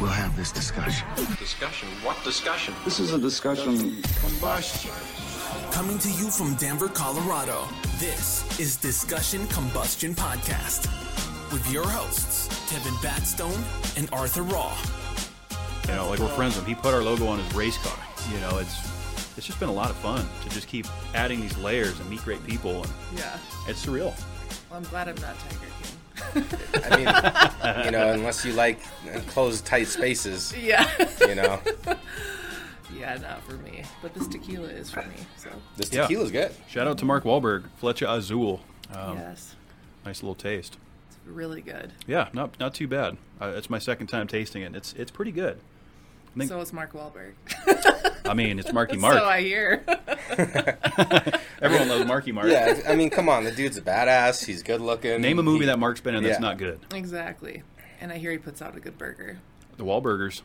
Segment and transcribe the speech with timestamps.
[0.00, 1.06] we'll have this discussion.
[1.38, 1.88] Discussion?
[2.02, 2.74] What discussion?
[2.84, 4.02] This is a discussion.
[4.20, 4.90] Combustion.
[5.72, 7.66] Coming to you from Denver, Colorado,
[7.98, 10.86] this is Discussion Combustion Podcast
[11.52, 13.58] with your hosts, Kevin Batstone
[13.98, 14.76] and Arthur Raw.
[15.88, 16.74] You know, like we're friends with him.
[16.76, 17.98] He put our logo on his race car.
[18.32, 18.76] You know, it's
[19.36, 22.22] it's just been a lot of fun to just keep adding these layers and meet
[22.22, 23.38] great people, and Yeah.
[23.66, 24.12] it's surreal.
[24.70, 25.92] Well, I'm glad I'm not Tiger King.
[26.34, 28.80] I mean, you know, unless you like
[29.12, 30.88] enclosed tight spaces, Yeah.
[31.20, 31.60] you know,
[32.98, 33.82] yeah, not for me.
[34.02, 35.14] But this tequila is for me.
[35.36, 36.02] So this Yeah.
[36.02, 36.52] tequila's good.
[36.68, 38.60] Shout out to Mark Wahlberg, Flecha Azul.
[38.94, 39.54] Um, yes,
[40.04, 40.76] Nice little taste.
[41.08, 41.92] it's really good.
[42.06, 43.16] Yeah, not not too bad.
[43.40, 44.74] Uh, it's my second time tasting it.
[44.74, 45.60] It's it's pretty good.
[46.34, 47.32] I think- So is Mark Wahlberg.
[48.28, 49.14] I mean, it's Marky Mark.
[49.16, 49.82] So I hear.
[51.62, 52.48] Everyone loves Marky Mark.
[52.48, 54.44] Yeah, I mean, come on, the dude's a badass.
[54.44, 55.20] He's good looking.
[55.20, 56.40] Name a movie He- that Mark's been in that's Yeah.
[56.46, 56.80] not good.
[56.94, 57.62] exactly.
[58.00, 59.38] And I hear he puts out a good burger.
[59.76, 60.42] The Wahlburgers,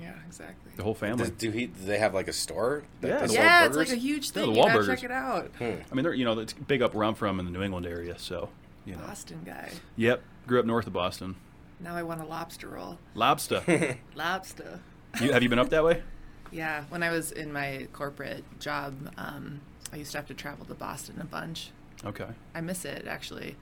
[0.00, 0.72] Yeah, exactly.
[0.76, 1.18] the whole family.
[1.24, 1.66] Does, do he?
[1.66, 2.82] Do they have like a store?
[3.00, 4.52] that Yeah, does Yeah, it's like a huge Yeah, thing.
[4.52, 4.86] the you gotta Wahlburgers.
[4.86, 5.50] check it out.
[5.58, 5.64] Hmm.
[5.90, 7.86] I mean, they're you know it's big up where I'm from in the New England
[7.86, 8.18] area.
[8.18, 8.48] So,
[8.84, 9.00] you know.
[9.02, 9.70] Boston guy.
[9.96, 11.36] Yep, grew up north of Boston.
[11.78, 12.98] Now I want a lobster roll.
[13.14, 13.96] Lobster.
[14.14, 14.80] Lobster.
[15.20, 16.02] You, have you been up that way?
[16.50, 19.60] Yeah, when I was in my corporate job, um,
[19.92, 21.70] I used to have to travel to Boston a bunch.
[22.04, 22.26] Okay.
[22.54, 23.56] I miss it actually.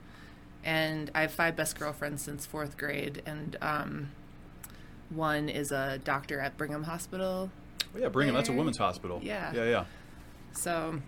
[0.63, 4.09] And I have five best girlfriends since fourth grade, and um,
[5.09, 7.49] one is a doctor at Brigham Hospital.
[7.93, 8.35] Well, yeah, Brigham.
[8.35, 9.21] That's a women's hospital.
[9.23, 9.53] Yeah.
[9.53, 9.85] Yeah, yeah.
[10.51, 11.01] So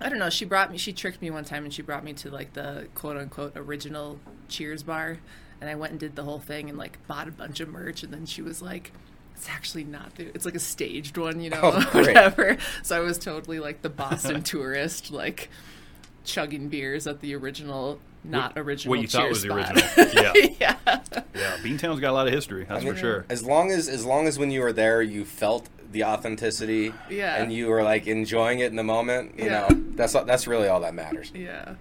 [0.00, 0.28] I don't know.
[0.28, 0.76] She brought me.
[0.76, 4.20] She tricked me one time, and she brought me to like the quote unquote original
[4.48, 5.18] Cheers bar,
[5.60, 8.02] and I went and did the whole thing and like bought a bunch of merch,
[8.02, 8.92] and then she was like.
[9.36, 10.14] It's actually not.
[10.14, 12.08] The, it's like a staged one, you know, Oh, great.
[12.08, 12.56] whatever.
[12.82, 15.48] So I was totally like the Boston tourist, like
[16.24, 18.90] chugging beers at the original, not original.
[18.90, 19.82] What you thought Cheers was the original.
[20.14, 20.76] Yeah.
[20.86, 21.00] yeah.
[21.34, 21.56] Yeah.
[21.62, 22.64] Beantown's got a lot of history.
[22.68, 23.24] That's I mean, for sure.
[23.28, 26.92] As long as as long as when you were there, you felt the authenticity.
[27.10, 27.42] Yeah.
[27.42, 29.38] And you were like enjoying it in the moment.
[29.38, 29.66] You Yeah.
[29.68, 31.32] know, that's all- that's really all that matters.
[31.34, 31.74] Yeah.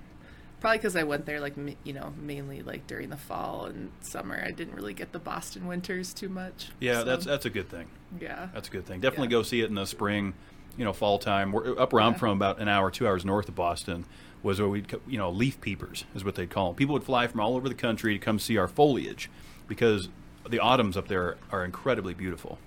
[0.62, 4.42] Probably because I went there like you know mainly like during the fall and summer.
[4.46, 6.70] I didn't really get the Boston winters too much.
[6.80, 7.88] Yeah, so, that's that's a good thing.
[8.20, 8.48] yeah.
[8.54, 9.02] That's a good thing.
[9.02, 9.32] Definitely Yeah.
[9.40, 10.34] go see it in the spring,
[10.78, 11.52] you know, fall time.
[11.52, 12.18] We're uh, up around Yeah.
[12.20, 14.06] from, about an hour, two hours north of Boston,
[14.44, 16.76] was where we'd, you know, leaf peepers is what they'd call them.
[16.76, 19.30] People would fly from all over the country to come see our foliage
[19.68, 20.10] because
[20.50, 22.58] the autumns up there are incredibly beautiful.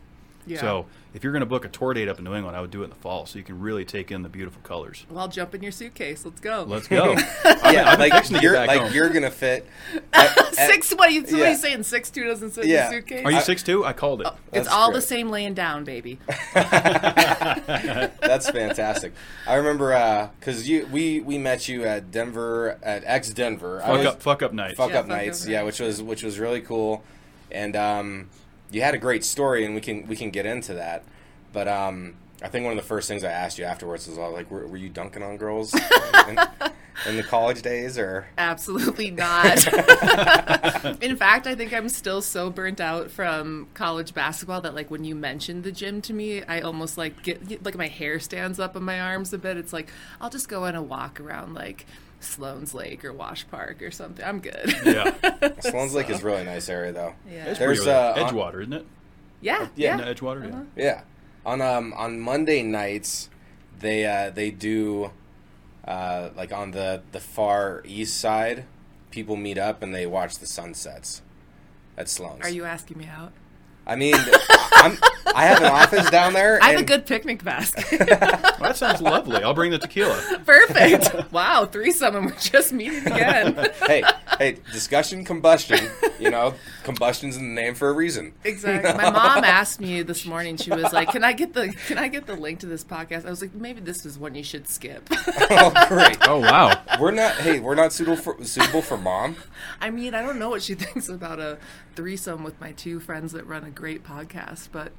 [0.47, 0.60] Yeah.
[0.60, 2.71] So if you're going to book a tour date up in New England, I would
[2.71, 5.06] do it in the fall so you can really take in the beautiful colors.
[5.09, 6.25] well, jump in your suitcase.
[6.25, 6.65] Let's go.
[6.69, 7.16] Let's go.
[7.44, 8.93] Yeah, I've been like fixing you're back like home.
[8.93, 9.66] you're gonna fit.
[10.12, 10.93] at- at- six.
[10.93, 11.22] What are you?
[11.22, 11.50] What are yeah.
[11.50, 11.82] you saying?
[11.82, 12.87] Six two doesn't fit Yeah.
[12.87, 13.25] in the suitcase.
[13.25, 13.84] Are you I- six two?
[13.84, 14.27] I called it.
[14.28, 16.19] it's That's all the same laying down, baby.
[16.55, 19.12] That's fantastic.
[19.47, 23.81] I remember because you we we met you at Denver at X Denver.
[23.82, 24.76] I fuck was- up, fuck up night.
[24.76, 25.47] fuck Yeah, up fuck up nights.
[25.47, 27.03] Yeah, which was which was really cool,
[27.50, 28.28] and um,
[28.75, 31.05] you had a great story, and we can we can get into that.
[31.53, 34.23] But um, I think one of the first things I asked you afterwards was, I
[34.23, 35.73] was like, were, were you dunking on girls
[36.29, 36.39] in,
[37.09, 39.65] in the college days, or Absolutely not.
[41.03, 45.05] In fact, I think I'm still so burnt out from college basketball that like when
[45.05, 48.59] you mentioned the gym to me, I almost like get get- like my hair stands
[48.59, 49.56] up on my arms a bit.
[49.56, 51.87] It's like I'll just go on a walk around like
[52.25, 54.25] Sloan's Lake or Wash Park or something.
[54.25, 54.75] I'm good.
[54.85, 55.51] Yeah.
[55.61, 57.15] Sloan's Lake is a really nice area though.
[57.31, 57.47] Yeah.
[57.47, 58.87] It's There's, pretty uh, Edgewater, isn't it?
[59.41, 59.69] yeah.
[59.77, 59.97] Yeah, Yeah.
[59.97, 60.83] No, Edgewater, yeah.
[60.83, 61.01] Yeah,
[61.47, 63.29] on um on Monday nights,
[63.79, 65.11] they uh, they do
[65.87, 68.65] uh, like on the the far east side,
[69.11, 71.23] people meet up and they watch the sunsets
[71.97, 72.43] at Sloan's.
[72.43, 73.33] Are you asking me out?
[73.87, 74.15] I mean,
[74.72, 74.97] I'm,
[75.34, 76.59] I have an office down there.
[76.62, 78.09] I have a good picnic basket.
[78.65, 79.43] Well, that sounds lovely.
[79.43, 80.41] I'll bring the tequila.
[80.47, 81.31] Perfect.
[81.33, 83.71] Wow, threesome and we're just meeting again.
[83.87, 84.03] hey,
[84.39, 85.81] hey, discussion combustion.
[86.19, 88.33] You know, combustion's in the name for a reason.
[88.43, 88.91] Exactly.
[88.94, 90.56] My mom asked me this morning.
[90.56, 93.27] She was like, "Can I get the Can I get the link to this podcast?"
[93.27, 96.17] I was like, "Maybe this is one you should skip." oh, great.
[96.27, 96.81] Oh wow.
[96.99, 97.34] We're not.
[97.34, 99.37] Hey, we're not suitable for suitable for mom.
[99.78, 101.59] I mean, I don't know what she thinks about a
[101.94, 104.93] threesome with my two friends that run a great podcast, but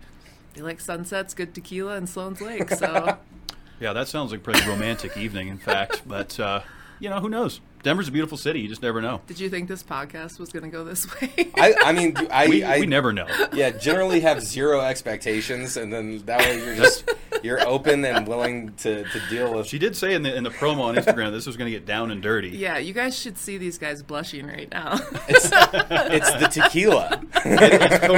[0.54, 2.70] they like sunsets, good tequila, and Sloan's Lake.
[2.70, 3.18] So
[3.80, 6.04] Yeah, that sounds like a pretty romantic evening, in fact.
[6.08, 6.62] But uh,
[7.00, 7.62] you know, who knows?
[7.84, 8.62] Denver's a beautiful city.
[8.62, 9.22] You just never know.
[9.28, 11.52] did you think this podcast was going to go this way?
[11.56, 13.28] I, I mean, I, We, I we never know.
[13.54, 17.08] yeah, generally have zero expectations, and then that way you're just
[17.44, 19.68] you're open and willing to, to deal with.
[19.68, 21.86] She did say in the in the promo on Instagram this was going to get
[21.86, 22.50] down and dirty.
[22.50, 25.00] yeah, you guys should see these guys blushing right now.
[25.28, 27.22] It's, it's the tequila.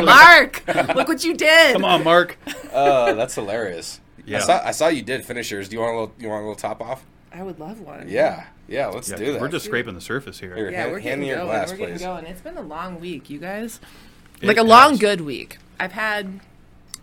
[0.03, 0.63] Mark,
[0.95, 1.74] look what you did.
[1.74, 2.38] Come on, Mark.
[2.74, 4.00] Oh, that's hilarious.
[4.25, 4.38] Yeah.
[4.38, 5.69] I saw I saw you did finishers.
[5.69, 7.06] Do you want a little you want a little top off?
[7.31, 8.07] I would love one.
[8.09, 8.88] Yeah, yeah.
[8.88, 9.41] Let's Yeah, do that.
[9.41, 10.56] We're just scraping the surface here.
[10.56, 11.47] Here, Yeah, hand, we're hand getting me your going.
[11.50, 12.01] glass, we're getting please.
[12.03, 12.25] going.
[12.25, 13.79] It's been a long week, you guys.
[14.41, 15.57] It Like a long, good week.
[15.79, 16.39] I've had,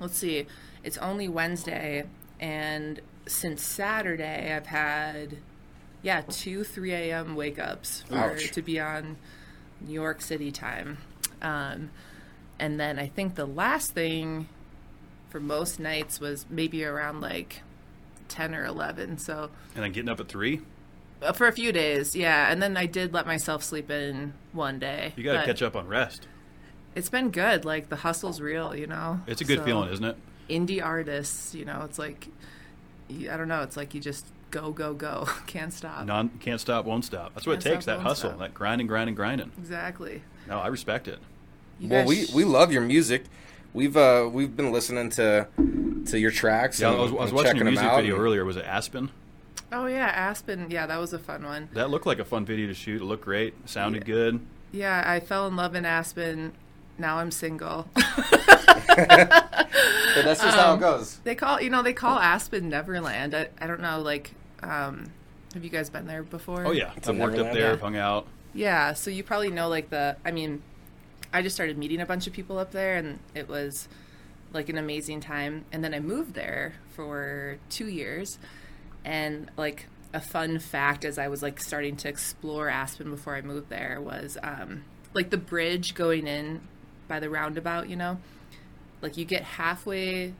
[0.00, 0.47] let's see,
[0.82, 2.05] it's only Wednesday,
[2.41, 5.38] and since Saturday, I've had,
[6.03, 7.35] yeah, two 3 a.m.
[7.37, 8.50] wake ups for, Ouch.
[8.53, 9.17] to be on
[9.81, 10.99] New York City time.
[11.43, 11.91] Um,
[12.59, 14.49] and then I think the last thing
[15.29, 17.62] for most nights was maybe around like
[18.35, 19.19] 10 or 11.
[19.19, 20.61] So And then getting up at three,
[21.23, 22.51] uh, for a few days, yeah.
[22.51, 25.13] And then I did let myself sleep in one day.
[25.17, 26.27] you got to catch up on rest.
[26.95, 27.65] It's been good.
[27.65, 29.21] Like the hustle's real, you know.
[29.27, 30.17] It's a good So, feeling, isn't it?
[30.51, 32.29] Indie artists, you know, it's like,
[33.11, 33.63] I don't know.
[33.63, 36.05] It's like you just go, go, go, can't stop.
[36.07, 37.33] Non can't stop, won't stop.
[37.35, 37.85] That's what Can't it takes.
[37.85, 38.41] stop, That hustle, stop.
[38.41, 39.51] that grinding, grinding, grinding.
[39.59, 40.23] Exactly.
[40.49, 41.19] No, I respect it.
[41.81, 43.25] You Well, we, sh- we love your music.
[43.75, 45.49] We've uh we've been listening to
[46.06, 46.81] to your tracks.
[46.81, 48.44] Yeah, and, I was, I was and watching checking your music video and- earlier.
[48.44, 49.11] Was it Aspen?
[49.73, 50.71] Oh yeah, Aspen.
[50.71, 51.69] Yeah, that was a fun one.
[51.73, 53.03] That looked like a fun video to shoot.
[53.03, 53.55] It looked great.
[53.69, 54.15] Sounded Yeah.
[54.15, 54.41] good.
[54.73, 56.53] Yeah, I fell in love in Aspen.
[56.99, 57.88] Now I'm single.
[58.97, 61.19] But that's just Um, how it goes.
[61.25, 63.35] they call you know they call Aspen Neverland.
[63.35, 64.32] I, I don't know like
[64.62, 65.11] um,
[65.55, 66.65] have you guys been there before?
[66.65, 67.67] Oh yeah, It's a I've worked up there.
[67.67, 67.73] Yeah.
[67.73, 68.29] I've hung out.
[68.53, 70.62] Yeah, so you probably know like the I mean,
[71.35, 73.89] I just started meeting a bunch of people up there and it was
[74.53, 75.65] like an amazing time.
[75.73, 78.39] And then I moved there for 2 years
[79.05, 83.41] and like a fun fact as I was like starting to explore Aspen before I
[83.43, 86.61] moved there was um like the bridge going in
[87.09, 88.19] by the roundabout, you know?
[89.03, 90.35] Like you get halfway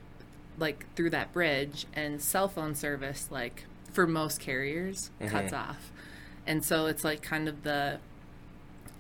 [0.59, 5.91] like through that bridge and cell phone service like for most carriers cuts off.
[6.47, 7.99] And so it's like kind of the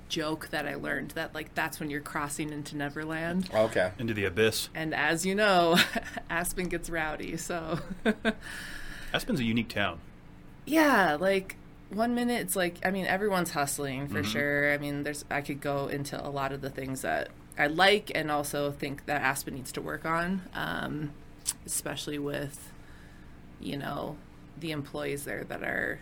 [0.08, 3.50] joke that I learned that like that's when you're crossing into Neverland.
[3.52, 3.92] Okay.
[3.98, 4.68] Into the abyss.
[4.74, 5.78] And as you know,
[6.30, 7.36] Aspen gets rowdy.
[7.36, 7.78] So
[9.12, 10.00] Aspen's a unique town.
[10.66, 11.56] yeah, like
[11.90, 14.72] one minute it's like I mean everyone's hustling for sure.
[14.72, 17.28] I mean there's I could go into a lot of the things that
[17.58, 21.12] I like and also think that Aspen needs to work on, um,
[21.66, 22.72] especially with
[23.60, 24.16] you know
[24.58, 26.00] the employees there that are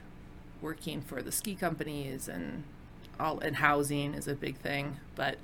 [0.63, 2.63] working for the ski companies and
[3.21, 4.97] all and housing is a big thing.
[5.15, 5.35] But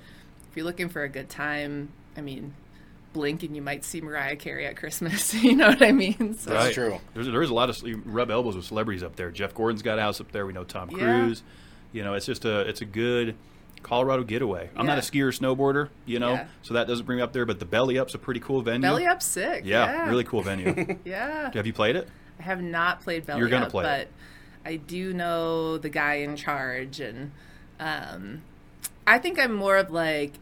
[0.49, 2.53] if you're looking for a good time, I mean,
[3.13, 5.33] blink and you might see Mariah Carey at Christmas.
[5.43, 6.35] you know what I mean?
[6.37, 6.99] So, That's true.
[7.13, 9.31] There's there is a lot of you rub elbows with celebrities up there.
[9.31, 10.45] Jeff Gordon's got a house up there.
[10.45, 10.97] We know Tom Yeah.
[10.97, 11.43] Cruise.
[11.91, 13.35] You know, it's just a it's a good
[13.81, 14.69] Colorado getaway.
[14.75, 16.47] I'm not a skier or snowboarder, you know, Yeah.
[16.63, 17.45] so that doesn't bring me up there.
[17.45, 18.81] But the Belly Up's a pretty cool venue.
[18.81, 19.63] Belly Up's sick.
[19.65, 20.97] yeah, Yeah, really cool venue.
[21.05, 21.49] Yeah.
[21.53, 22.07] Have you played it?
[22.39, 24.11] I have not played Belly You're gonna Up, play but it.
[24.65, 27.31] I do know the guy in charge, and
[27.79, 28.41] um,
[29.07, 30.33] I think I'm more of like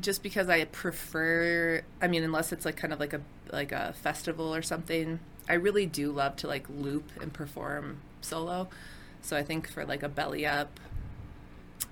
[0.00, 1.82] just because I prefer.
[2.00, 3.20] I mean, unless it's like kind of like a
[3.50, 8.68] like a festival or something, I really do love to like loop and perform solo.
[9.20, 10.80] So I think for like a Belly Up.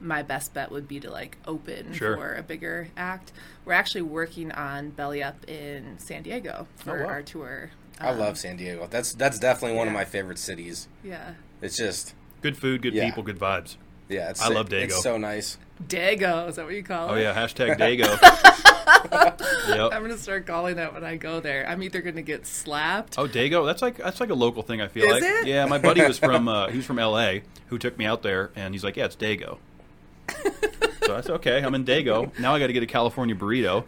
[0.02, 2.16] My best bet would be to like open Sure.
[2.16, 3.32] for a bigger act.
[3.66, 7.08] We're actually working on Belly Up in San Diego for Oh, wow.
[7.10, 7.70] our tour.
[8.00, 8.86] I Um, love San Diego.
[8.90, 10.88] That's that's definitely one of my favorite cities.
[11.04, 11.34] Yeah.
[11.60, 13.04] It's just Good food, good Yeah.
[13.04, 13.76] people, good vibes.
[14.10, 14.84] Yeah, it's I love Dago.
[14.84, 15.56] It's so nice.
[15.86, 17.12] Dago, is that what you call it?
[17.12, 18.06] Oh yeah, hashtag Dago.
[19.68, 19.92] yep.
[19.92, 21.66] I'm gonna start calling that when I go there.
[21.66, 23.18] I'm either gonna get slapped.
[23.18, 23.64] Oh, Dago.
[23.64, 24.80] That's like that's like a local thing.
[24.80, 25.22] I feel Is like.
[25.22, 25.46] it?
[25.46, 27.42] Yeah, my buddy was from uh, he was from L.A.
[27.68, 29.58] who took me out there, and he's like, "Yeah, it's Dago."
[30.42, 31.62] so that's okay.
[31.62, 32.36] I'm in Dago.
[32.38, 33.84] Now I got to get a California burrito.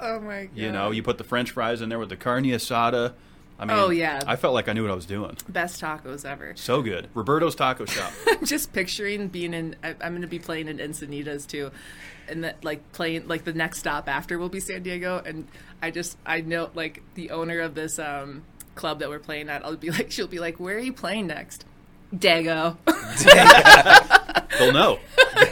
[0.00, 0.56] Oh my god.
[0.56, 3.12] You know, you put the French fries in there with the carne asada.
[3.58, 4.20] I mean, Oh, yeah.
[4.26, 5.36] I felt like I knew what I was doing.
[5.48, 6.52] best tacos ever.
[6.56, 7.08] So good.
[7.14, 8.12] Roberto's Taco Shop.
[8.26, 9.76] I'm just picturing being in.
[9.82, 11.70] I, I'm gonna be playing in Encinitas too,
[12.28, 15.46] and that like playing like the next stop after will be San Diego, and
[15.80, 18.42] I just I know like the owner of this um
[18.74, 19.64] club that we're playing at.
[19.64, 21.64] I'll be like, she'll be like, "Where are you playing next?"
[22.14, 22.76] Dago.
[24.58, 24.98] They'll know.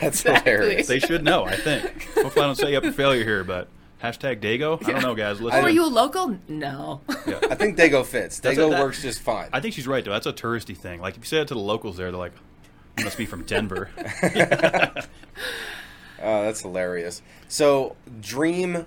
[0.00, 0.86] That's hilarious.
[0.86, 1.44] They should know.
[1.44, 2.04] I think.
[2.14, 3.68] Hopefully, I don't set you up for failure here, but
[4.02, 4.82] hashtag Dago.
[4.86, 5.40] I don't know, guys.
[5.40, 5.60] Oh, Listen.
[5.60, 6.38] oh, are you a local?
[6.48, 7.00] No.
[7.26, 7.38] Yeah.
[7.50, 8.40] I think Dago fits.
[8.40, 9.48] That's Dago a- that- works just fine.
[9.52, 10.10] I think she's right though.
[10.12, 11.00] That's a touristy thing.
[11.00, 12.32] Like if you say that to the locals there, they're like,
[12.98, 13.90] "You must be from Denver."
[16.24, 17.20] Oh, that's hilarious.
[17.48, 18.86] So, dream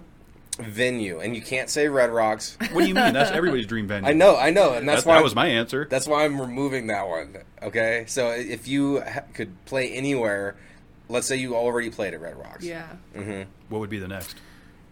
[0.57, 2.57] venue, and you can't say Red Rocks.
[2.71, 3.11] what do you mean?
[3.13, 4.09] That's everybody's dream venue.
[4.09, 5.85] I know, I know, and that's That, why that was my answer.
[5.89, 7.35] That's why I'm removing that one.
[7.61, 10.55] Okay, so if you ha- could play anywhere,
[11.09, 12.63] let's say you already played at Red Rocks.
[12.63, 12.87] Yeah.
[13.13, 13.49] Mm-hmm.
[13.67, 14.37] What would be the next?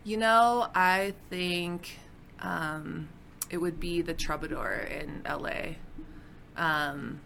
[0.03, 1.97] You know, I think
[2.41, 3.07] um,
[3.49, 5.75] it would be the Troubadour in LA.
[6.57, 7.21] Um,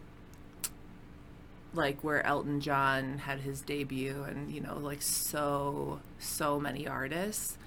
[1.74, 7.58] like where Elton John had his debut, and you know, like so, so many artists.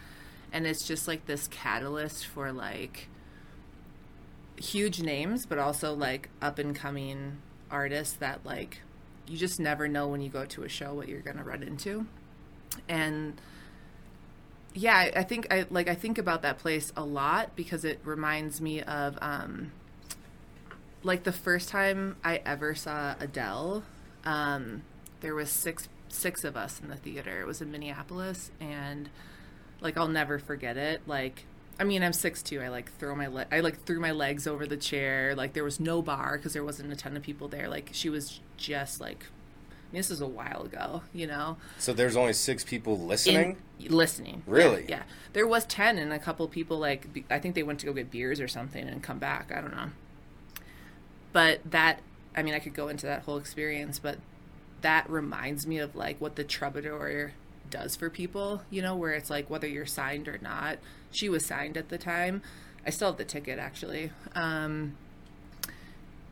[0.52, 3.08] And it's just like this catalyst for like
[4.56, 7.38] huge names, but also like up and coming
[7.70, 8.80] artists that like
[9.26, 11.62] you just never know when you go to a show what you're going to run
[11.62, 12.06] into.
[12.88, 13.40] And
[14.74, 18.60] yeah, I- think I like I think about that place a lot because it reminds
[18.60, 19.72] me of um
[21.02, 23.82] like the first time I ever saw Adele.
[24.24, 24.82] Um
[25.20, 27.40] there was six six of us in the theater.
[27.40, 29.08] It was in Minneapolis and
[29.80, 31.02] like I'll never forget it.
[31.06, 31.44] Like
[31.78, 32.60] I mean, I'm six two.
[32.60, 35.34] I like throw my le- I like threw my legs over the chair.
[35.34, 37.68] Like there was no bar because there wasn't a ton of people there.
[37.68, 39.26] Like she was just like
[39.92, 43.56] this is a while ago, you know So there's only six people listening.
[43.78, 44.42] in, listening.
[44.46, 44.82] Really?
[44.82, 45.02] Yeah, yeah.
[45.32, 48.10] There was ten, and a couple people like I think they went to go get
[48.10, 49.50] beers or something and come back.
[49.54, 49.90] I don't know.
[51.32, 52.00] But that,
[52.36, 54.18] I mean, I could go into that whole experience, but
[54.80, 57.32] that reminds me of like what the troubadour
[57.68, 58.62] does for people.
[58.70, 60.78] You know, where it's like whether you're signed or not.
[61.12, 62.42] She was signed at the time.
[62.86, 64.10] I still have the ticket actually.
[64.34, 64.96] Um,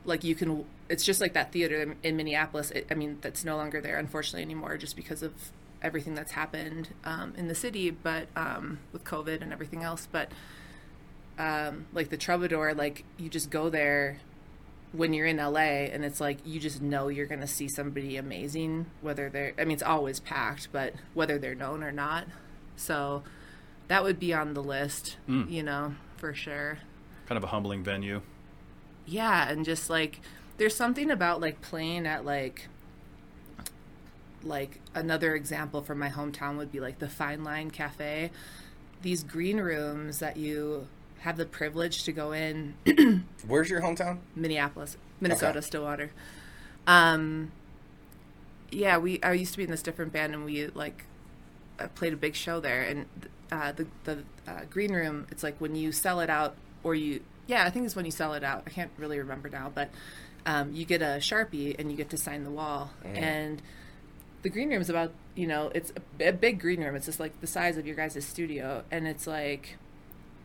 [0.05, 2.71] like you can it's just like that theater in minneapolis.
[2.71, 5.33] It, i mean that's no longer there unfortunately anymore just because of
[5.81, 10.07] everything that's happened um, in the city but um, with covid and everything else.
[10.11, 10.31] But
[11.37, 14.19] um, like the troubadour like you just go there
[14.91, 18.17] when you're in la and it's like you just know you're going to see somebody
[18.17, 22.25] amazing whether they're i mean it's always packed but whether they're known or not.
[22.75, 23.23] So
[23.87, 26.79] that would be on the list you know for sure.
[27.27, 28.21] Kind of a humbling venue.
[29.05, 30.19] yeah and just like
[30.59, 32.67] there's something about like playing at like
[34.43, 38.29] like another example from my hometown would be like the fine line cafe
[39.01, 40.87] these green rooms that you
[41.19, 42.73] have the privilege to go in
[43.47, 44.19] Where's your hometown?
[44.35, 45.65] minneapolis minnesota Okay.
[45.65, 46.11] stillwater
[46.87, 47.51] um
[48.71, 51.05] yeah we i used to be in this different band and we like
[51.95, 53.05] played a big show there and
[53.51, 57.19] uh, the the uh, green room it's like when you sell it out or you
[57.47, 59.89] yeah i think it's when you sell it out i can't really remember now but
[60.45, 62.91] um, you get a sharpie and you get to sign the wall.
[63.17, 63.61] And
[64.41, 66.95] the green room is about you know it's a, a big green room.
[66.95, 68.83] It's just like the size of your guys' studio.
[68.91, 69.77] And it's like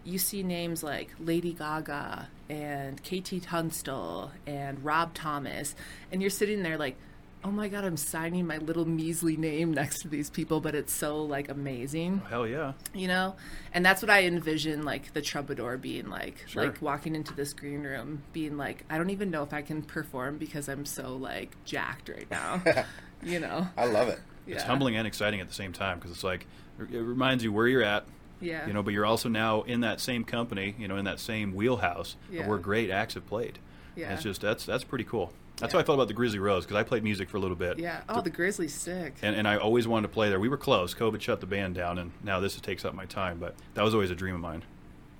[0.04, 5.74] you see names like Lady Gaga and KT Tunstall and Rob Thomas,
[6.12, 6.96] and you're sitting there like,
[7.44, 10.92] oh my god, I'm signing my little measly name next to these people, but it's
[10.94, 12.72] so like amazing, oh, Hell yeah.
[12.94, 13.36] you know?
[13.74, 16.64] And that's what I envision like the troubadour being like, Sure.
[16.64, 19.82] like walking into this green room, being like, I don't even know if I can
[19.82, 22.62] perform because I'm so like jacked right now,
[23.22, 23.68] you know?
[23.76, 24.20] I love it.
[24.46, 24.54] Yeah.
[24.54, 26.46] It's humbling and exciting at the same time because it's like
[26.78, 28.04] it reminds you where you're at,
[28.40, 28.66] Yeah.
[28.66, 31.54] you know, but you're also now in that same company, you know, in that same
[31.54, 32.48] wheelhouse Yeah.
[32.48, 33.58] where great acts have played.
[33.96, 34.14] Yeah.
[34.14, 35.32] It's just that's that's pretty cool.
[35.58, 35.78] That's Yeah.
[35.78, 37.78] how I felt about the Grizzly Rose because I played music for a little bit.
[37.78, 38.00] Yeah.
[38.08, 39.14] Oh, the Grizzly's sick.
[39.22, 40.40] And, and I always wanted to play there.
[40.40, 40.94] We were close.
[40.94, 43.38] COVID shut the band down, and now this takes up my time.
[43.38, 44.64] But that was always a dream of mine.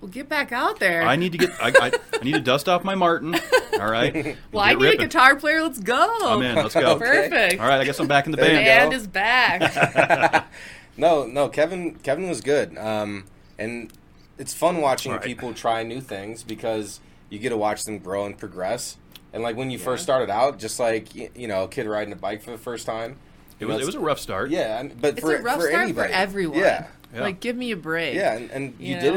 [0.01, 1.03] Well, get back out there.
[1.03, 1.51] I need to get.
[1.63, 3.35] I, I, I need to dust off my Martin.
[3.81, 4.15] All right.
[4.15, 5.01] and well, I need ripping.
[5.01, 5.63] a guitar player.
[5.63, 6.19] Let's go.
[6.27, 6.57] I'm in.
[6.57, 6.99] Let's go.
[6.99, 7.61] Perfect.
[7.61, 7.81] All right.
[7.81, 8.65] I guess I'm back in the There band.
[8.65, 8.91] go.
[8.91, 10.47] Band is back.
[10.97, 11.97] No, no, Kevin.
[11.97, 13.25] Kevin was good, um,
[13.59, 13.93] and
[14.39, 15.23] it's fun watching Right.
[15.23, 17.01] people try new things because
[17.31, 18.97] you get to watch them grow and progress.
[19.35, 22.17] And like when you first started out, just like you know, a kid riding a
[22.17, 23.17] bike for the first time.
[23.61, 24.49] It was it was a rough start.
[24.51, 26.09] yeah, and- but it's for a rough for start anybody.
[26.13, 26.59] for everyone.
[26.59, 27.21] Yeah, Yeah.
[27.23, 28.15] Like, give me a break.
[28.15, 29.15] yeah, and, and you, You did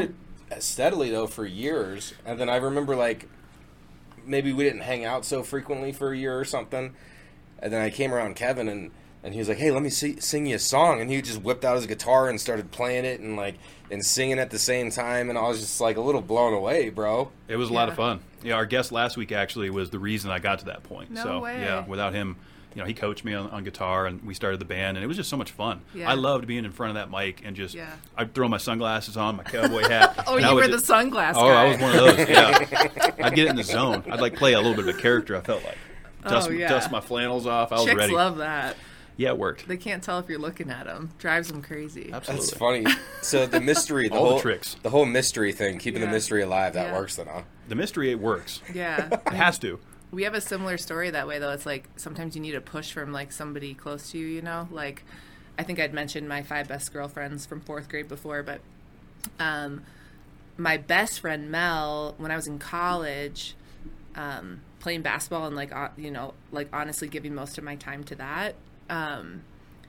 [0.50, 2.14] it steadily though for years.
[2.26, 3.28] And then I remember like
[4.26, 6.94] maybe we didn't hang out so frequently for a year or something.
[7.60, 8.90] And then I came around Kevin and
[9.24, 11.42] and he was like, "Hey, let me see, sing you a song." And he just
[11.42, 13.56] whipped out his guitar and started playing it and like
[13.90, 15.28] and singing at the same time.
[15.28, 17.30] And I was just like a little blown away, bro.
[17.48, 18.20] It was a lot of fun.
[18.42, 21.10] Yeah, our guest last week actually was the reason I got to that point.
[21.10, 21.60] No so way.
[21.60, 22.36] yeah, without him,
[22.74, 25.06] you know, he coached me on, on guitar and we started the band and it
[25.06, 25.80] was just so much fun.
[25.94, 26.10] Yeah.
[26.10, 27.90] I loved being in front of that mic and just Yeah.
[28.16, 30.22] I'd throw my sunglasses on, my cowboy hat.
[30.28, 31.64] Oh, you were the just- sunglass Oh, guy.
[31.64, 32.28] I was one of those.
[32.28, 34.04] Yeah, I'd get in the zone.
[34.10, 35.34] I'd like play a little bit of a character.
[35.36, 35.78] I felt like
[36.22, 36.68] dust, Oh, yeah.
[36.68, 37.72] dust my flannels off.
[37.72, 37.96] I was ready.
[37.96, 38.14] Chicks ready.
[38.14, 38.76] love that.
[39.18, 39.68] Yeah, it worked.
[39.68, 41.10] They can't tell if you're looking at them.
[41.18, 42.10] Drives them crazy.
[42.12, 42.46] Absolutely.
[42.46, 42.86] That's funny.
[43.20, 44.76] So the mystery, the All the whole tricks.
[44.82, 46.94] the whole mystery thing, keeping the mystery alive, that Yeah.
[46.94, 47.42] works then, huh?
[47.68, 48.62] The mystery it works.
[48.72, 49.08] Yeah.
[49.26, 49.78] It has to.
[50.10, 51.50] We have a similar story that way though.
[51.50, 54.66] It's like sometimes you need a push from like somebody close to you, you know?
[54.70, 55.02] Like
[55.58, 58.60] I think I'd mentioned my five best girlfriends from 4th grade before, but
[59.40, 59.82] um
[60.56, 63.54] my best friend Mel when I was in college
[64.14, 68.04] um playing basketball and like uh, you know, like honestly giving most of my time
[68.04, 68.54] to that.
[68.88, 69.42] Um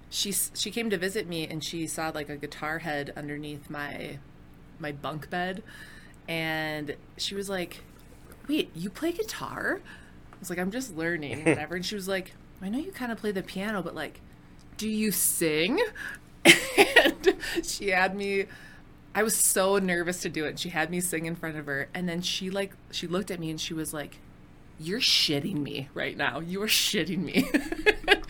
[0.09, 4.17] she she came to visit me and she saw like a guitar head underneath my
[4.79, 5.61] my bunk bed
[6.27, 7.83] and she was like
[8.49, 9.79] wait, you play guitar?
[10.33, 11.75] I was like, I'm just learning, whatever.
[11.75, 14.19] And she was like, I know you kind of play the piano, but like,
[14.75, 15.79] do you sing?
[16.77, 18.45] and she had me.
[19.15, 20.59] I was so nervous to do it.
[20.59, 23.39] She had me sing in front of her, and then she like she looked at
[23.39, 24.19] me and she was like,
[24.79, 26.39] "You're shitting me right now.
[26.39, 27.49] You are shitting me."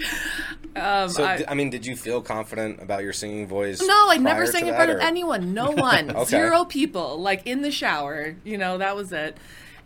[0.76, 3.82] Um, So, I- I, mean, did you feel confident about your singing voice?
[3.82, 5.54] No, I never sang in front of anyone.
[5.54, 6.12] No one.
[6.12, 6.26] Okay.
[6.26, 7.20] Zero people.
[7.20, 8.36] Like in the shower.
[8.44, 9.38] You know, that was it.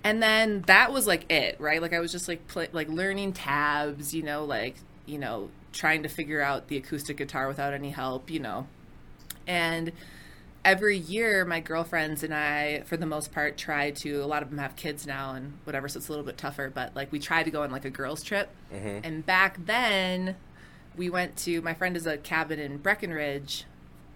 [0.04, 1.82] And then that was like it, right?
[1.82, 4.13] Like I was just like play, like learning tabs.
[4.13, 4.75] You know, like
[5.06, 8.30] you know, trying to figure out the acoustic guitar without any help.
[8.30, 8.68] You know,
[9.48, 9.94] and
[10.66, 14.22] every year my girlfriends and I, for the most part, try to.
[14.22, 16.70] A lot of them have kids now and whatever, so it's a little bit tougher.
[16.74, 18.50] But like we try to go on like a girls' trip.
[18.74, 20.36] And back then,
[20.95, 23.65] we went to my friend has a cabin in Breckenridge,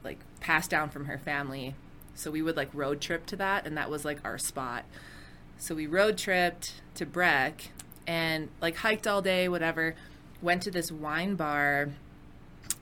[0.04, 1.76] like passed down from her family.
[2.14, 4.86] So we would like road trip to that, and that was like our spot.
[5.58, 7.70] So we road tripped to Breck
[8.06, 9.96] and like hiked all day, whatever.
[10.42, 11.90] Went to this wine bar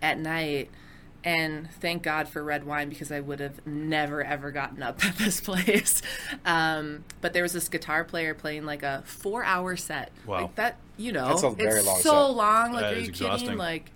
[0.01, 0.69] at night
[1.25, 5.17] and thank God for red wine because I would have never ever gotten up at
[5.17, 6.01] this place.
[6.45, 10.11] Um, but there was this guitar player playing like a four hour set.
[10.25, 10.43] Wow.
[10.43, 12.37] Like that, you know, That's a very it's long so set.
[12.37, 12.71] long.
[12.73, 13.47] Like, That are is you exhausting.
[13.47, 13.57] kidding?
[13.57, 13.91] Like,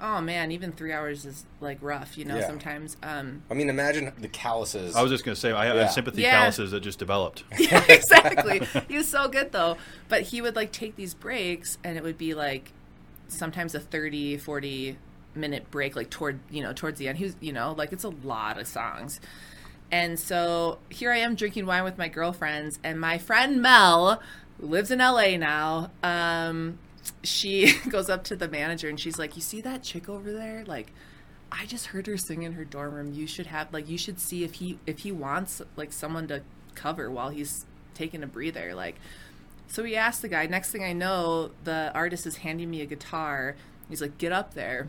[0.00, 2.46] oh man, even three hours is like rough, you know, Yeah.
[2.46, 2.96] sometimes.
[3.02, 4.94] Um, I mean, imagine the calluses.
[4.94, 5.88] I was just going to say, I have Yeah.
[5.88, 6.38] sympathy Yeah.
[6.40, 7.44] calluses that just developed.
[7.58, 8.60] yeah, exactly.
[8.88, 9.78] he was so good though.
[10.08, 12.72] But he would like take these breaks and it would be like
[13.28, 14.98] sometimes a 30, 40
[15.36, 17.18] minute break like toward, you know, towards the end.
[17.18, 19.20] He was, you know, like it's a lot of songs.
[19.90, 24.20] And so here I am drinking wine with my girlfriends and my friend Mel,
[24.58, 26.78] lives in LA now, um
[27.22, 30.64] she goes up to the manager and she's like, "You see that chick over there?
[30.66, 30.92] Like
[31.52, 33.12] I just heard her sing in her dorm room.
[33.12, 36.42] You should have like you should see if he if he wants like someone to
[36.74, 38.74] cover while he's taking a breather.
[38.74, 38.96] Like
[39.68, 40.46] so we asked the guy.
[40.46, 43.56] Next thing I know, the artist is handing me a guitar.
[43.88, 44.88] He's like, "Get up there."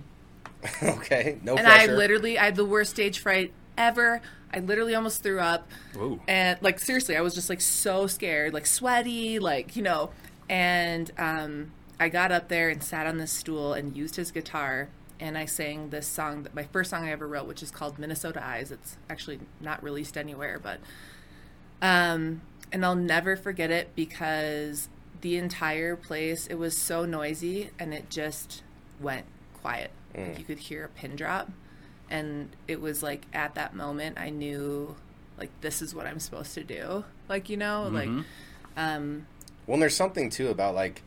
[0.84, 4.22] okay, no And I literally I had the worst stage fright ever.
[4.53, 5.67] I literally almost threw up.
[5.93, 6.19] Whoa.
[6.27, 10.12] And like seriously, I was just like so scared, like sweaty, like, you know.
[10.50, 14.89] And um I got up there and sat on this stool and used his guitar
[15.19, 17.98] and I sang this song that my first song I ever wrote, which is called
[17.98, 18.72] Minnesota Eyes.
[18.72, 20.79] It's actually not released anywhere, but
[21.81, 22.41] um
[22.72, 24.89] and I'll never forget it because
[25.21, 28.63] the entire place it was so noisy and it just
[28.99, 29.91] went quiet.
[30.17, 31.49] Like you could hear a pin drop
[32.10, 34.95] and it was like at that moment I knew
[35.38, 37.04] like this is what I'm supposed to do.
[37.28, 38.10] Like, you know, like
[38.78, 39.28] um
[39.67, 41.01] Well, there's something too about like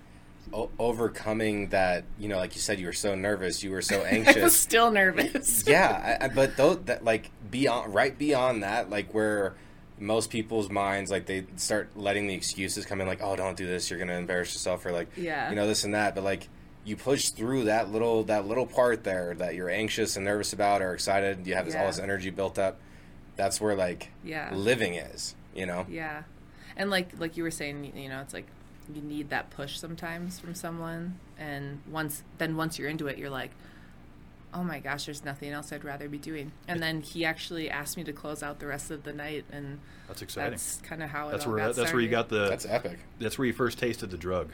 [0.53, 2.05] o- overcoming that.
[2.19, 4.57] You know, like you said, you were so nervous, you were so I was anxious.
[4.57, 5.65] still nervous.
[5.67, 9.55] yeah, I, I, but though that like beyond, right beyond that, like where
[10.01, 13.67] most people's minds like they start letting the excuses come in, like, oh, don't do
[13.67, 15.49] this, you're gonna embarrass yourself, or like, Yeah.
[15.51, 16.15] you know, this and that.
[16.15, 16.49] But like,
[16.89, 20.83] you push through that little that little part there that you're anxious and nervous about,
[20.83, 21.39] or excited.
[21.39, 22.79] And you have this, all this energy built up.
[23.37, 24.53] That's where like Yeah.
[24.55, 25.35] living is.
[25.55, 25.87] You know.
[25.89, 26.23] Yeah.
[26.77, 28.47] And like like you were saying, you know, it's like
[28.95, 33.29] you need that push sometimes from someone and once then once you're into it, you're
[33.31, 33.51] like,
[34.55, 37.97] "Oh my gosh, there's nothing else I'd rather be doing." And then he actually asked
[37.99, 40.53] me to close out the rest of the night and That's exciting.
[40.53, 42.65] that's kind of how it That's all where got that's where you got the That's
[42.67, 42.99] epic.
[43.19, 44.51] that's where you first tasted the drug.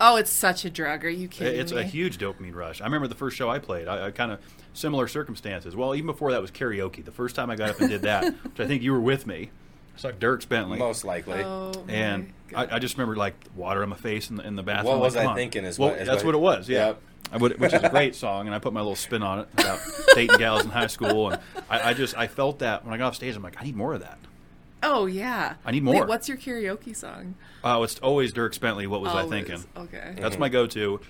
[0.00, 1.04] Oh, it's such a drug.
[1.04, 1.80] Are you kidding It's me?
[1.80, 2.80] a huge dopamine rush.
[2.80, 3.88] I remember the first show I played.
[3.88, 4.40] I, I kind of
[4.74, 5.74] similar circumstances.
[5.74, 7.04] Well, even before that was karaoke.
[7.04, 9.26] The first time I got up and did that, which I think you were with
[9.26, 9.50] me.
[9.94, 11.42] It's like Dierks Bentley, Most likely.
[11.42, 12.74] Oh, and my I, God.
[12.74, 14.92] I just remember like water on my face in the, in the bathroom.
[14.92, 16.68] What was like, I on." thinking is well, what- is that's what- what it was.
[16.68, 16.86] Yeah.
[16.88, 17.02] Yep.
[17.32, 19.48] I would, which is a great song, and I put my little spin on it
[19.54, 19.80] about
[20.14, 23.08] dating gals in high school, and I, I just I felt that when I got
[23.08, 24.18] off stage, I'm like, I need more of that.
[24.88, 25.54] Oh yeah.
[25.64, 26.06] I need Wait, more.
[26.06, 27.34] what's your karaoke song?
[27.64, 28.86] Oh, it's always Dirk Bentley.
[28.86, 29.64] What was I thinking?
[29.76, 30.14] Okay.
[30.18, 31.00] That's my go-to.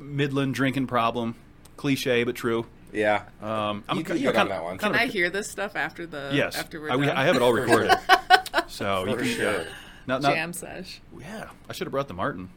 [0.00, 1.36] Midland drinking problem,
[1.76, 2.66] cliche but true.
[2.92, 3.22] Yeah.
[3.40, 4.78] Um, I'm You can you get know, on kinda- that one.
[4.78, 7.16] kinda- Can I hear this stuff after the Yes, after we're I, we- done?
[7.16, 7.92] I have it all recorded.
[8.68, 9.64] So you For can, sure.
[10.06, 11.00] Not, not, jam sesh.
[11.20, 12.48] yeah, I should have brought the Martin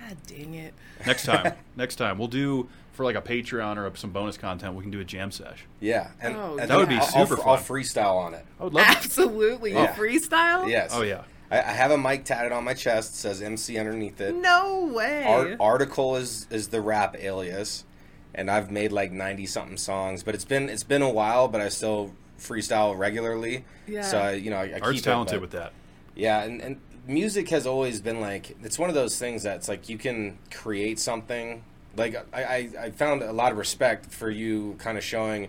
[0.00, 0.74] God dang it.
[1.06, 1.54] next time.
[1.76, 4.74] next time we'll do for like a Patreon or some bonus content.
[4.74, 5.66] We can do a jam sesh.
[5.80, 6.10] Yeah.
[6.20, 7.76] And, Oh, and That would be I'll, super I'll, I'll fun.
[7.78, 8.46] freestyle on it.
[8.58, 8.86] I would love.
[8.86, 8.90] to.
[8.92, 9.72] Absolutely.
[9.72, 9.94] Yeah.
[9.94, 10.68] Freestyle?
[10.70, 10.90] Yes.
[10.94, 11.22] Oh yeah.
[11.50, 13.16] I, I have a mic tatted on my chest.
[13.16, 14.34] Says MC underneath it.
[14.34, 15.24] No way.
[15.26, 17.84] Art, article is is the rap alias,
[18.34, 20.22] and I've made like ninety something songs.
[20.22, 21.48] But it's been it's been a while.
[21.48, 23.64] But I still freestyle regularly.
[23.86, 24.02] Yeah.
[24.02, 25.72] So I, you know, I, I Art's keep talented it, but- with that.
[26.16, 29.88] Yeah, and, and music has always been like it's one of those things that's like
[29.88, 31.64] you can create something.
[31.96, 35.48] Like I, I, I found a lot of respect for you kind of showing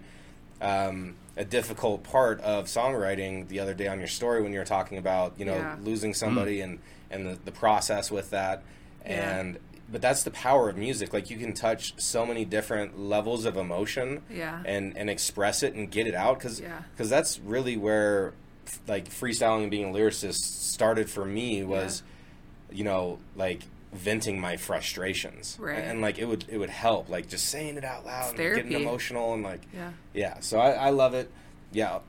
[0.62, 4.66] um, a difficult part of songwriting the other day on your story when you were
[4.66, 5.76] talking about you know Yeah.
[5.84, 6.80] losing somebody and
[7.12, 8.64] and the, the process with that
[9.06, 9.40] Yeah.
[9.40, 9.60] and
[9.92, 13.58] but that's the power of music like you can touch so many different levels of
[13.58, 14.62] emotion Yeah.
[14.66, 16.82] and and express it and get it out because Yeah.
[16.98, 18.34] that's really where
[18.88, 22.02] like freestyling and being a lyricist started for me was
[22.72, 25.78] you know like venting my frustrations, Right.
[25.80, 28.72] and, like it would it would help, like just saying it out loud, and getting
[28.74, 29.92] emotional, and like Yeah.
[30.14, 30.40] yeah.
[30.42, 31.32] So I, I love it.
[31.72, 32.00] Yeah,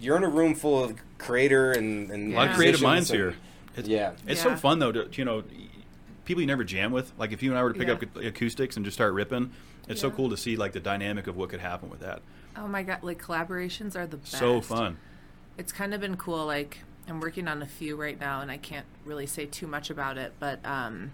[0.00, 3.34] you're in a room full of creator and, and A lot of creative minds musicians
[3.36, 3.42] here.
[3.76, 4.54] It's, yeah, It's Yeah.
[4.54, 5.42] so fun though to you know
[6.24, 7.12] people you never jam with.
[7.18, 7.94] Like if you and I were to pick Yeah.
[7.94, 9.50] up acoustics and just start ripping,
[9.88, 12.20] it's so cool to see like the dynamic of what could happen with that.
[12.56, 14.32] Oh my god, like collaborations are the best.
[14.32, 14.98] So fun.
[15.56, 16.44] It's kind of been cool.
[16.46, 16.78] Like
[17.10, 20.16] I'm working on a few right now, and I can't really say too much about
[20.16, 21.10] it, but um,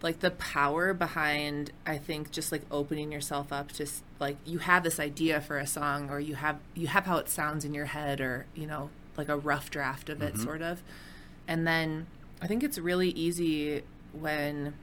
[0.00, 3.86] like the power behind, I think, just like opening yourself up to
[4.18, 7.28] like you have this idea for a song, or you have you have how it
[7.28, 10.82] sounds in your head, or you know, like a rough draft of it, sort of,
[11.48, 12.06] and then
[12.40, 14.74] I think it's really easy when,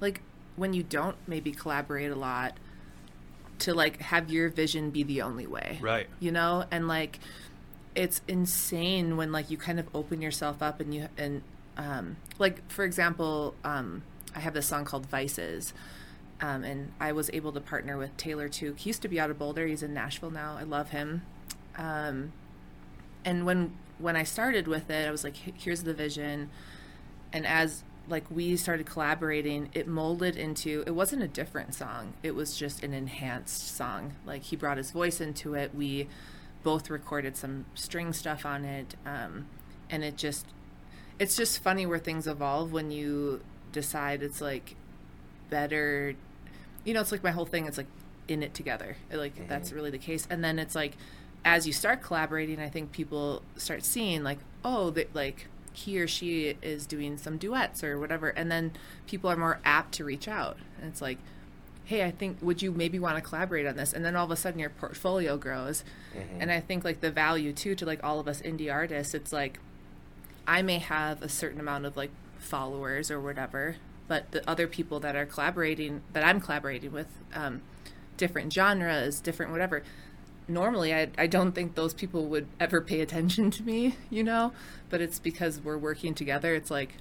[0.00, 0.22] like,
[0.56, 2.58] when you don't maybe collaborate a lot
[3.60, 5.78] to like have your vision be the only way.
[5.80, 6.08] Right.
[6.20, 6.64] you know?
[6.70, 7.20] And like
[7.94, 11.42] it's insane when like you kind of open yourself up and you and
[11.76, 14.02] um like for example um
[14.34, 15.72] i have this song called vices
[16.40, 19.30] um and i was able to partner with taylor too he used to be out
[19.30, 19.66] of boulder.
[19.66, 20.56] He's in nashville now.
[20.58, 21.22] I love him.
[21.76, 22.32] Um
[23.24, 26.50] and when when i started with it i was like here's the vision.
[27.32, 32.14] And as like we started collaborating it molded into it wasn't a different song.
[32.22, 34.14] It was just an enhanced song.
[34.26, 35.74] Like he brought his voice into it.
[35.74, 36.08] We
[36.64, 39.46] both recorded some string stuff on it um,
[39.88, 40.46] and it just
[41.18, 44.74] it's just funny where things evolve when you decide it's like
[45.50, 46.14] better
[46.84, 47.86] you know it's like my whole thing it's like
[48.26, 50.26] in it together like that's really the case.
[50.30, 50.96] And then it's like
[51.44, 56.06] as you start collaborating i think people start seeing like oh that like he or
[56.06, 58.72] she is doing some duets or whatever and then
[59.06, 60.56] people are more apt to reach out.
[60.80, 61.18] And it's like
[61.84, 64.30] hey i think would you maybe want to collaborate on this and then all of
[64.30, 65.84] a sudden your portfolio grows
[66.40, 69.32] and i think like the value too to like all of us indie artists it's
[69.32, 69.58] like
[70.46, 73.76] I may have a certain amount of like followers or whatever,
[74.08, 77.62] but the other people that are collaborating that I'm collaborating with, um,
[78.16, 79.82] different genres, different whatever.
[80.46, 84.52] Normally, I I don't think those people would ever pay attention to me, you know.
[84.90, 86.54] But it's because we're working together.
[86.54, 86.96] It's like,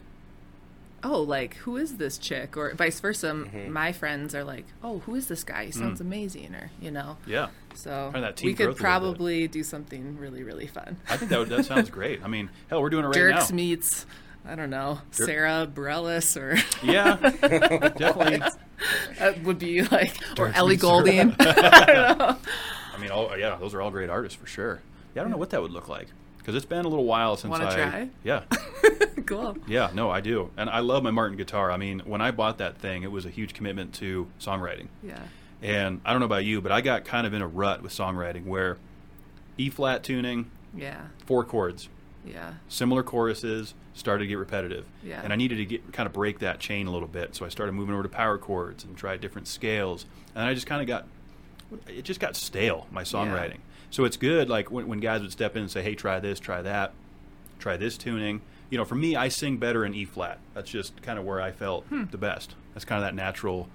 [1.04, 3.30] oh, like who is this chick, or vice versa.
[3.30, 3.72] M mm-hmm.
[3.72, 5.66] My friends are like, oh, who is this guy?
[5.66, 6.06] He sounds mm.
[6.06, 7.18] amazing, or you know.
[7.26, 7.50] Yeah.
[7.76, 8.80] So that we could growth a little bit.
[8.80, 10.98] probably do something really really fun.
[11.10, 12.24] I think that would, that sounds great.
[12.24, 13.56] I mean, hell, we're doing it right Dierks now.
[13.56, 14.06] meets,
[14.46, 18.42] I don't know, Dirk- Sara Bareilles or Yeah, definitely.
[19.20, 21.04] that would be like, or Ellie meets Sarah.
[21.04, 21.36] Goulding.
[21.40, 22.38] I
[23.00, 24.82] mean, all, yeah, those are all great artists for sure.
[25.16, 26.08] Yeah, I don't know what that would look like
[26.44, 27.74] because it's been a little while since Wanna I.
[27.74, 28.10] try?
[28.24, 28.44] Yeah,
[29.26, 29.58] cool.
[29.66, 31.72] yeah, no, I do, and I love my Martin guitar.
[31.72, 34.88] I mean, when I bought that thing, it was a huge commitment to songwriting.
[35.02, 35.20] Yeah.
[35.62, 37.94] And I don't know about you, but I got kind of in a rut with
[37.94, 38.78] songwriting where
[39.58, 41.00] E flat tuning, Yeah.
[41.26, 41.88] four chords,
[42.26, 42.56] Yeah.
[42.68, 44.86] similar choruses started to get repetitive.
[45.04, 45.22] Yeah.
[45.24, 47.36] And I needed to get kind of break that chain a little bit.
[47.36, 50.06] So I started moving over to power chords and tried different scales.
[50.36, 51.06] And I just kind of got
[51.88, 53.60] it just got stale, my songwriting.
[53.94, 56.40] So it's good like when, when guys would step in and say, "Hey, try this,
[56.40, 56.94] try that.
[57.60, 60.40] Try this tuning." You know, for me, I sing better in E flat.
[60.56, 62.06] That's just kind of where I felt Hmm.
[62.10, 62.56] the best.
[62.74, 63.70] That's kind of that natural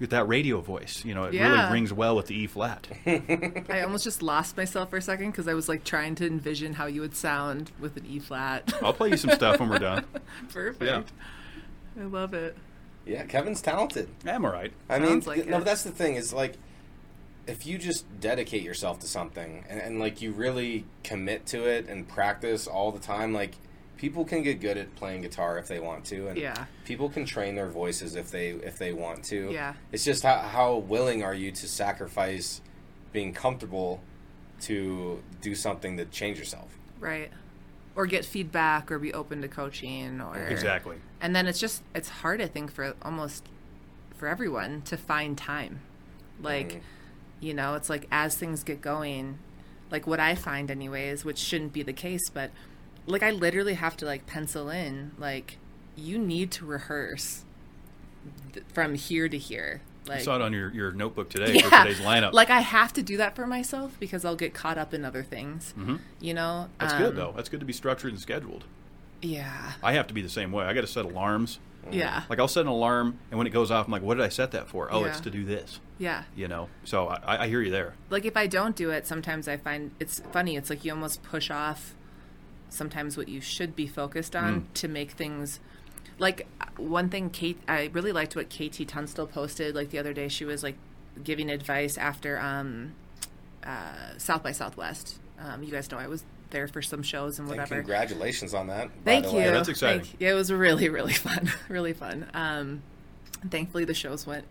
[0.00, 1.48] with that radio voice, you know, it Yeah.
[1.62, 2.88] really rings well with the E flat.
[3.06, 6.74] I almost just lost myself for a second because I was like trying to envision
[6.74, 8.70] how you would sound with an E flat.
[8.82, 10.04] I'll play you some stuff when we're done.
[10.52, 10.82] Perfect.
[10.82, 12.02] Yeah.
[12.02, 12.56] I love it.
[13.06, 14.08] Yeah, Kevin's talented.
[14.26, 14.72] I'm all right.
[14.90, 15.58] I mean, like no, it.
[15.60, 16.54] but that's the thing is like,
[17.46, 21.88] if you just dedicate yourself to something and, and like you really commit to it
[21.88, 23.54] and practice all the time, like
[23.96, 26.64] people can get good at playing guitar if they want to, and Yeah.
[26.84, 29.50] people can train their voices if they if they want to.
[29.52, 29.74] Yeah.
[29.92, 32.60] it's just how, how willing are you to sacrifice
[33.12, 34.00] being comfortable
[34.62, 36.76] to do something to change yourself.
[36.98, 37.30] Right.
[37.96, 40.96] Or get feedback or be open to coaching or Exactly.
[41.20, 43.46] And then it's just it's hard I think for almost
[44.16, 45.80] for everyone to find time.
[46.40, 46.80] Like Mhm.
[47.44, 49.38] You know, it's like as things get going,
[49.90, 52.50] like what I find anyways, which shouldn't be the case, but
[53.06, 55.58] like I literally have to like pencil in like
[55.94, 57.44] you need to rehearse
[58.54, 59.82] th- from here to here.
[60.06, 62.32] Like I saw it on your, your notebook today for today's lineup.
[62.32, 65.22] Like I have to do that for myself because I'll get caught up in other
[65.22, 65.74] things.
[66.20, 67.32] You know, That's good Um, though.
[67.36, 68.64] That's good to be structured and scheduled.
[69.22, 70.64] Yeah, I have to be the same way.
[70.64, 71.58] I got to set alarms.
[71.90, 74.24] Yeah, Like I'll set an alarm, and when it goes off, I'm like, "What did
[74.24, 74.92] I set that for?
[74.92, 75.10] Oh, Yeah.
[75.10, 76.24] it's to do this." yeah.
[76.34, 76.68] You know.
[76.84, 77.94] So I, I hear you there.
[78.10, 80.56] Like if I don't do it, sometimes I find it's funny.
[80.56, 81.94] It's like you almost push off
[82.68, 84.64] sometimes what you should be focused on Mm.
[84.74, 85.60] to make things.
[86.18, 89.74] Like one thing, Kate, I really liked what KT Tunstall posted.
[89.74, 90.76] Like the other day, she was like
[91.22, 92.94] giving advice after um,
[93.64, 95.18] uh, South by Southwest.
[95.38, 97.74] Um, you guys know I was there for some shows and And whatever.
[97.74, 98.88] congratulations on that.
[99.04, 99.40] Thank you.
[99.40, 100.00] Yeah, that's exciting.
[100.04, 100.28] Thank you.
[100.28, 101.50] It was really, really fun.
[101.68, 102.26] really fun.
[102.32, 102.82] Um,
[103.50, 104.46] thankfully, the shows went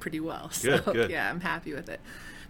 [0.00, 0.50] pretty well.
[0.52, 1.10] So Good, good.
[1.10, 2.00] yeah, I'm happy with it.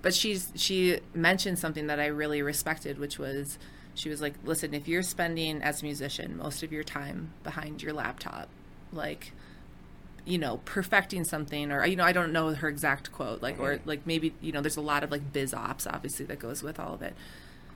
[0.02, 3.58] But she's she mentioned something that I really respected, which was
[3.94, 7.82] she was like, "Listen, if you're spending as a musician most of your time behind
[7.82, 8.48] your laptop,
[8.92, 9.32] like."
[10.26, 13.78] you know perfecting something or you know i don't know her exact quote like or
[13.84, 16.80] like maybe you know there's a lot of like biz ops obviously that goes with
[16.80, 17.12] all of it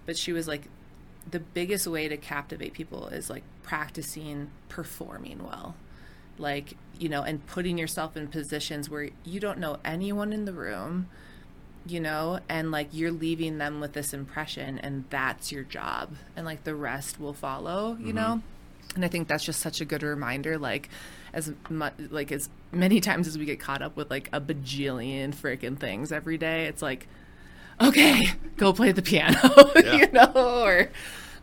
[0.07, 0.63] but she was like
[1.31, 5.75] the biggest way to captivate people is like practicing performing well.
[6.39, 10.53] Like you know and putting yourself in positions where you don't know anyone in the
[10.53, 11.09] room
[11.87, 16.45] you know and like you're leaving them with this impression and that's your job and
[16.45, 18.41] like the rest will follow you know?
[18.41, 18.97] Mm-hmm.
[18.97, 20.89] And i think that's just such a good reminder like
[21.33, 25.35] as much like as many times as we get caught up with like a bajillion
[25.35, 27.07] freaking things every day it's like
[27.81, 29.39] okay go play the piano
[29.77, 30.33] you know
[30.65, 30.91] or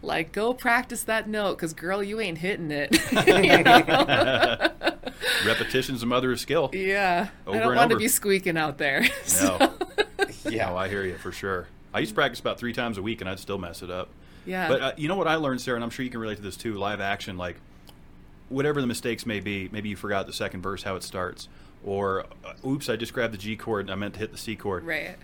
[0.02, 2.92] like go practice that note because girl you ain't hitting it?
[5.48, 6.70] Repetition's the mother of skill.
[6.74, 9.06] yeah Over i don't and want to be squeaking out there
[9.42, 9.74] No.
[10.48, 10.70] Yeah.
[10.70, 11.68] No, I hear you for sure.
[11.94, 14.10] I used to practice about three times a week, and I'd still mess it up.
[14.46, 16.36] yeah But uh, you know what I learned, Sarah, and I'm sure you can relate
[16.36, 16.76] to this too.
[16.76, 17.56] Live action, like
[18.50, 21.48] whatever the mistakes may be, maybe you forgot the second verse how it starts,
[21.84, 24.38] or uh, oops, I just grabbed the G chord and I meant to hit the
[24.38, 24.84] C chord.
[24.84, 25.18] right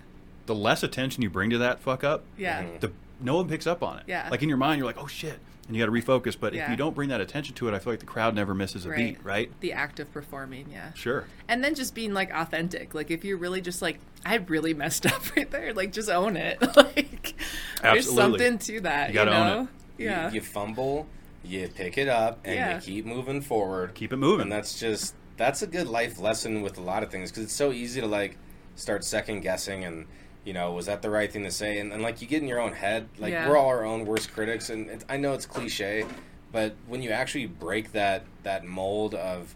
[0.48, 2.80] The less attention you bring to that fuck up, yeah mm-hmm.
[2.80, 4.04] the no one picks up on it.
[4.08, 4.28] Yeah.
[4.32, 6.36] Like in your mind, you're like, oh shit, and you got to refocus.
[6.40, 8.56] But if you don't bring that attention to it, I feel like the crowd never
[8.56, 9.52] misses a right beat, right?
[9.60, 11.26] the act of performing yeah Sure.
[11.48, 15.06] and then just being like authentic like if you're really just like i really messed
[15.14, 17.36] up right there like just own it like
[17.84, 19.68] there's something to that You you, gotta own know it.
[20.02, 21.06] You- yeah You, fumble,
[21.44, 22.76] you pick it up, and Yeah.
[22.76, 23.94] you keep moving forward.
[23.94, 24.44] Keep it moving.
[24.44, 27.54] And that's just that's a good life lesson with a lot of things because it's
[27.54, 28.38] so easy to like
[28.76, 30.08] start second guessing and
[30.44, 32.48] you know was that the right thing to say and, and like you get in
[32.48, 33.48] your own head like Yeah.
[33.48, 36.06] we're all our own worst critics and it, I know it's cliche
[36.52, 39.54] but when you actually break that that mold of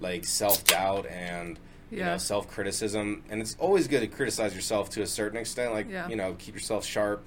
[0.00, 1.58] like self doubt and
[1.90, 2.06] you Yeah.
[2.12, 5.88] know self criticism and it's always good to criticize yourself to a certain extent like
[5.90, 6.08] Yeah.
[6.08, 7.22] you know keep yourself sharp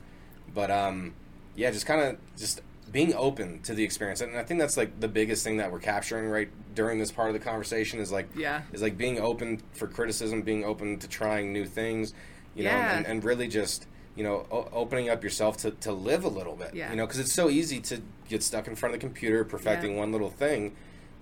[0.53, 1.13] but um
[1.55, 4.99] yeah just kind of just being open to the experience and i think that's like
[4.99, 8.27] the biggest thing that we're capturing right during this part of the conversation is like
[8.35, 8.61] Yeah.
[8.73, 12.13] is like being open for criticism being open to trying new things
[12.59, 12.97] you know Yeah.
[12.97, 16.55] and, and really just you know o- opening up yourself to, to live a little
[16.55, 16.89] bit Yeah.
[16.91, 19.93] you know because it's so easy to get stuck in front of the computer perfecting
[19.93, 19.99] Yeah.
[19.99, 20.75] one little thing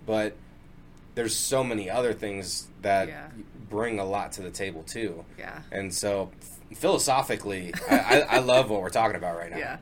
[0.05, 0.35] but
[1.15, 3.09] there's so many other things that
[3.69, 6.31] bring a lot to the table too yeah and so
[6.87, 9.77] philosophically I, I, I love what we're talking about right now yeah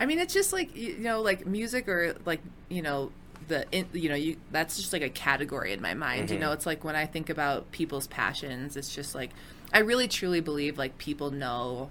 [0.00, 3.10] i mean it's just like you know like music or like you know
[3.48, 6.46] the in, you know you that's just like a category in my mind you mm-hmm.
[6.46, 6.52] know?
[6.52, 9.30] It's like when i think about people's passions it's just like
[9.72, 11.90] i really truly believe like people know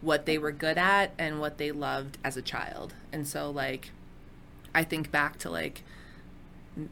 [0.00, 2.94] what they were good at and what they loved as a child.
[3.12, 3.90] And so like
[4.74, 5.82] i think back to like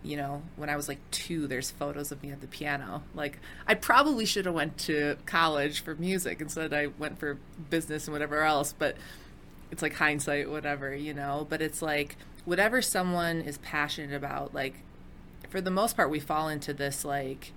[0.02, 3.02] you know when i was like two there's photos of me at the piano.
[3.14, 6.72] Like i probably should have went to college for music instead.
[6.72, 7.38] I went for
[7.70, 8.96] business and whatever else but
[9.70, 11.46] it's like hindsight whatever you know?
[11.48, 14.74] But it's like whatever someone is passionate about like
[15.48, 17.52] for the most part we fall into this like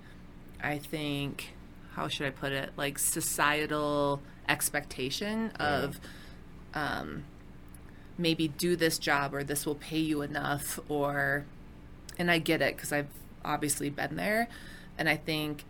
[0.62, 1.54] i think
[1.94, 6.00] how should i put it like societal expectation of
[6.74, 7.24] um
[8.16, 11.44] maybe do this job or this will pay you enough or
[12.18, 13.08] and I get it because I've
[13.44, 14.48] obviously been there.
[14.98, 15.64] And I think,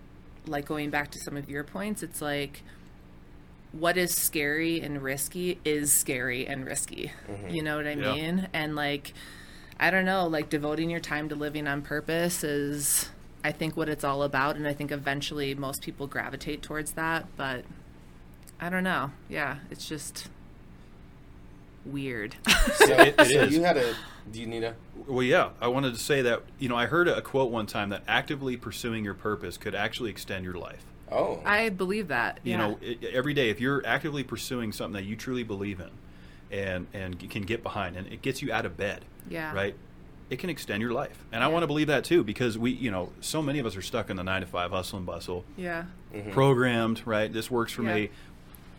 [0.46, 2.62] like going back to some of your points, it's like
[3.72, 7.12] what is scary and risky is scary and risky.
[7.30, 7.48] Mm-hmm.
[7.50, 8.14] You know what I Yeah.
[8.14, 8.48] mean?
[8.52, 9.12] And like,
[9.78, 13.10] I don't know, like devoting your time to living on purpose is,
[13.44, 14.56] I think, what it's all about.
[14.56, 17.26] And I think eventually most people gravitate towards that.
[17.36, 17.64] But
[18.60, 19.10] I don't know.
[19.28, 20.28] Yeah, it's just
[21.84, 22.36] weird.
[22.76, 23.54] so, It- it so is.
[23.54, 23.94] you had a
[24.30, 24.74] do you need a
[25.06, 27.88] Well, yeah, I wanted to say that you know I heard a quote one time
[27.90, 30.84] that actively pursuing your purpose could actually extend your life.
[31.10, 32.40] Oh I believe that.
[32.44, 32.56] You yeah.
[32.58, 35.90] know, i every day if you're actively pursuing something that you truly believe in,
[36.50, 39.52] and and can get behind, and it gets you out of bed, Yeah.
[39.54, 39.74] right?
[40.30, 42.90] It can extend your life, and I want to believe that too because we, you
[42.90, 45.44] know, so many of us are stuck in the nine to five hustle and bustle,
[45.56, 45.84] Yeah.
[46.32, 47.32] programmed, right?
[47.32, 47.94] This works for Yeah.
[47.94, 48.10] me.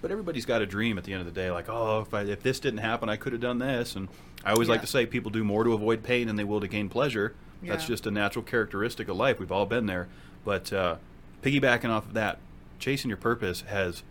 [0.01, 2.21] But everybody's got a dream at the end of the day, like, oh, if, I,
[2.21, 3.97] if this didn't happen, I could have done this.
[3.97, 4.07] And
[4.45, 6.69] I always like to say, people do more to avoid pain than they will to
[6.69, 7.33] gain pleasure.
[7.61, 9.39] That's just a natural characteristic of life.
[9.39, 10.07] We've all been there.
[10.45, 10.95] But uh,
[11.41, 12.39] piggybacking off of that,
[12.79, 14.03] chasing your purpose has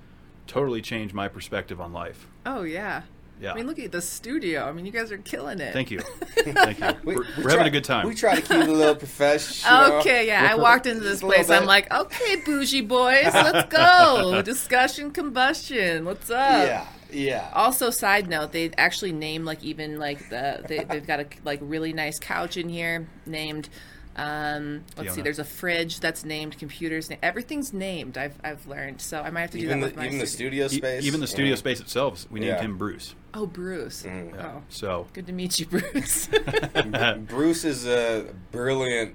[0.47, 2.27] totally changed my perspective on life.
[2.47, 3.03] Oh yeah.
[3.41, 3.53] Yeah.
[3.53, 4.65] I mean, look at the studio.
[4.65, 5.73] I mean, you guys are killing it.
[5.73, 6.01] Thank you.
[6.39, 6.87] Thank you.
[7.05, 8.09] We- We're, we we're try- having a good time.
[8.09, 9.93] We try to keep it a little professional.
[10.01, 10.49] Okay, yeah.
[10.51, 11.57] I walked into this Just a little place.
[11.57, 14.43] I'm like, okay, bougie boys, let's go.
[14.45, 16.05] Discussion, combustion.
[16.05, 16.67] What's up?
[16.67, 17.49] Yeah, Yeah.
[17.55, 21.61] Also, side note, they actually named like even like the they, they've got a like
[21.63, 23.69] really nice couch in here named.
[24.19, 25.13] Um, let's Fiona.
[25.15, 25.23] see.
[25.23, 26.59] There's a fridge that's named.
[26.59, 27.09] Computers.
[27.09, 28.19] na- Everything's named.
[28.19, 29.01] I've I've learned.
[29.01, 30.67] So I might have to do even that the, with my even the studio.
[30.67, 31.05] studio E- space.
[31.07, 31.57] Even the studio Yeah.
[31.57, 32.61] space itself, we named Yeah.
[32.63, 33.15] him Bruce.
[33.35, 34.03] Oh, Bruce.
[34.03, 34.39] Mm-hmm.
[34.41, 36.29] Oh, So good to meet you, Bruce.
[37.29, 39.15] Bruce is a brilliant,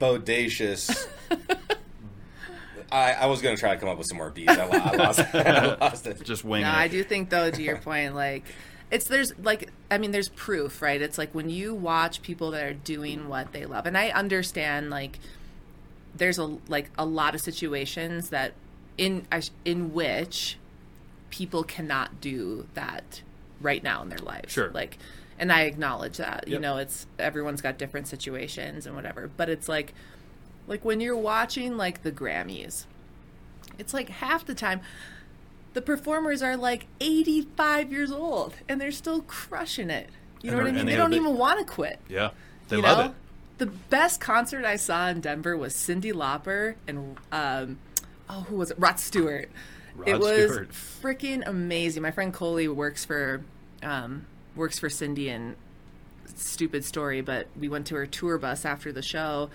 [0.00, 1.06] bodacious.
[2.90, 4.52] I, I was going to try to come up with some more beats.
[4.52, 6.22] I, I lost, I lost it.
[6.24, 6.76] just winging No, it.
[6.76, 8.44] I do think though, to your point, like
[8.92, 11.00] it's there's like I mean, there's proof, right?
[11.00, 14.90] It's like when you watch people that are doing what they love, and I understand
[14.90, 15.18] like
[16.14, 18.52] there's a like a lot of situations that
[18.98, 20.58] in I in which
[21.30, 23.22] people cannot do that
[23.62, 24.52] right now in their lives.
[24.52, 24.70] Sure.
[24.70, 24.98] Like,
[25.38, 26.46] and I acknowledge that.
[26.46, 29.94] You know, it's everyone's got different situations and whatever, but it's like
[30.66, 32.84] like when you're watching like the Grammys,
[33.78, 34.82] it's like half the time
[35.74, 40.08] the performers are like 85 years old and they're still crushing it.
[40.42, 40.86] You know what I mean?
[40.86, 42.00] They don't even want to quit.
[42.08, 42.30] yeah,
[42.68, 43.04] they you love know?
[43.06, 43.12] it.
[43.58, 47.78] The best concert I saw in Denver was Cyndi Lauper and um,
[48.28, 48.78] oh, who was it?
[48.78, 49.50] Rod Stewart.
[49.94, 50.50] Rod it was
[51.02, 52.02] freaking amazing.
[52.02, 53.42] My friend Coley works for
[53.82, 55.54] um, works for Cyndi and
[56.34, 59.50] stupid story, but we went to her tour bus after the show,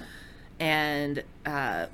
[0.59, 1.87] and uh,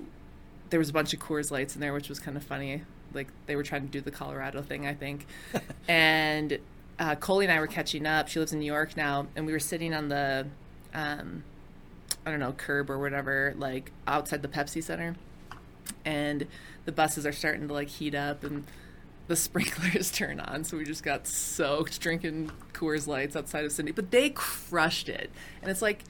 [0.69, 2.83] there was a bunch of Coors Lights in there, which was kind of funny.
[3.13, 5.25] Like they were trying to do the Colorado thing, I think.
[5.87, 6.59] and
[6.99, 8.27] uh, Coley and I were catching up.
[8.27, 10.47] She lives in New York now, and we were sitting on the,
[10.93, 11.43] um,
[12.25, 15.15] I don't know, curb or whatever, like outside the Pepsi Center,
[16.05, 16.47] and
[16.85, 18.65] the buses are starting to like heat up and.
[19.25, 23.93] The sprinklers turn on, so we just got soaked drinking Coors Lights outside of Sydney.
[23.93, 26.03] But they crushed it, and it's like,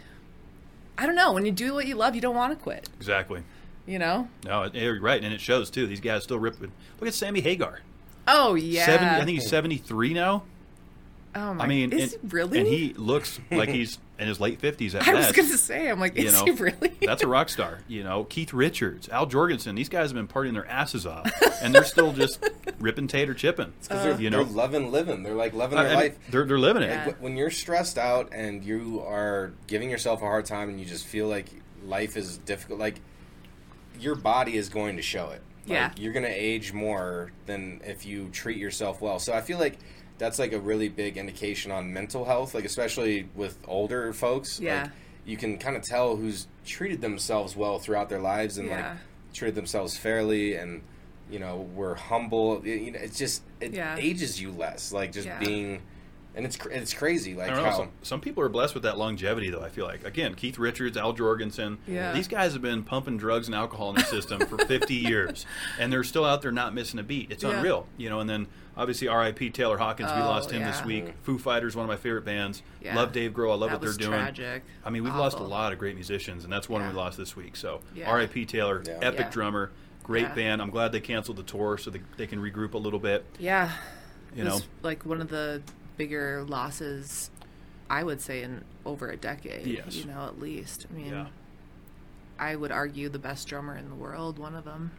[0.97, 1.31] I don't know.
[1.31, 2.89] When you do what you love, you don't want to quit.
[2.97, 3.43] Exactly.
[3.85, 4.29] You know?
[4.45, 5.87] No, you're right, and it shows too.
[5.87, 6.71] These guys still ripping.
[6.99, 7.79] Look at Sammy Hagar.
[8.27, 8.85] Oh yeah.
[8.85, 10.43] 70, I think he's 73 now.
[11.35, 11.63] Oh my!
[11.63, 12.59] I mean, is and, he really?
[12.59, 15.89] And he looks like he's in his late 50s at I was going to say,
[15.89, 16.93] I'm like, you is know, he really?
[17.01, 17.79] that's a rock star.
[17.87, 19.75] You know, Keith Richards, Al Jourgensen.
[19.75, 21.29] These guys have been partying their asses off,
[21.63, 22.47] and they're still just
[22.79, 23.73] ripping tater chipping.
[23.79, 25.23] It's because they're, you know, they're loving living.
[25.23, 26.19] They're like loving their uh, I life.
[26.29, 26.89] they're they're living it.
[26.89, 27.11] Yeah.
[27.11, 30.85] Wh- When you're stressed out and you are giving yourself a hard time and you
[30.85, 31.49] just feel like
[31.83, 33.01] life is difficult, like
[33.99, 35.41] your body is going to show it.
[35.65, 35.91] Like, Yeah.
[35.97, 39.19] You're going to age more than if you treat yourself well.
[39.19, 39.77] So I feel like
[40.17, 44.59] that's like a really big indication on mental health, like especially with older folks.
[44.59, 44.83] Yeah.
[44.83, 44.91] Like,
[45.25, 48.89] you can kind of tell who's treated themselves well throughout their lives and Yeah.
[48.89, 48.97] like
[49.33, 50.81] treated themselves fairly and
[51.31, 52.61] you know were humble.
[52.63, 53.95] It- you know, it's just it Yeah.
[53.97, 54.91] ages you less.
[54.91, 55.39] Like just Yeah.
[55.39, 55.81] being,
[56.35, 57.35] and it's cr- it's crazy.
[57.35, 57.69] Like I don't know.
[57.69, 59.61] how Some, some people are blessed with that longevity, though.
[59.61, 61.77] I feel like again, Keith Richards, Al Jourgensen.
[61.87, 62.11] Yeah.
[62.13, 65.45] These guys have been pumping drugs and alcohol in their system for 50 years,
[65.79, 67.31] and they're still out there not missing a beat.
[67.31, 67.51] It's Yeah.
[67.57, 68.19] unreal, you know.
[68.19, 69.51] And then obviously R.I.P.
[69.51, 70.11] Taylor Hawkins.
[70.11, 70.85] we Oh, lost him this yeah.
[70.85, 71.13] week.
[71.21, 72.63] Foo Fighters, one of my favorite bands.
[72.81, 72.95] Yeah.
[72.95, 73.51] Love Dave Grohl.
[73.51, 74.11] I love That what they're was doing.
[74.11, 74.63] tragic.
[74.83, 76.89] I mean, we've lost a lot of great musicians, and that's one Yeah.
[76.89, 77.55] we lost this week.
[77.55, 78.09] So Yeah.
[78.09, 78.45] R.I.P.
[78.45, 78.97] Taylor, Yeah.
[79.01, 79.29] epic Yeah.
[79.29, 80.33] drummer, great Yeah.
[80.33, 80.61] band.
[80.63, 83.23] I'm glad they canceled the tour so they, they can regroup a little bit.
[83.37, 83.69] Yeah.
[84.35, 84.59] You know?
[84.81, 85.61] like one of the
[85.97, 87.29] bigger losses,
[87.89, 89.65] I would say, in over a decade.
[89.67, 89.95] Yes.
[89.95, 90.87] You know, at least.
[90.89, 91.27] I mean, Yeah.
[92.39, 94.91] I would argue the best drummer in the world, one of them.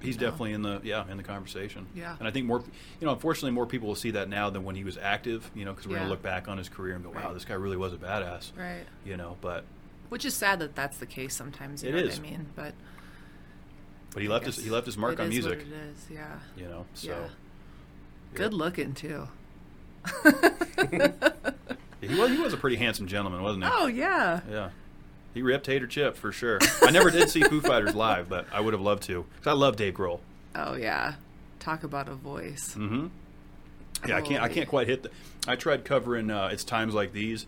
[0.00, 0.26] He's know?
[0.26, 1.86] definitely in the yeah in the conversation.
[1.94, 2.16] Yeah.
[2.18, 2.58] and I think more
[3.00, 5.48] you know unfortunately more people will see that now than when he was active.
[5.54, 6.00] You know, because we're Yeah.
[6.00, 7.34] gonna look back on his career and go, wow, Right.
[7.34, 8.50] this guy really was a badass.
[8.56, 8.84] Right.
[9.04, 9.64] You know, but
[10.08, 11.82] Which is sad that that's the case sometimes.
[11.82, 12.18] You It know is.
[12.18, 12.46] what I mean?
[12.56, 12.74] But
[14.12, 15.60] but he left his he left his mark on music.
[15.60, 16.40] It is, yeah.
[16.56, 17.20] You know, so Yeah.
[17.20, 17.28] yeah.
[18.34, 19.28] Good looking too.
[22.00, 23.70] he was he was a pretty handsome gentleman, wasn't he?
[23.72, 24.40] Oh yeah.
[24.50, 24.70] Yeah.
[25.34, 26.58] He ripped Hater Chip for sure.
[26.82, 29.54] I never did see Foo Fighters live, but I would have loved to because I
[29.54, 30.20] love Dave Grohl.
[30.54, 31.14] Oh yeah.
[31.58, 32.74] Talk about a voice.
[32.76, 33.06] Mm-hmm.
[34.08, 34.42] Yeah, I can't.
[34.42, 35.04] I can't quite hit.
[35.04, 35.10] The,
[35.46, 37.46] I tried covering uh, "It's Times Like These,"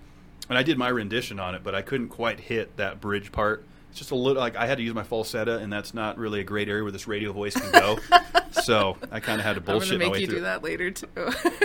[0.48, 3.64] and I did my rendition on it, but I couldn't quite hit that bridge part.
[3.94, 6.40] It's just a little like I had to use my falsetto, and that's not really
[6.40, 7.96] a great area where this radio voice can go.
[8.50, 10.37] so I kind of had to bullshit I'm bullshit gonna my make way you through.
[10.38, 11.07] do that later too.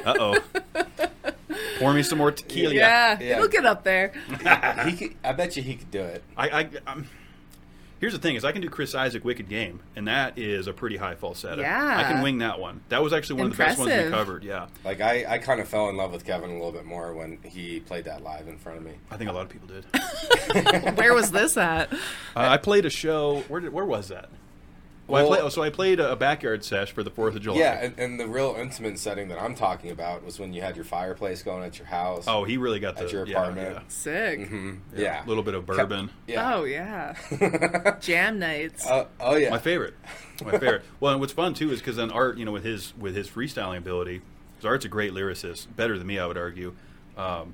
[0.06, 0.38] Uh oh.
[1.80, 2.76] Pour me some more tequila.
[2.76, 3.38] yeah, Yeah.
[3.38, 4.14] it'll get up there.
[4.86, 6.24] he could, I bet you he could do it.
[6.38, 7.08] I, I I'm,
[8.00, 10.74] here's the thing: is I can do Chris Isaak "Wicked Game," and that is a
[10.74, 11.62] pretty high falsetto.
[11.62, 11.98] Yeah.
[11.98, 12.82] I can wing that one.
[12.90, 14.44] That was actually one of the best ones we covered.
[14.44, 17.14] Yeah, Like I, I kind of fell in love with Kevin a little bit more
[17.14, 18.94] when he played that live in front of me.
[19.12, 19.86] I think a lot of people did.
[20.98, 21.92] Where was this at?
[21.92, 21.96] Uh,
[22.36, 23.42] I played a show.
[23.48, 24.30] Where did, where was that?
[25.10, 27.42] Well, I play, oh, so I played a, a backyard sesh for the Fourth of
[27.42, 27.60] July.
[27.60, 30.76] Yeah, and, and the real intimate setting that I'm talking about was when you had
[30.76, 32.26] your fireplace going at your house.
[32.28, 33.92] Oh, he really got the At your yeah, apartment.
[33.92, 34.40] Sick.
[34.40, 34.80] Mhm.
[34.96, 36.10] Yeah, yeah, A little bit of bourbon.
[36.28, 36.56] Yeah.
[36.56, 37.16] Oh yeah.
[38.02, 38.86] Jam nights.
[38.86, 39.50] Uh, oh yeah.
[39.50, 39.96] My favorite.
[40.44, 40.84] My favorite.
[41.00, 43.28] well, and what's fun too is because then Art, you know, with his with his
[43.28, 44.22] freestyling ability,
[44.56, 46.76] because Art's a great lyricist, better than me, I would argue.
[47.18, 47.54] Um,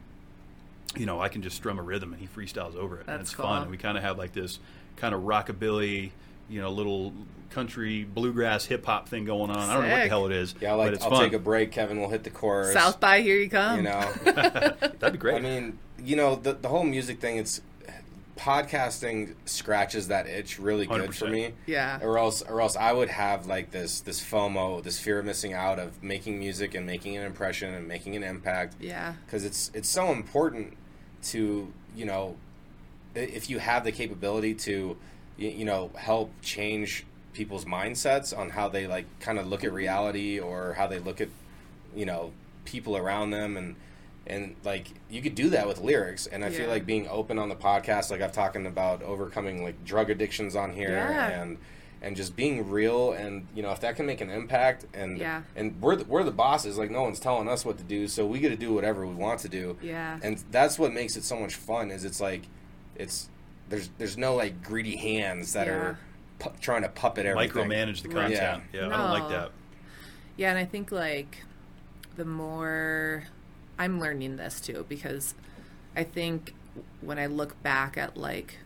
[0.95, 3.33] you know, I can just strum a rhythm and he freestyles over it, and it's
[3.33, 3.45] cool.
[3.45, 3.63] fun.
[3.63, 4.59] And we kind of have like this
[4.97, 6.11] kind of rockabilly,
[6.49, 7.13] you know, little
[7.51, 9.57] country bluegrass hip hop thing going on.
[9.57, 11.23] I don't know what the hell it is, Yeah, I like it's I'll fun.
[11.23, 11.71] take a break.
[11.71, 12.73] Kevin will hit the chorus.
[12.73, 13.77] South by here you come.
[13.77, 15.35] You know, That'd be great.
[15.35, 17.37] I mean, you know, the the whole music thing.
[17.37, 17.61] It's
[18.37, 21.31] podcasting scratches that itch really good for 100%.
[21.31, 21.53] me.
[21.65, 21.99] Yeah.
[22.01, 25.53] Or else, or else, I would have like this this FOMO, this fear of missing
[25.53, 28.75] out of making music and making an impression and making an impact.
[28.79, 29.13] Yeah.
[29.25, 30.75] because it's it's so important
[31.23, 32.35] to you know
[33.15, 34.95] if you have the capability to y-
[35.37, 40.39] you know help change people's mindsets on how they like kind of look at reality
[40.39, 41.27] or how they look at
[41.95, 42.31] you know
[42.63, 43.75] people around them and
[44.27, 47.49] and like you could do that with lyrics and i feel like being open on
[47.49, 51.41] the podcast like i've talking about overcoming like drug addictions on here Yeah.
[51.41, 51.57] and
[52.01, 55.41] and just being real and you know if that can make an impact and Yeah.
[55.55, 58.25] and we're the, we're the bosses like no one's telling us what to do so
[58.25, 60.19] we get to do whatever we want to do Yeah.
[60.23, 62.43] and that's what makes it so much fun is it's like
[62.95, 63.29] it's
[63.69, 65.73] there's there's no like greedy hands that Yeah.
[65.73, 65.99] are
[66.39, 68.35] pu- trying to puppet everything Micromanage the Right.
[68.35, 68.63] content.
[68.73, 69.51] Yeah, I don't like that.
[70.37, 71.43] Yeah, and I think like
[72.15, 73.23] the more
[73.77, 75.35] I'm learning this too because
[75.95, 76.53] I think
[77.01, 78.59] when I look back at like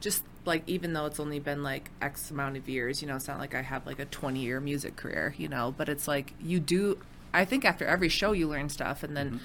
[0.00, 3.28] just like even though it's only been like X amount of years, you know, it's
[3.28, 6.34] not like I have like a 20 year music career, you know, but it's like
[6.40, 6.98] you do.
[7.32, 9.38] I think after every show you learn stuff, and then mm-hmm.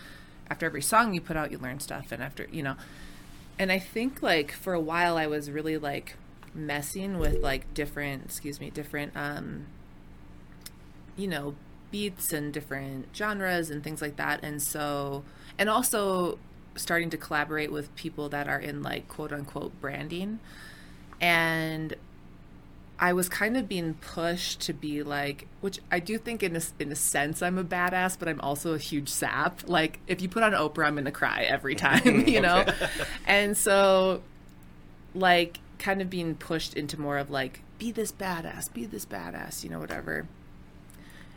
[0.50, 2.76] after every song you put out, you learn stuff, and after you know,
[3.60, 6.16] and I think like for a while I was really like
[6.56, 9.68] messing with like different, excuse me, different um
[11.18, 11.54] you know,
[11.92, 14.40] beats and different genres and things like that.
[14.42, 15.24] And so,
[15.58, 16.40] and also
[16.76, 20.40] starting to collaborate with people that are in like quote unquote branding.
[21.20, 21.96] And
[23.02, 26.62] I was kind of being pushed to be like, which I do think in a,
[26.80, 29.62] in a sense I'm a badass, but I'm also a huge sap.
[29.68, 32.66] Like if you put on Oprah, I'm gonna cry every time, you know.
[33.26, 34.22] and so,
[35.16, 39.64] like, kind of being pushed into more of like, be this badass, be this badass,
[39.64, 40.28] you know, whatever.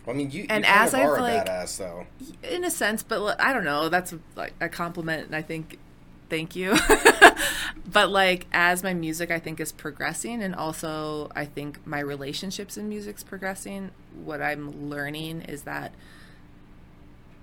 [0.09, 2.07] i mean you, And you as I've, a like- badass though
[2.43, 3.89] in a sense, but I don't know.
[3.89, 5.79] That's like a compliment, and I think
[6.33, 6.75] thank you.
[7.93, 12.79] but like as my music, I think is progressing, and also I think my relationships
[12.79, 13.91] in music's progressing.
[14.25, 15.93] What I'm learning is that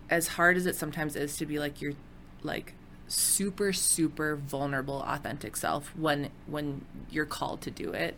[0.09, 1.93] as hard as it sometimes is to be like your
[2.41, 2.73] like
[3.07, 8.15] super super vulnerable authentic self when when you're called to do it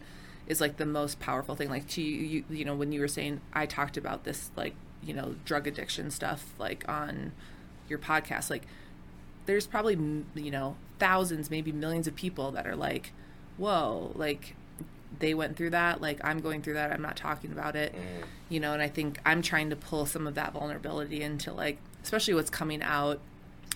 [0.47, 3.07] is like the most powerful thing like to you you, you know when you were
[3.07, 7.31] saying i talked about this like you know drug addiction stuff like on
[7.87, 8.63] your podcast like
[9.45, 9.93] there's probably
[10.35, 13.11] you know thousands maybe millions of people that are like
[13.57, 14.55] whoa like
[15.19, 17.93] they went through that like i'm going through that i'm not talking about it.
[18.49, 21.77] You know and i think i'm trying to pull some of that vulnerability into like
[22.03, 23.19] especially what's coming out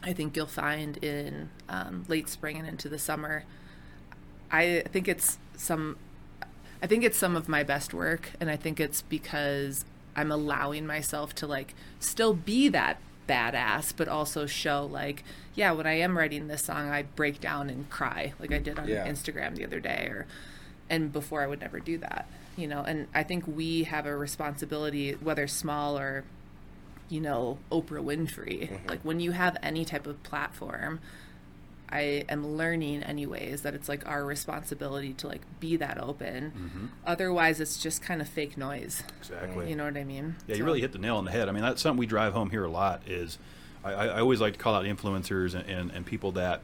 [0.04, 3.44] i think you'll find in um, late spring and into the summer.
[4.52, 5.98] I think it's some
[6.82, 9.86] i think it's some of my best work and i think it's because
[10.16, 15.24] i'm allowing myself to like still be that badass but also show like
[15.56, 18.78] yeah when i am writing this song i break down and cry like i did
[18.78, 19.08] on Yeah.
[19.08, 20.26] instagram the other day or
[20.90, 24.16] and before i would never do that you know and i think we have a
[24.16, 26.24] responsibility whether small or
[27.10, 28.88] you know oprah winfrey mm-hmm.
[28.88, 31.00] like when you have any type of platform
[31.90, 36.86] i am learning anyways that it's like our responsibility to like be that open mm-hmm.
[37.06, 39.70] otherwise it's just kind of fake noise Exactly.
[39.70, 41.50] you know what i mean Yeah, you really hit the nail on the head.
[41.50, 43.02] I mean, that's something we drive home here a lot.
[43.08, 43.38] Is
[43.84, 46.62] I, I I always like to call out influencers and, and, and people that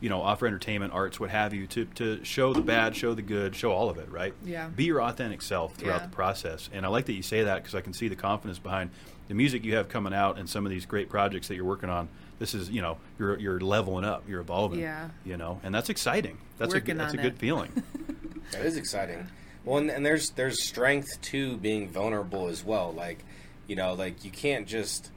[0.00, 3.22] you know offer entertainment, arts, what have you, to to show the bad, show the
[3.22, 4.08] good, show all of it.
[4.10, 4.34] Right?
[4.44, 4.68] Yeah.
[4.68, 6.06] Be your authentic self throughout Yeah.
[6.06, 6.68] the process.
[6.72, 8.90] And I like that you say that because I can see the confidence behind
[9.28, 11.90] the music you have coming out and some of these great projects that you're working
[11.90, 12.08] on.
[12.38, 14.80] This is you know you're you're leveling up, you're evolving.
[14.80, 15.08] Yeah.
[15.24, 16.38] You know, and that's exciting.
[16.58, 17.38] That's a Working good- that's a good it.
[17.38, 17.72] feeling.
[18.52, 19.26] That is exciting.
[19.64, 22.92] Well, and, and there's there's strength to being vulnerable as well.
[22.92, 23.24] Like,
[23.66, 25.10] you know, like you can't just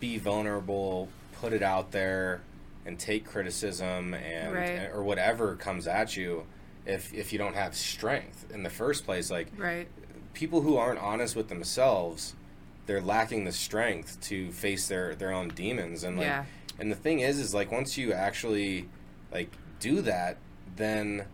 [0.00, 1.08] be vulnerable,
[1.40, 2.40] put it out there,
[2.84, 4.68] and take criticism and Right.
[4.68, 6.44] Eh, or whatever comes at you
[6.86, 9.30] if if you don't have strength in the first place.
[9.30, 9.86] Like, right
[10.34, 12.34] people who aren't honest with themselves,
[12.90, 16.02] they're lacking the strength to face their their own demons.
[16.02, 16.44] And like, Yeah.
[16.80, 18.88] and the thing is, is like once you actually
[19.32, 20.38] like do that,
[20.74, 21.24] then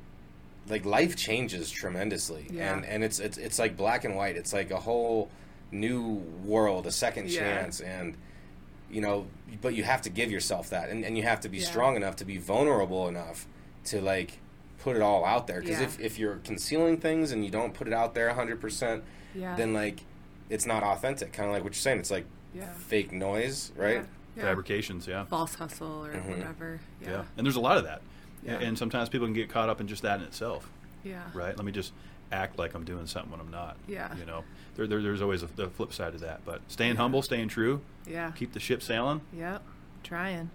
[0.68, 2.46] like life changes tremendously.
[2.50, 2.74] Yeah.
[2.74, 4.36] And and it's it's it's like black and white.
[4.36, 5.30] It's like a whole
[5.72, 7.40] new world, a second Yeah.
[7.40, 8.18] chance, and
[8.90, 9.26] you know,
[9.62, 11.66] but you have to give yourself that, and, and you have to be Yeah.
[11.66, 13.46] strong enough to be vulnerable enough
[13.86, 14.38] to like
[14.80, 15.62] put it all out there.
[15.62, 19.02] Because if, if you're concealing things and you don't put it out there 100%,
[19.34, 19.56] Yeah.
[19.56, 20.00] then like
[20.50, 21.32] it's not authentic.
[21.32, 21.98] Kind of like what you're saying.
[22.00, 22.68] It's like Yeah.
[22.72, 24.04] fake noise, right?
[24.36, 24.42] Yeah.
[24.42, 25.24] Fabrications, yeah.
[25.24, 26.30] False hustle or Mm-hmm.
[26.30, 26.80] whatever.
[27.02, 27.22] yeah, Yeah.
[27.36, 28.02] And there's a lot of that,
[28.44, 28.58] Yeah.
[28.58, 30.70] and sometimes people can get caught up in just that in itself.
[31.04, 31.22] Yeah.
[31.34, 31.56] right?
[31.56, 31.92] Let me just
[32.32, 33.76] act like I'm doing something when I'm not.
[33.86, 34.12] Yeah.
[34.18, 34.42] You know,
[34.74, 36.40] there, there, there's always a, the flip side of that.
[36.44, 38.32] But staying humble, staying true, Yeah.
[38.32, 39.20] keep the ship sailing.
[39.32, 39.62] Yep.
[40.02, 40.50] Trying.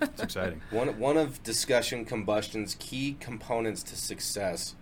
[0.00, 0.60] It's exciting.
[0.70, 4.74] One one of discussion combustion's key components to success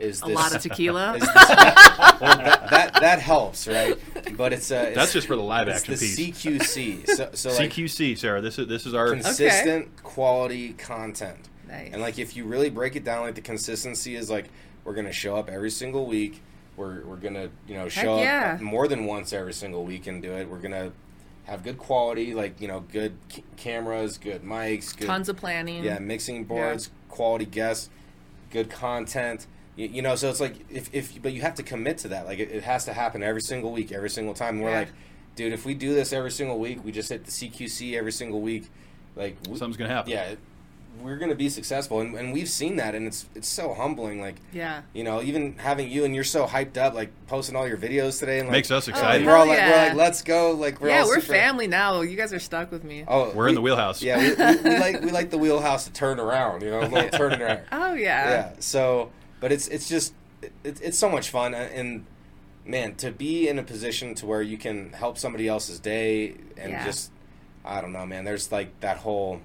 [0.00, 0.34] is A this.
[0.34, 1.12] lot of tequila.
[1.18, 3.96] this well, that, that that helps, right?
[4.36, 6.42] But it's uh, a That's just for the live it's action the piece.
[6.42, 7.08] CQC.
[7.16, 8.40] So, so like CQC, Sarah.
[8.40, 11.48] This is this is our consistent quality content.
[11.68, 11.90] Nice.
[11.92, 14.46] And like if you really break it down, like the consistency is like
[14.84, 16.42] we're gonna show up every single week.
[16.76, 18.54] We're we're gonna you know show yeah.
[18.54, 20.48] up more than once every single week and do it.
[20.48, 20.92] We're gonna
[21.44, 25.84] have good quality, like you know, good c- cameras, good mics, good Tons of planning.
[25.84, 27.90] yeah, mixing boards, quality guests,
[28.50, 29.46] good content.
[29.80, 32.26] You, you know, so it's like if, if but you have to commit to that.
[32.26, 34.56] Like it, it has to happen every single week, every single time.
[34.56, 34.78] And we're Yeah.
[34.80, 34.88] like,
[35.36, 38.40] dude, if we do this every single week, we just hit the CQC every single
[38.40, 38.68] week.
[39.16, 40.10] Like we, something's gonna happen.
[40.12, 40.34] yeah,
[41.02, 44.20] we're gonna be successful, and, and we've seen that, and it's it's so humbling.
[44.20, 44.82] Like Yeah.
[44.92, 48.18] you know, even having you and you're so hyped up, like posting all your videos
[48.20, 49.26] today, and like, Makes us oh, excited.
[49.26, 51.66] we're all Hell like, we're like, let's go, like we're yeah, all we're super- family
[51.68, 52.00] now.
[52.02, 53.04] You guys are stuck with me.
[53.08, 54.02] Oh, We're in the wheelhouse.
[54.02, 56.86] Yeah, we, we, we like we like the wheelhouse to turn around, you know, a
[56.88, 57.60] little turning around.
[57.72, 58.28] Oh yeah.
[58.30, 58.52] Yeah.
[58.58, 59.10] So,
[59.40, 62.06] but it's it's just it, it's so much fun, and, and
[62.64, 66.72] man, to be in a position to where you can help somebody else's day, and
[66.72, 66.84] Yeah.
[66.84, 67.10] just
[67.64, 68.24] I don't know, man.
[68.24, 69.40] There's like that whole.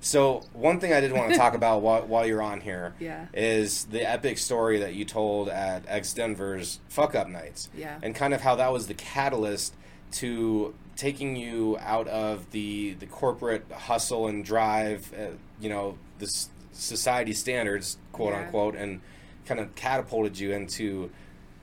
[0.00, 3.26] So one thing I did want to talk about while, while you're on here Yeah.
[3.34, 7.68] is the epic story that you told at X Denver's Fuck Up Nights.
[7.76, 7.98] Yeah.
[8.02, 9.74] And kind of how that was the catalyst
[10.12, 16.48] to taking you out of the the corporate hustle and drive, uh, you know, this
[16.72, 18.40] society standards, quote Yeah.
[18.44, 19.00] unquote, and
[19.48, 21.10] kind of catapulted you into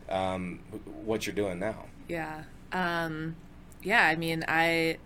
[0.09, 0.59] um,
[1.03, 1.85] what you're doing now.
[2.07, 2.43] Yeah.
[2.71, 3.35] Um,
[3.83, 4.97] yeah, I mean, I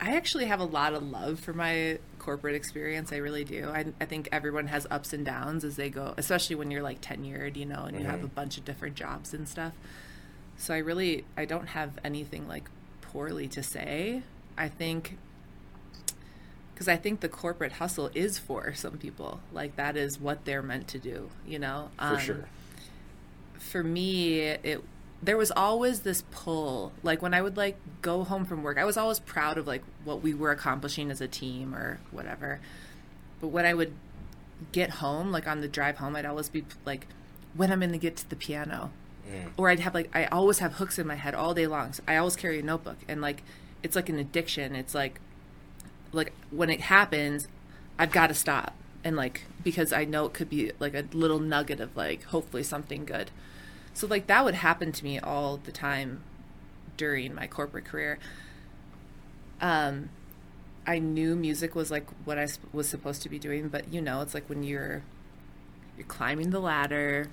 [0.00, 3.12] I actually have a lot of love for my corporate experience.
[3.12, 3.68] I really do.
[3.68, 7.00] I, I think everyone has ups and downs as they go, especially when you're like
[7.00, 9.72] tenured, you know, and you have a bunch of different jobs and stuff.
[10.56, 12.68] So I really I don't have anything like
[13.00, 14.22] poorly to say.
[14.58, 15.16] I think
[16.80, 19.40] because I think the corporate hustle is for some people.
[19.52, 21.90] Like that is what they're meant to do, you know.
[21.98, 22.44] For Um, sure.
[23.58, 24.82] for me it
[25.22, 26.92] there was always this pull.
[27.02, 29.82] Like when i would like go home from work i was always proud of like
[30.04, 32.60] what we were accomplishing as a team or whatever.
[33.42, 33.92] But when i would
[34.72, 37.06] get home like on the drive home i'd always be like
[37.54, 38.90] when i'm going to get to the piano.
[39.58, 41.92] Or i'd have like i always have hooks in my head all day long.
[41.92, 42.96] So i always carry a notebook.
[43.06, 43.42] And like
[43.82, 44.74] it's like an addiction.
[44.74, 45.20] It's like
[46.12, 47.48] like when it happens
[47.98, 48.74] i've got to stop.
[49.02, 52.62] And like because i know it could be like a little nugget of like hopefully
[52.62, 53.30] something good.
[53.94, 56.22] So like that would happen to me all the time
[56.96, 58.18] during my corporate career.
[59.60, 60.10] Um
[60.86, 64.22] i knew music was like what I was supposed to be doing but you know
[64.22, 65.02] it's like when you're
[65.96, 67.28] you're climbing the ladder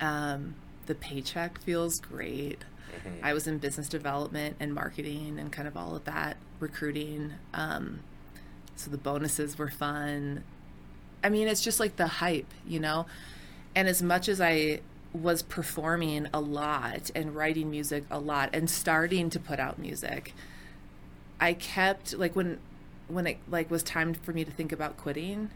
[0.00, 0.56] um
[0.90, 2.64] the paycheck feels great
[3.22, 7.34] I was in business development and marketing and kind of all of that, recruiting.
[7.54, 8.00] Um,
[8.76, 10.44] so the bonuses were fun.
[11.22, 13.06] I mean, it's just like the hype, you know?
[13.74, 14.80] And as much as I
[15.12, 20.34] was performing a lot and writing music a lot and starting to put out music,
[21.40, 22.58] I kept like when
[23.08, 25.50] when it like was time for me to think about quitting,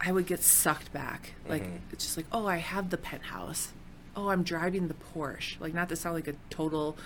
[0.00, 1.34] I would get sucked back.
[1.48, 3.72] Like it's just like, oh, I have the penthouse.
[4.16, 5.60] Oh, I'm driving the Porsche.
[5.60, 6.96] Like not to sound like a total,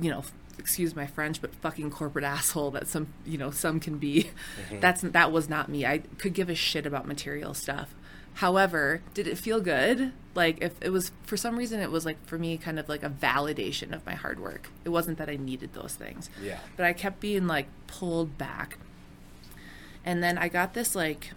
[0.00, 0.24] you know,
[0.58, 4.30] excuse my French, but fucking corporate asshole that some you know some can be.
[4.66, 4.80] Mm-hmm.
[4.80, 5.86] That's that was not me.
[5.86, 7.94] I could give a shit about material stuff.
[8.34, 10.12] However, did it feel good?
[10.34, 13.02] Like if it was for some reason it was like for me kind of like
[13.02, 14.70] a validation of my hard work.
[14.84, 16.30] It wasn't that I needed those things.
[16.42, 16.58] Yeah.
[16.76, 18.78] But I kept being like pulled back.
[20.04, 21.32] And then I got this like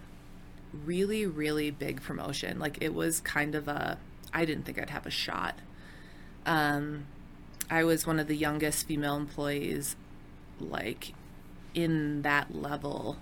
[0.84, 2.58] really really big promotion.
[2.60, 3.98] Like it was kind of a
[4.32, 5.58] I didn't think I'd have a shot.
[6.46, 7.06] Um
[7.70, 9.96] I was one of the youngest female employees
[10.60, 11.14] like
[11.74, 13.16] in that level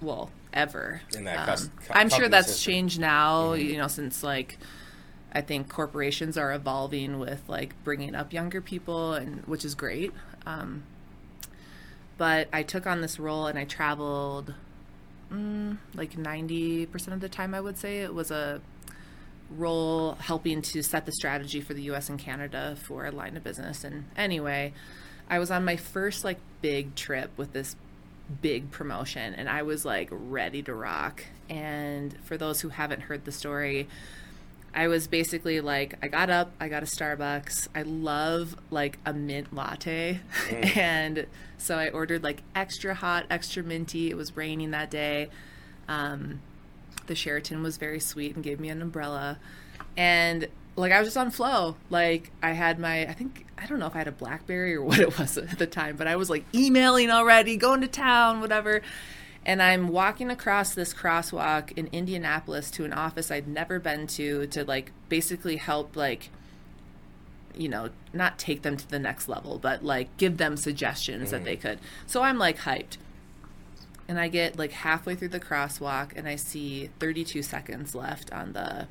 [0.00, 2.72] well ever In that Um, cus- co- i'm sure that's history.
[2.74, 4.56] changed now you know since like
[5.32, 10.12] i think corporations are evolving with like bringing up younger people and which is great
[10.46, 10.84] um,
[12.16, 14.54] but i took on this role and i traveled
[15.32, 18.60] mm, like 90% of the time i would say it was a
[19.50, 23.44] role helping to set the strategy for the US and Canada for a line of
[23.44, 23.84] business.
[23.84, 24.72] And anyway,
[25.28, 27.76] I was on my first like big trip with this
[28.42, 31.24] big promotion and I was like ready to rock.
[31.48, 33.88] And for those who haven't heard the story,
[34.74, 37.68] I was basically like, I got up, I got a Starbucks.
[37.74, 40.20] I love like a mint latte.
[40.76, 41.26] and
[41.56, 44.10] so I ordered like extra hot, extra minty.
[44.10, 45.30] It was raining that day.
[45.88, 46.40] Um,
[47.08, 49.38] the Sheraton was very sweet and gave me an umbrella.
[49.96, 51.76] And like I was just on flow.
[51.90, 54.82] Like I had my I think I don't know if I had a Blackberry or
[54.84, 58.40] what it was at the time, but I was like emailing already, going to town,
[58.40, 58.82] whatever.
[59.44, 64.46] And I'm walking across this crosswalk in Indianapolis to an office I'd never been to
[64.48, 66.30] to like basically help like
[67.56, 71.42] you know, not take them to the next level, but like give them suggestions that
[71.42, 71.44] mm.
[71.44, 71.80] they could.
[72.06, 72.98] So I'm like hyped.
[74.08, 78.54] And I get like halfway through the crosswalk and I see 32 seconds left on
[78.54, 78.88] the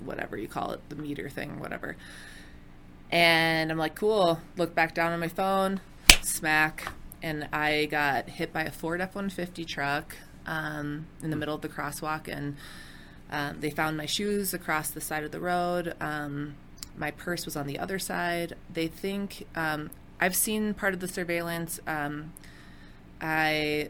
[0.00, 1.96] whatever you call it, the meter thing, whatever.
[3.10, 4.40] And I'm like, cool.
[4.56, 5.80] Look back down on my phone,
[6.22, 6.92] smack.
[7.22, 11.62] And I got hit by a Ford F 150 truck um, in the middle of
[11.62, 12.28] the crosswalk.
[12.28, 12.56] And
[13.30, 15.94] um, they found my shoes across the side of the road.
[16.00, 16.54] Um,
[16.96, 18.54] my purse was on the other side.
[18.72, 19.90] They think um,
[20.20, 21.80] I've seen part of the surveillance.
[21.86, 22.32] Um,
[23.20, 23.88] I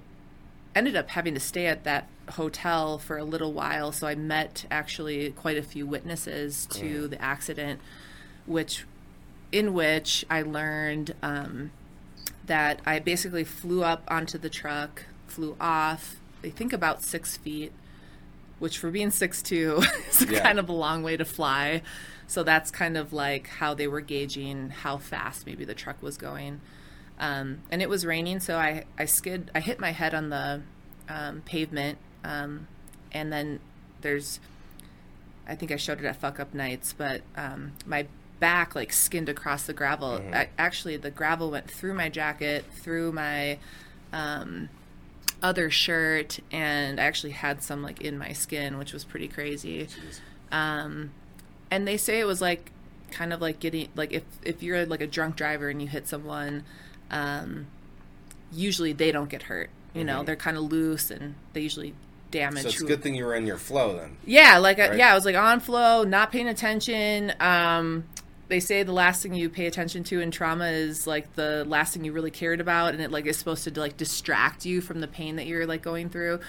[0.75, 4.65] ended up having to stay at that hotel for a little while, so I met
[4.71, 7.81] actually quite a few witnesses to the accident,
[8.47, 8.85] which
[9.53, 11.71] in which I learned um,
[12.47, 16.17] that I basically flew up onto the truck, flew off.
[16.43, 17.73] I think about six feet,
[18.59, 20.41] which for being six two is Yeah.
[20.41, 21.83] kind of a long way to fly.
[22.27, 26.17] So that's kind of like how they were gauging how fast maybe the truck was
[26.17, 26.61] going.
[27.19, 30.63] Um, and it was raining, so I, I skid, I hit my head on the
[31.09, 32.67] um, pavement, um,
[33.13, 33.61] and then
[34.01, 34.41] there's,
[35.47, 38.07] I think I showed it at Fuck Up Nights, but um, my
[38.41, 40.21] back like skinned across the gravel.
[40.33, 43.59] I, actually, the gravel went through my jacket, through my
[44.13, 44.69] um,
[45.43, 49.89] other shirt, and I actually had some like in my skin, which was pretty crazy.
[50.51, 51.13] Um,
[51.71, 52.71] and they say it was like
[53.11, 56.07] kind of like getting like if if you're like a drunk driver and you hit
[56.09, 56.65] someone,
[57.11, 57.67] um,
[58.53, 59.71] usually they don't get hurt.
[59.95, 61.95] You know, they're kind of loose and they usually
[62.33, 62.63] damage.
[62.63, 64.17] So it's a good thing you were in your flow then.
[64.27, 64.99] yeah, like uh Right.
[64.99, 67.33] yeah, I was like on flow, not paying attention.
[67.39, 68.05] Um,
[68.49, 71.95] they say the last thing you pay attention to in trauma is like the last
[71.95, 75.01] thing you really cared about, and it like is supposed to like distract you from
[75.01, 76.41] the pain that you're like going through.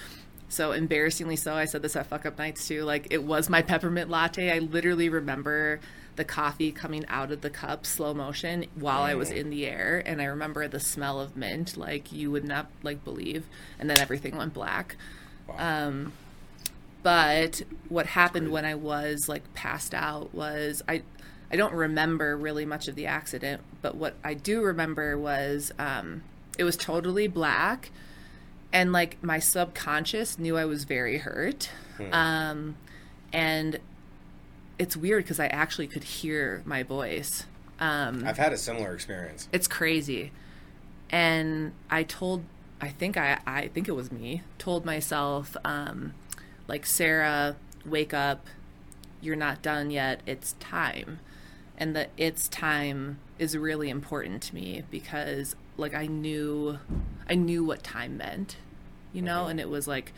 [0.48, 2.82] So embarrassingly so, I said this at fuck up nights too.
[2.82, 4.50] Like it was my peppermint latte.
[4.50, 5.78] I literally remember
[6.16, 10.02] the coffee coming out of the cup slow motion while I was in the air,
[10.04, 13.46] and I remember the smell of mint like you would not like believe.
[13.78, 14.96] And then everything went black.
[15.56, 16.12] Um,
[17.02, 21.02] but what happened when I was like passed out was I
[21.52, 26.22] I don't remember really much of the accident, but what I do remember was um,
[26.58, 27.90] it was totally black,
[28.72, 31.70] and like my subconscious knew I was very hurt,
[32.10, 32.76] um,
[33.32, 33.78] and
[34.78, 37.46] it's weird because I actually could hear my voice.
[37.80, 39.48] Um, I've had a similar experience.
[39.52, 40.32] it's crazy.
[41.10, 42.42] And i told
[42.80, 46.14] i think i i think it was me told myself um
[46.66, 48.46] like sarah wake up.
[49.20, 50.20] You're not done yet.
[50.26, 51.20] It's time.
[51.78, 56.78] And the it's time is really important to me because like i knew
[57.28, 58.56] i knew what time meant
[59.12, 59.46] you know?
[59.46, 60.12] And it was like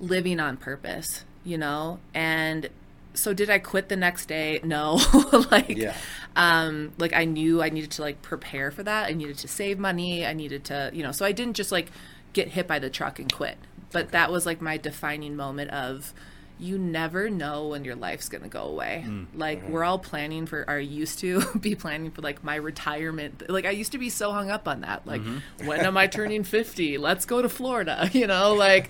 [0.00, 1.98] living on purpose you know?
[2.14, 2.68] And
[3.14, 4.60] so did i quit the next day?
[4.64, 4.98] No.
[5.50, 5.94] Like Yeah.
[6.36, 9.08] um like i knew i needed to like prepare for that.
[9.08, 10.24] I needed to save money.
[10.26, 11.90] I needed to you know so i didn't just like
[12.32, 13.58] get hit by the truck and quit.
[13.90, 16.14] But that was like my defining moment of
[16.58, 19.04] you never know when your life's going to go away.
[19.34, 23.50] Like we're all planning for are used to be planning for like my retirement.
[23.50, 25.06] Like i used to be so hung up on that.
[25.06, 25.22] Like
[25.64, 28.88] when am i turning 50 let's go to florida you know like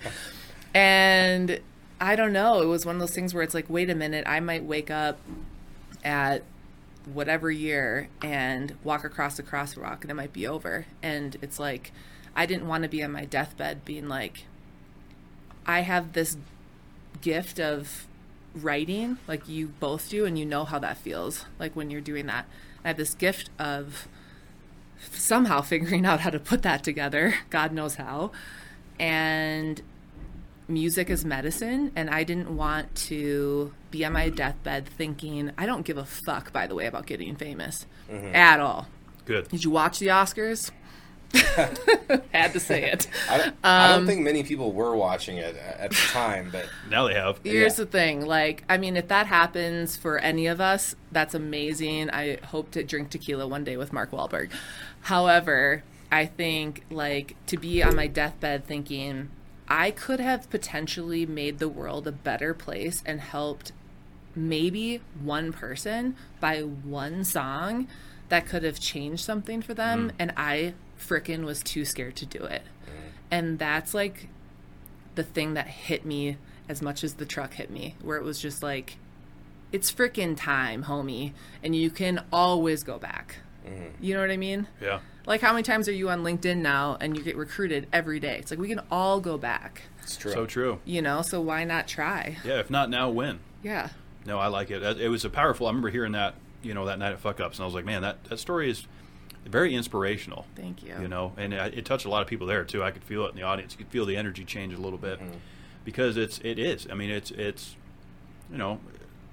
[0.73, 1.59] and
[2.03, 4.23] i don't know it was one of those things where it's like wait a minute
[4.27, 5.17] i might wake up
[6.03, 6.43] at
[7.05, 10.85] whatever year and walk across the crosswalk and it might be over.
[11.01, 11.91] And it's like,
[12.35, 14.45] I didn't want to be on my deathbed being like,
[15.65, 16.37] I have this
[17.21, 18.07] gift of
[18.55, 22.25] writing, like you both do, and you know how that feels, like when you're doing
[22.27, 22.45] that.
[22.83, 24.07] I have this gift of
[25.11, 28.31] somehow figuring out how to put that together, God knows how.
[28.99, 29.81] And
[30.67, 35.85] music is medicine and I didn't want to be on my deathbed thinking I don't
[35.85, 37.85] give a fuck by the way about getting famous
[38.33, 38.87] at all.
[39.25, 39.49] Good.
[39.49, 40.71] Did you watch the Oscars?
[42.31, 43.07] Had to say it.
[43.29, 46.49] I don't, I Um, don't think many people were watching it at at the time,
[46.51, 47.39] but Now they have.
[47.43, 47.85] Here's Yeah.
[47.85, 52.09] the thing, like I mean if that happens for any of us, that's amazing.
[52.11, 54.51] I hope to drink tequila one day with Mark Wahlberg.
[55.01, 59.29] However, I think like to be on my deathbed thinking
[59.67, 63.71] I could have potentially made the world a better place and helped
[64.35, 67.87] maybe one person by one song
[68.29, 70.13] that could have changed something for them mm.
[70.17, 72.63] and I frickin' was too scared to do it.
[72.85, 73.11] Mm.
[73.29, 74.27] And that's like
[75.15, 76.37] the thing that hit me
[76.67, 78.97] as much as the truck hit me, where it was just like,
[79.71, 81.33] it's frickin' time, homie,
[81.63, 83.37] and you can always go back.
[83.65, 84.03] Mm-hmm.
[84.03, 84.67] You know what I mean?
[84.81, 84.99] Yeah.
[85.25, 88.37] Like, how many times are you on LinkedIn now and you get recruited every day?
[88.39, 90.31] It's like, we can all go back, It's true.
[90.33, 90.79] So true.
[90.83, 91.21] you know?
[91.21, 92.37] So why not try?
[92.43, 92.59] Yeah.
[92.59, 93.39] If not now, when?
[93.63, 93.89] Yeah.
[94.25, 94.83] No, I like it.
[94.99, 95.67] It was a powerful.
[95.67, 97.85] I remember hearing that, you know, that night at Fuck Ups, and I was like,
[97.85, 98.85] man, that, that story is
[99.45, 100.45] very inspirational.
[100.55, 100.95] Thank you.
[101.01, 102.83] You know, and it, it touched a lot of people there too.
[102.83, 103.73] I could feel it in the audience.
[103.73, 105.37] You could feel the energy change a little bit mm-hmm.
[105.83, 106.87] because it's it is.
[106.89, 107.75] I mean, it's it's
[108.51, 108.79] you know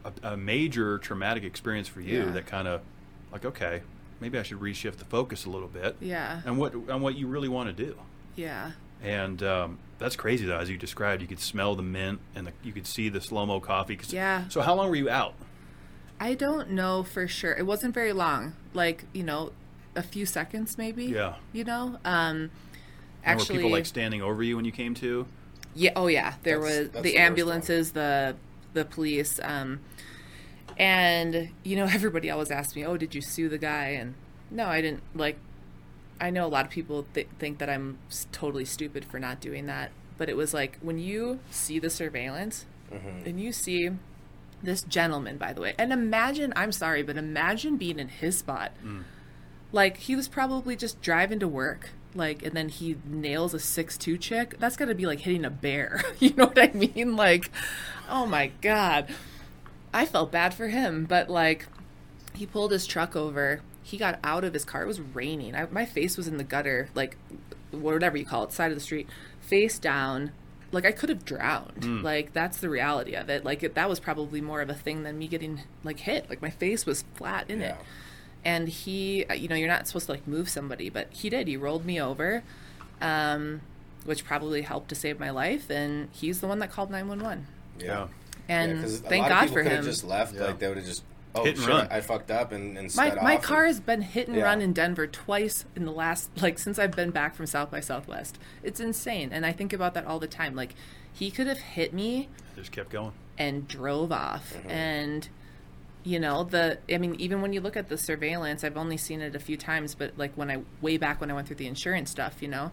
[0.04, 2.30] a, a major traumatic experience for you Yeah.
[2.32, 2.80] that kind of
[3.32, 3.82] like okay,
[4.20, 5.96] maybe I should reshift the focus a little bit.
[6.00, 6.40] Yeah.
[6.44, 7.96] And what and what you really want to do.
[8.36, 8.72] Yeah.
[9.02, 11.22] And um, that's crazy though, as you described.
[11.22, 13.96] You could smell the mint, and the, you could see the slow mo coffee.
[13.96, 14.48] 'Cause- Yeah.
[14.48, 15.34] So how long were you out?
[16.20, 17.52] I don't know for sure.
[17.52, 18.52] It wasn't very long.
[18.74, 19.52] Like, you know,
[19.96, 21.06] a few seconds maybe.
[21.06, 21.34] Yeah.
[21.52, 21.98] You know?
[22.04, 22.50] Um
[23.24, 25.26] And actually were people like standing over you when you came to?
[25.74, 25.92] Yeah.
[25.96, 26.34] Oh, yeah.
[26.42, 28.36] There That's- was that's the the ambulances, the
[28.74, 29.80] the police, um,
[30.80, 34.14] and you know everybody always asks me, "Oh, did you sue the guy?" And
[34.50, 35.02] no, I didn't.
[35.14, 35.38] Like,
[36.20, 37.98] I know a lot of people th- think that I'm
[38.32, 42.64] totally stupid for not doing that, but it was like when you see the surveillance
[42.92, 43.28] mm-hmm.
[43.28, 43.90] and you see
[44.62, 48.72] this gentleman, by the way, and imagine, I'm sorry, but imagine being in his spot.
[48.84, 49.04] Mm.
[49.72, 54.18] Like he was probably just driving to work, like, and then he nails a six-two
[54.18, 54.56] chick.
[54.58, 56.02] That's got to be like hitting a bear.
[56.18, 57.16] you know what I mean?
[57.16, 57.50] Like,
[58.08, 59.08] oh my god,
[59.92, 61.66] I felt bad for him, but like,
[62.34, 63.60] he pulled his truck over.
[63.82, 64.82] He got out of his car.
[64.82, 65.54] It was raining.
[65.54, 67.16] I, my face was in the gutter, like
[67.72, 69.08] whatever you call it, side of the street,
[69.40, 70.32] face down.
[70.72, 71.84] Like I could have drowned.
[72.04, 73.44] Like that's the reality of it.
[73.44, 76.30] Like it, that was probably more of a thing than me getting like hit.
[76.30, 77.74] Like my face was flat in it
[78.44, 81.46] and he uh, you know you're not supposed to like move somebody but he did
[81.46, 82.42] he rolled me over
[83.02, 83.60] um,
[84.06, 87.46] which probably helped to save my life and he's the one that called 911
[87.78, 88.06] Yeah.
[88.50, 90.34] And Yeah, 'cause a thank lot god people for could him have just left.
[90.34, 90.44] Yeah.
[90.44, 91.02] Like they would have just
[91.34, 91.88] oh Hit and shit, run.
[91.90, 94.36] I fucked up and, and my, sped my off car and- has been hit and
[94.36, 94.42] Yeah.
[94.44, 97.78] run in denver twice in the last like since i've been back from south by
[97.80, 100.74] southwest it's insane and i think about that all the time like
[101.12, 103.12] he could have hit me Just kept going.
[103.38, 105.28] and drove off and
[106.02, 109.20] you know the i mean even when you look at the surveillance i've only seen
[109.20, 111.66] it a few times but like when i way back when i went through the
[111.68, 112.72] insurance stuff you know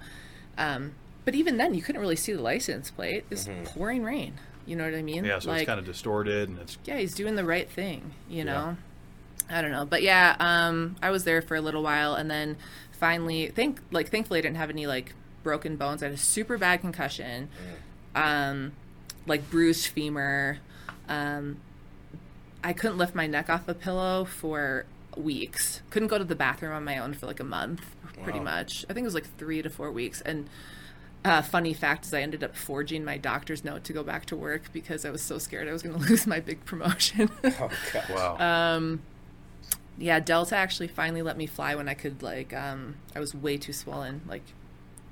[0.57, 0.93] um,
[1.25, 4.33] but even then you couldn't really see the license plate it's pouring rain
[4.67, 5.23] you know what i mean?
[5.25, 8.11] Yeah, so like it's kind of distorted, and it's yeah he's doing the right thing
[8.29, 8.75] you know?
[9.49, 9.57] Yeah.
[9.57, 12.57] i don't know but yeah um, i was there for a little while and then
[12.91, 15.13] finally think like thankfully i didn't have any like
[15.43, 16.03] broken bones.
[16.03, 17.47] I had a super bad concussion
[18.15, 18.73] um,
[19.25, 20.57] like bruised femur.
[21.07, 21.57] Um,
[22.63, 25.81] i couldn't lift my neck off a pillow for weeks.
[25.89, 27.81] Couldn't go to the bathroom on my own for like a month
[28.23, 28.45] pretty Wow.
[28.45, 28.83] much.
[28.89, 30.49] I think it was like three to four weeks and
[31.25, 34.35] uh, funny fact is I ended up forging my doctor's note to go back to
[34.35, 37.29] work because I was so scared I was going to lose my big promotion.
[37.43, 38.09] Oh god.
[38.39, 38.97] wow.
[39.97, 43.57] yeah, Delta actually finally let me fly when I could like um, I was way
[43.57, 44.43] too swollen, like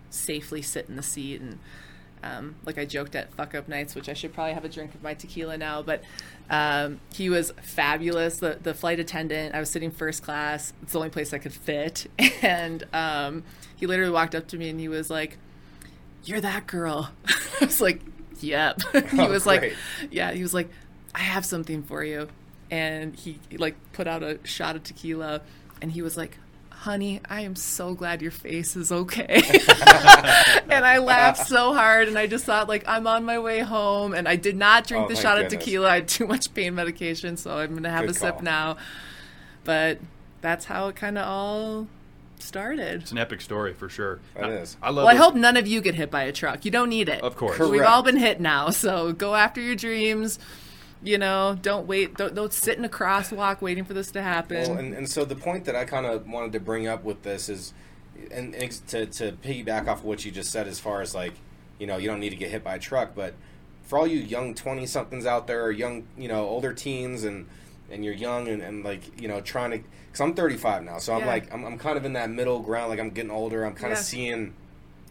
[0.10, 1.60] safely sit in the seat and
[2.24, 4.96] um, like I joked at fuck up nights, which I should probably have a drink
[4.96, 6.04] of my tequila now, but
[6.50, 8.38] um, he was fabulous.
[8.38, 10.74] The the flight attendant, I was sitting first class.
[10.82, 12.08] It's the only place I could fit,
[12.42, 13.44] and um,
[13.76, 15.38] he literally walked up to me and he was like,
[16.26, 17.12] "You're that girl."
[17.62, 18.02] I was like,
[18.42, 19.76] "Yep." he Oh, was like,
[20.12, 20.70] "Yeah." He was like,
[21.14, 22.28] "I have something for you,"
[22.70, 25.42] and he like put out a shot of tequila,
[25.82, 26.38] and he was like.
[26.72, 29.42] Honey, I am so glad your face is okay.
[30.70, 34.14] and I laughed so hard, and I just thought, like, I'm on my way home,
[34.14, 35.90] and I did not drink Oh, the shot of tequila.
[35.90, 38.78] I had too much pain medication, so I'm gonna have Good a sip now.
[39.64, 40.00] But
[40.42, 41.88] that's how it kind of all
[42.46, 43.02] started.
[43.02, 44.20] It's an epic story for sure.
[44.36, 44.78] It I, is.
[44.82, 45.06] I love.
[45.06, 46.64] Well, I hope none of you get hit by a truck.
[46.64, 47.22] You don't need it.
[47.22, 47.58] Of course.
[47.58, 47.72] Correct.
[47.72, 50.40] We've all been hit now, so go after your dreams.
[51.04, 52.16] You know, don't wait.
[52.16, 54.70] Don't, don't sit in a crosswalk waiting for this to happen.
[54.70, 57.22] Well, and, and so the point that I kind of wanted to bring up with
[57.22, 57.74] this is,
[58.32, 61.34] and, and to, to piggyback off what you just said, as far as like,
[61.78, 63.36] you know, you don't need to get hit by a truck, but
[63.84, 67.46] for all you young twenty somethings out there, or young, you know, older teens, and
[67.92, 69.80] and you're young and, and like, you know, trying to,
[70.16, 71.26] because I'm 35 now, so I'm Yeah.
[71.28, 73.92] like, I'm, I'm kind of in that middle ground, like I'm getting older, I'm kind
[73.92, 74.54] of seeing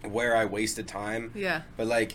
[0.02, 1.62] where I wasted time, yeah.
[1.76, 2.14] but like,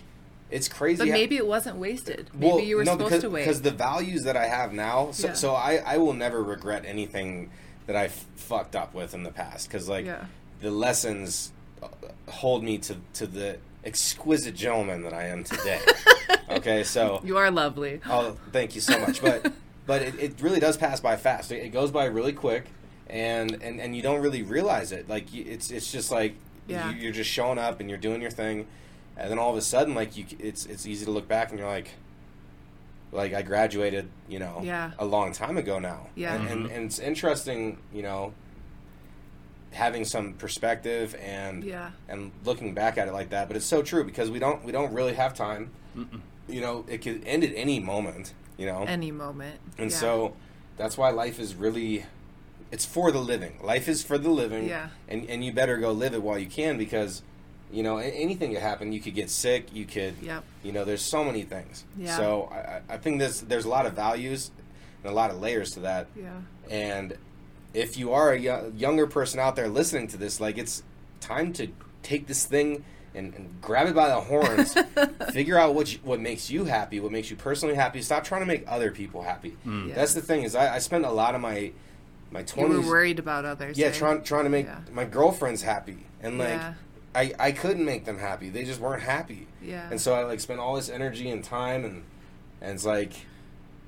[0.50, 0.98] it's crazy.
[0.98, 2.32] But maybe it wasn't wasted.
[2.34, 3.42] Maybe you were supposed because, to wait.
[3.42, 5.34] Because the values that I have now, so, Yeah.
[5.34, 7.52] so I, I will never regret anything
[7.86, 9.68] that I f- fucked up with in the past.
[9.68, 10.26] Because like Yeah.
[10.62, 11.52] the lessons
[11.84, 11.90] uh,
[12.28, 15.80] hold me to to the exquisite gentleman that I am today.
[16.50, 18.02] okay, so You are lovely.
[18.10, 19.22] Oh, thank you so much.
[19.22, 19.54] But
[19.86, 21.52] but it, it really does pass by fast.
[21.52, 22.66] It, it goes by really quick,
[23.10, 25.10] and, and and you don't really realize it.
[25.10, 26.36] Like it's it's just like
[26.68, 26.92] Yeah.
[26.92, 28.68] you, you're just showing up and you're doing your thing,
[29.18, 31.60] and then all of a sudden, like you, it's it's easy to look back and
[31.60, 31.90] you're like.
[33.12, 34.92] Like I graduated, you know, Yeah.
[35.00, 36.10] a long time ago now.
[36.14, 36.36] Yeah.
[36.36, 38.34] and, and, and it's interesting, you know,
[39.72, 41.90] having some perspective and Yeah.
[42.08, 43.48] and looking back at it like that.
[43.48, 45.72] But it's so true because we don't we don't really have time.
[46.48, 48.34] You know, it could end at any moment.
[48.58, 49.60] You know, Any moment.
[49.80, 49.98] and Yeah.
[49.98, 50.34] so
[50.78, 52.06] that's why life is really
[52.72, 53.60] it's for the living.
[53.64, 54.68] Life is for the living.
[54.68, 54.90] Yeah.
[55.08, 57.22] And and you better go live it while you can because
[57.72, 58.92] you know anything could happen.
[58.94, 59.74] You could get sick.
[59.74, 60.16] You could.
[60.22, 60.44] Yep.
[60.64, 61.86] You know, there's so many things.
[61.98, 62.16] Yeah.
[62.18, 64.52] So I, I- I think there's there's a lot of values
[65.04, 66.08] and a lot of layers to that.
[66.16, 66.32] Yeah.
[66.70, 67.18] And
[67.74, 70.84] if you are a younger person out there listening to this, like it's
[71.22, 71.68] time to
[72.02, 74.76] take this thing and, and grab it by the horns.
[75.32, 78.02] figure out what you, what makes you happy, what makes you personally happy.
[78.02, 79.56] Stop trying to make other people happy.
[79.66, 79.90] Mm.
[79.90, 79.96] Yeah.
[79.96, 81.72] That's the thing is I, I spent a lot of my
[82.32, 82.78] my You twenties.
[82.86, 83.78] were worried about others.
[83.78, 83.92] yeah, eh?
[83.92, 84.80] trying trying to make Yeah.
[84.92, 86.74] my girlfriends happy, and like Yeah.
[87.16, 88.50] I I couldn't make them happy.
[88.50, 89.48] They just weren't happy.
[89.62, 89.88] Yeah.
[89.90, 92.04] And so I like spent all this energy and time, and
[92.62, 93.14] and it's like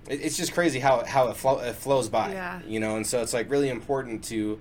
[0.07, 2.31] it, it's just crazy how how it, flow, it flows by.
[2.33, 2.59] Yeah.
[2.67, 4.59] You know, and so it's like really important to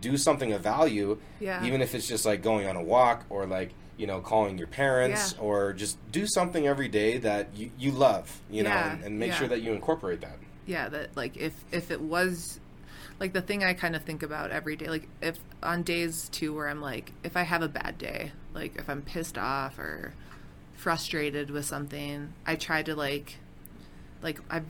[0.00, 1.64] do something of value, Yeah.
[1.64, 4.66] even if it's just like going on a walk or like you know calling your
[4.68, 5.42] parents Yeah.
[5.44, 8.40] or just do something every day that you, you love.
[8.50, 10.38] You know, and, and make sure that you incorporate that.
[10.66, 12.60] yeah that like if if it was
[13.20, 16.54] like the thing i kind of think about every day like if on days too
[16.54, 20.14] where i'm like if i have a bad day like if i'm pissed off or
[20.74, 23.36] frustrated with something i try to like
[24.22, 24.64] like i've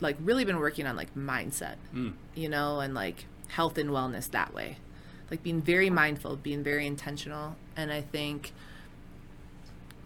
[0.00, 2.10] like really been working on like mindset hmm.
[2.34, 4.78] you know and like health and wellness that way.
[5.30, 8.52] Like being very mindful being very intentional and i think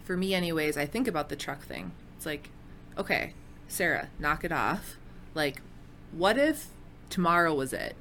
[0.03, 1.91] for me anyways i think about the truck thing.
[2.17, 2.49] It's like
[2.97, 3.33] okay
[3.67, 4.97] sarah knock it off.
[5.35, 5.61] Like
[6.11, 6.67] what if
[7.11, 7.95] tomorrow was it?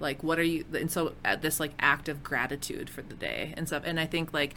[0.00, 3.54] Like what are you and so at this like act of gratitude for the day
[3.56, 3.84] and stuff.
[3.86, 4.54] And i think like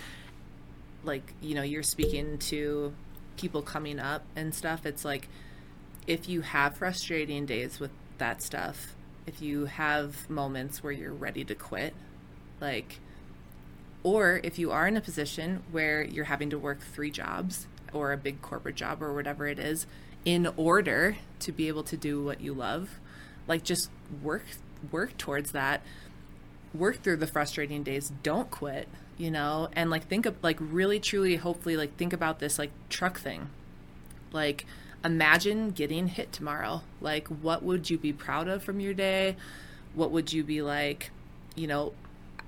[1.03, 2.93] like you know you're speaking to
[3.37, 4.85] people coming up and stuff.
[4.85, 5.29] It's like
[6.07, 8.95] if you have frustrating days with that stuff
[9.27, 11.93] if you have moments where you're ready to quit
[12.61, 12.99] like
[14.01, 18.13] or if you are in a position where you're having to work three jobs or
[18.13, 19.85] a big corporate job or whatever it is
[20.23, 22.99] in order to be able to do what you love
[23.47, 23.89] like just
[24.21, 24.45] work
[24.91, 25.81] work towards that.
[26.73, 28.11] Work through the frustrating days.
[28.23, 28.87] Don't quit
[29.17, 29.69] you know?
[29.73, 33.49] And like think of like really truly hopefully like think about this like truck thing.
[34.31, 34.65] Like
[35.03, 36.83] imagine getting hit tomorrow.
[37.01, 39.35] Like what would you be proud of from your day?
[39.93, 41.11] What would you be like
[41.55, 41.93] you know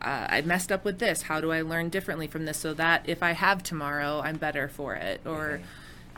[0.02, 1.24] uh, i messed up with this.
[1.24, 4.70] How do i learn differently from this so that if i have tomorrow i'm better
[4.70, 5.22] for it?
[5.26, 5.60] Or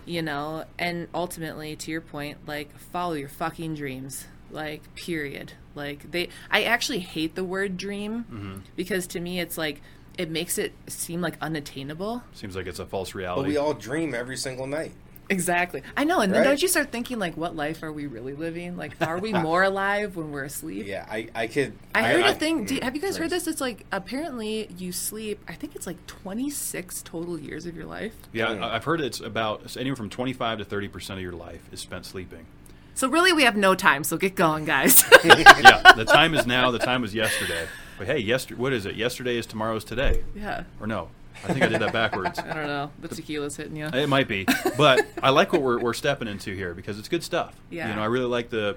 [0.05, 6.11] you know and ultimately to your point like follow your fucking dreams like period like
[6.11, 9.81] they i actually hate the word dream because to me it's like
[10.17, 13.73] it makes it seem like unattainable Seems like it's a false reality But we all
[13.73, 14.91] dream every single night.
[15.29, 15.81] Exactly.
[15.95, 16.19] I know.
[16.19, 18.75] And then don't you start thinking like, what life are we really living?
[18.75, 20.85] Like, are we more alive when we're asleep?
[20.85, 21.71] Yeah, I, I could.
[21.95, 22.65] I heard a a thing.
[22.65, 23.47] Do, have you guys heard this?
[23.47, 25.39] It's like apparently you sleep.
[25.47, 28.13] I think it's like 26 total years of your life.
[28.33, 28.61] yeah, Mm.
[28.61, 31.79] I- I've heard it's about anywhere from 25 to 30 percent of your life is
[31.79, 32.45] spent sleeping.
[32.93, 34.03] So really, we have no time.
[34.03, 35.03] So get going, guys.
[35.23, 36.71] yeah, the time is now.
[36.71, 37.67] The time was yesterday.
[37.97, 38.95] But hey, yesterday, what is it?
[38.95, 40.23] Yesterday is tomorrow's today.
[40.35, 40.63] yeah.
[40.79, 41.09] Or no,
[41.43, 42.37] I think I did that backwards.
[42.39, 42.91] I don't know.
[42.99, 43.87] The tequila's hitting you.
[43.87, 44.45] It might be,
[44.77, 47.55] but I like what we're, we're stepping into here because it's good stuff.
[47.69, 47.89] Yeah.
[47.89, 48.75] You know, I really like the,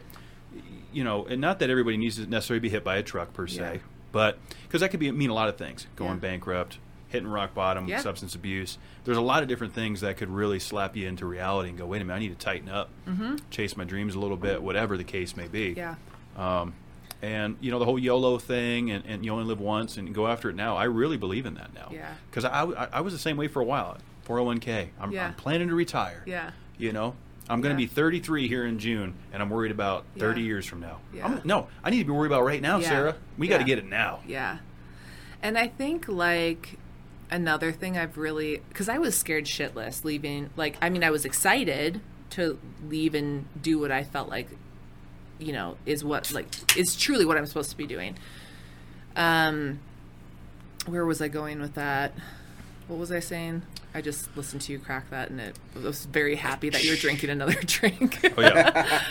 [0.92, 3.46] you know, and not that everybody needs to necessarily be hit by a truck per
[3.46, 3.78] se, Yeah.
[4.12, 6.16] but because that could be mean a lot of things: going Yeah.
[6.20, 6.78] bankrupt,
[7.14, 8.00] hitting rock bottom, Yeah.
[8.00, 8.76] substance abuse.
[9.04, 11.86] There's a lot of different things that could really slap you into reality and go,
[11.86, 12.90] wait a minute, I need to tighten up,
[13.50, 15.74] chase my dreams a little bit, whatever the case may be.
[15.76, 15.94] Yeah.
[16.36, 16.74] Um,
[17.22, 20.26] and you know the whole YOLO thing, and, and you only live once, and go
[20.26, 20.76] after it now.
[20.76, 21.88] I really believe in that now.
[21.90, 22.12] Yeah.
[22.30, 23.96] Because I, I, I was the same way for a while.
[24.28, 24.88] 401k.
[25.00, 25.28] I'm, Yeah.
[25.28, 26.22] I'm planning to retire.
[26.26, 26.50] Yeah.
[26.76, 27.14] You know,
[27.48, 27.88] I'm going to Yeah.
[27.88, 30.46] be 33 here in June, and I'm worried about 30 Yeah.
[30.48, 30.98] years from now.
[31.14, 31.26] Yeah.
[31.26, 32.80] I'm, no, I need to be worried about right now.
[32.80, 33.16] Sarah.
[33.38, 34.20] We got to get it now.
[34.26, 34.58] Yeah.
[35.42, 36.78] And I think like
[37.34, 41.24] another thing I've really cuz I was scared shitless leaving like I mean I was
[41.24, 42.58] excited to
[42.88, 44.48] leave and do what I felt like
[45.40, 48.16] you know is what like is truly what I'm supposed to be doing.
[49.16, 49.80] Um
[50.86, 52.12] where was I going with that?
[52.86, 53.62] What was I saying?
[53.94, 56.96] I just listened to you crack that and it I was very happy that you're
[56.96, 58.20] drinking another drink.
[58.36, 59.02] Oh yeah.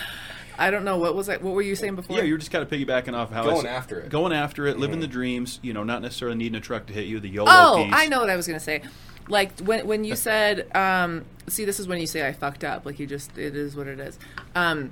[0.58, 2.18] I don't know what was I, what were you saying before?
[2.18, 4.10] Yeah, you were just kind of piggybacking off of how Going said- after it.
[4.10, 5.02] going after it, living Mhm.
[5.02, 5.60] the dreams.
[5.62, 7.20] You know, not necessarily needing a truck to hit you.
[7.20, 7.94] The YOLO Oh, piece.
[7.96, 8.82] I know what I was gonna say.
[9.30, 12.86] Like when when you said, um, see, this is when you say I fucked up.
[12.86, 14.20] Like you just, it is what it is.
[14.56, 14.92] Um,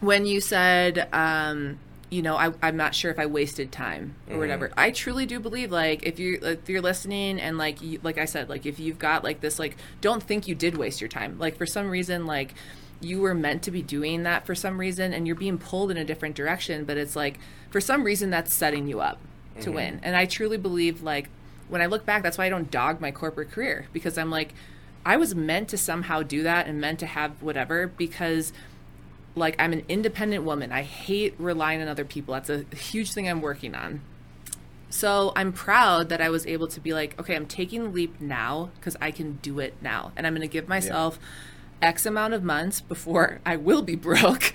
[0.00, 1.78] when you said, um,
[2.10, 4.70] you know, I, I'm not sure if I wasted time or whatever.
[4.78, 8.24] I truly do believe, like, if you if you're listening and like you, like I
[8.24, 11.38] said, like if you've got like this, like, don't think you did waste your time.
[11.38, 12.54] Like for some reason, like
[13.00, 15.96] you were meant to be doing that for some reason, and you're being pulled in
[15.96, 16.84] a different direction.
[16.84, 17.38] But it's like
[17.70, 19.18] for some reason that's setting you up
[19.60, 19.74] to mm-hmm.
[19.74, 20.00] win.
[20.02, 21.28] And I truly believe, like
[21.68, 24.54] when I look back, that's why I don't dog my corporate career because I'm like,
[25.04, 28.52] I was meant to somehow do that and meant to have whatever because
[29.36, 30.72] like I'm an independent woman.
[30.72, 32.34] I hate relying on other people.
[32.34, 34.00] That's a huge thing I'm working on.
[34.90, 38.20] So I'm proud that I was able to be like, okay, I'm taking the leap
[38.20, 40.12] now because I can do it now.
[40.16, 41.18] And I'm going to give myself
[41.82, 44.52] X amount of months before I will be broke.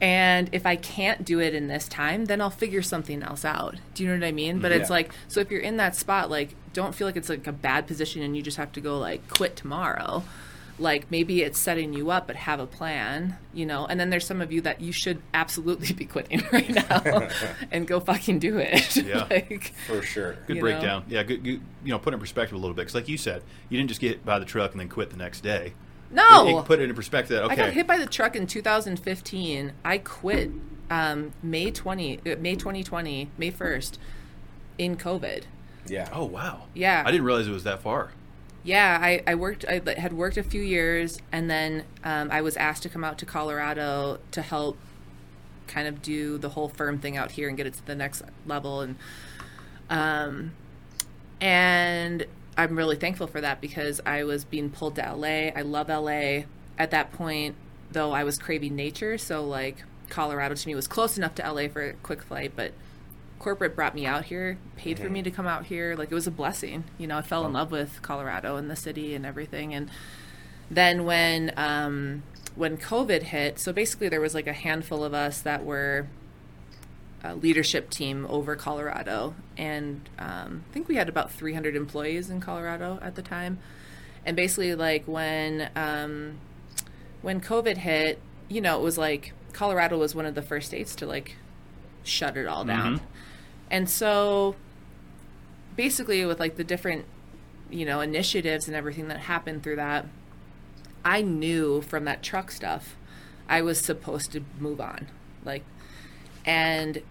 [0.00, 3.76] And if I can't do it in this time, then I'll figure something else out.
[3.94, 4.58] Do you know what I mean?
[4.58, 7.46] But it's like, so if you're in that spot, like, don't feel like it's like
[7.46, 10.22] a bad position and you just have to go like quit tomorrow.
[10.76, 13.86] Like maybe it's setting you up, but have a plan, you know.
[13.86, 17.28] And then there's some of you that you should absolutely be quitting right now
[17.70, 18.96] and go fucking do it.
[19.06, 19.26] Yeah.
[19.30, 20.34] like, For sure.
[20.46, 21.04] Good you breakdown.
[21.08, 21.60] Yeah, good, good.
[21.84, 22.82] You know, put it in perspective a little bit.
[22.82, 25.16] Because, like you said, you didn't just get by the truck and then quit the
[25.16, 25.74] next day.
[26.10, 27.42] No, It, it put it in perspective.
[27.44, 29.72] Okay, I got hit by the truck in 2015.
[29.84, 30.50] I quit
[30.90, 33.98] um, May 20, uh, May 2020, May 1st,
[34.78, 35.44] in COVID.
[35.86, 36.08] Yeah.
[36.12, 36.64] Oh wow.
[36.74, 37.02] Yeah.
[37.04, 38.12] I didn't realize it was that far.
[38.62, 39.66] Yeah, I, I worked.
[39.68, 43.18] I had worked a few years, and then um, I was asked to come out
[43.18, 44.78] to Colorado to help,
[45.66, 48.22] kind of do the whole firm thing out here and get it to the next
[48.46, 48.96] level, and
[49.90, 50.52] um,
[51.42, 52.24] and
[52.56, 55.50] I'm really thankful for that because I was being pulled to LA.
[55.56, 56.44] I love LA.
[56.78, 57.56] At that point,
[57.90, 61.68] though, I was craving nature, so like Colorado to me was close enough to LA
[61.68, 62.72] for a quick flight, but
[63.38, 65.94] corporate brought me out here, paid for me to come out here.
[65.96, 66.84] Like it was a blessing.
[66.98, 69.74] You know, I fell in love with Colorado and the city and everything.
[69.74, 69.90] And
[70.70, 72.22] then when um,
[72.54, 76.06] when COVID hit, so basically there was like a handful of us that were
[77.24, 82.40] a leadership team over Colorado, and um, I think we had about 300 employees in
[82.40, 83.58] Colorado at the time.
[84.26, 86.38] And basically, like when um,
[87.22, 90.94] when COVID hit, you know, it was like Colorado was one of the first states
[90.96, 91.36] to like
[92.02, 93.00] shut it all down.
[93.70, 94.54] And so
[95.74, 97.06] basically with like the different,
[97.70, 100.06] you know, initiatives and everything that happened through that,
[101.04, 102.96] I knew from that truck stuff
[103.48, 105.08] I was supposed to move on.
[105.44, 105.64] Like
[106.44, 107.02] and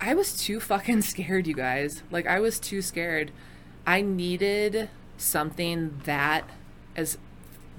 [0.00, 2.02] I was too fucking scared, you guys.
[2.10, 3.30] Like I was too scared.
[3.86, 6.44] I needed something that
[6.96, 7.18] as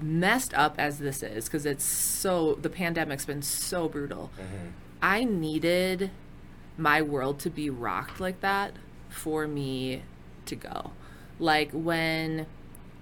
[0.00, 4.30] messed up as this is because it's so the pandemic's been so brutal.
[4.36, 4.68] Mm-hmm.
[5.02, 6.10] I needed
[6.76, 8.72] my world to be rocked like that
[9.08, 10.02] for me
[10.46, 10.92] to go.
[11.38, 12.46] Like when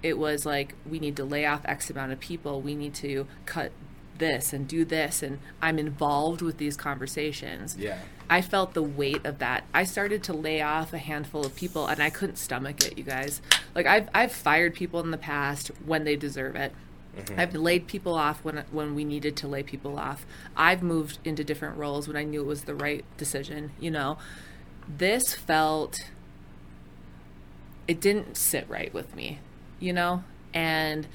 [0.01, 3.27] it was like we need to lay off X amount of people, we need to
[3.45, 3.71] cut
[4.17, 7.75] this and do this and I'm involved with these conversations.
[7.77, 7.99] Yeah.
[8.29, 9.65] I felt the weight of that.
[9.73, 13.03] I started to lay off a handful of people and I couldn't stomach it, you
[13.03, 13.41] guys.
[13.73, 16.73] Like I've I've fired people in the past when they deserve it.
[17.17, 17.39] Mm-hmm.
[17.39, 20.25] I've laid people off when when we needed to lay people off.
[20.55, 24.17] I've moved into different roles when I knew it was the right decision, you know.
[24.87, 25.97] This felt
[27.87, 29.39] it didn't sit right with me,
[29.79, 30.23] you know?
[30.53, 31.07] And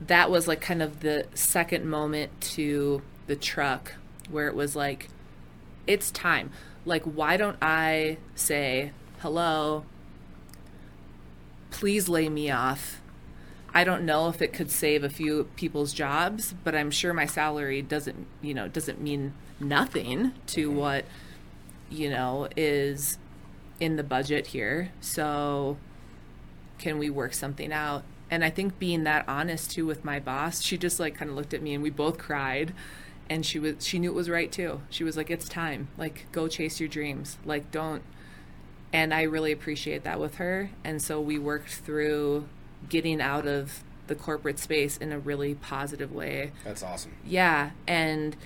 [0.00, 3.94] that was like kind of the second moment to the truck
[4.30, 5.08] where it was like
[5.86, 6.50] it's time.
[6.84, 9.84] Like, why don't I say, hello,
[11.70, 13.00] please lay me off?
[13.74, 17.26] I don't know if it could save a few people's jobs, but I'm sure my
[17.26, 21.04] salary doesn't, you know, doesn't mean nothing to what,
[21.90, 23.18] you know, is
[23.78, 24.92] in the budget here.
[25.00, 25.76] So
[26.78, 28.04] can we work something out?
[28.30, 31.36] And I think being that honest too with my boss, she just like kind of
[31.36, 32.72] looked at me and we both cried
[33.28, 34.80] and she was she knew it was right too.
[34.90, 35.88] She was like it's time.
[35.96, 37.38] Like go chase your dreams.
[37.44, 38.02] Like don't
[38.92, 40.70] and I really appreciate that with her.
[40.84, 42.48] And so we worked through
[42.88, 46.52] getting out of the corporate space in a really positive way.
[46.64, 47.12] That's awesome.
[47.24, 48.36] Yeah, and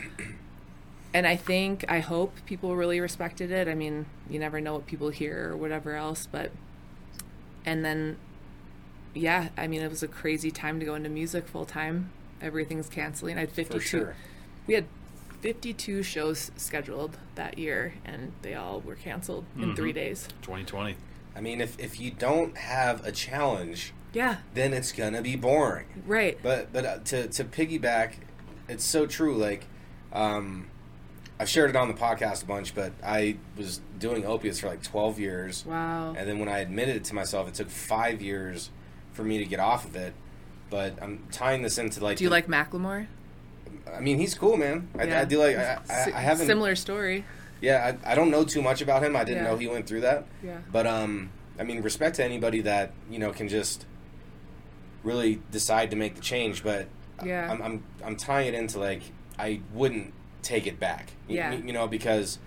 [1.13, 3.69] and I think I hope people really respected it.
[3.69, 6.51] I mean, you never know what people hear or whatever else, but
[7.65, 8.17] and then
[9.13, 12.11] yeah, I mean, it was a crazy time to go into music full time.
[12.41, 13.37] Everything's canceling.
[13.37, 14.17] I had 52 sure.
[14.71, 14.87] We had
[15.41, 20.29] 52 shows scheduled that year and they all were canceled in 3 days.
[20.43, 20.95] 2020.
[21.35, 25.87] I mean, if if you don't have a challenge, Yeah, then it's gonna be boring.
[26.07, 26.39] right.
[26.41, 28.13] But but uh, to to piggyback
[28.69, 29.37] it's so true.
[29.37, 29.65] Like,
[30.13, 30.69] um,
[31.41, 34.85] I've shared it on the podcast a bunch, but I was doing opiates for like
[34.85, 35.67] 12 years.
[35.67, 36.15] Wow.
[36.17, 38.71] And then when I admitted it to myself, it took five years
[39.15, 40.13] for me to get off of it.
[40.69, 42.19] But I'm tying this into like.
[42.19, 43.09] Do you the- like Macklemore?
[43.93, 44.89] I mean, he's cool, man.
[44.99, 45.21] I, Yeah.
[45.21, 45.57] I do like.
[45.57, 46.47] I, I, I haven't.
[46.47, 47.25] Similar story.
[47.61, 49.15] Yeah, I, I don't know too much about him.
[49.17, 49.51] I didn't Yeah.
[49.51, 50.25] know he went through that.
[50.43, 50.59] Yeah.
[50.73, 53.85] But um, I mean, respect to anybody that you know can just
[55.03, 56.63] really decide to make the change.
[56.63, 56.89] But
[57.25, 57.51] Yeah.
[57.51, 59.03] I'm I'm I'm tying it into like
[59.39, 60.13] I wouldn't
[60.43, 61.11] take it back.
[61.29, 61.53] You- Yeah.
[61.53, 62.39] You, know because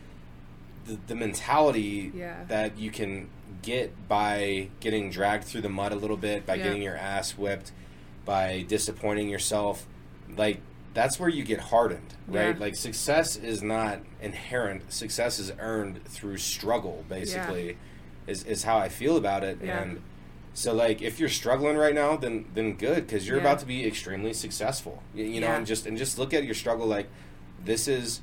[0.85, 2.43] the the mentality Yeah.
[2.47, 3.29] that you can
[3.61, 6.63] get by getting dragged through the mud a little bit, by Yeah.
[6.65, 7.71] getting your ass whipped,
[8.25, 9.85] by disappointing yourself,
[10.35, 10.59] like
[10.93, 12.55] that's where you get hardened, right?
[12.55, 12.59] Yeah.
[12.61, 14.91] Like success is not inherent.
[14.93, 17.77] Success is earned through struggle, basically.
[18.27, 19.57] Is is how I feel about it.
[19.63, 19.81] Yeah.
[19.81, 20.01] And
[20.53, 23.43] so like if you're struggling right now, then then good cuz you're Yeah.
[23.43, 25.01] about to be extremely successful.
[25.15, 25.57] You, you know, Yeah.
[25.57, 27.07] and just and just look at your struggle like
[27.65, 28.21] this is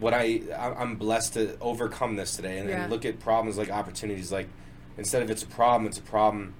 [0.00, 2.82] what I I'm blessed to overcome this today, and, Yeah.
[2.82, 4.30] and look at problems like opportunities.
[4.32, 4.48] Like
[4.98, 6.52] instead of it's a problem, it's a problem.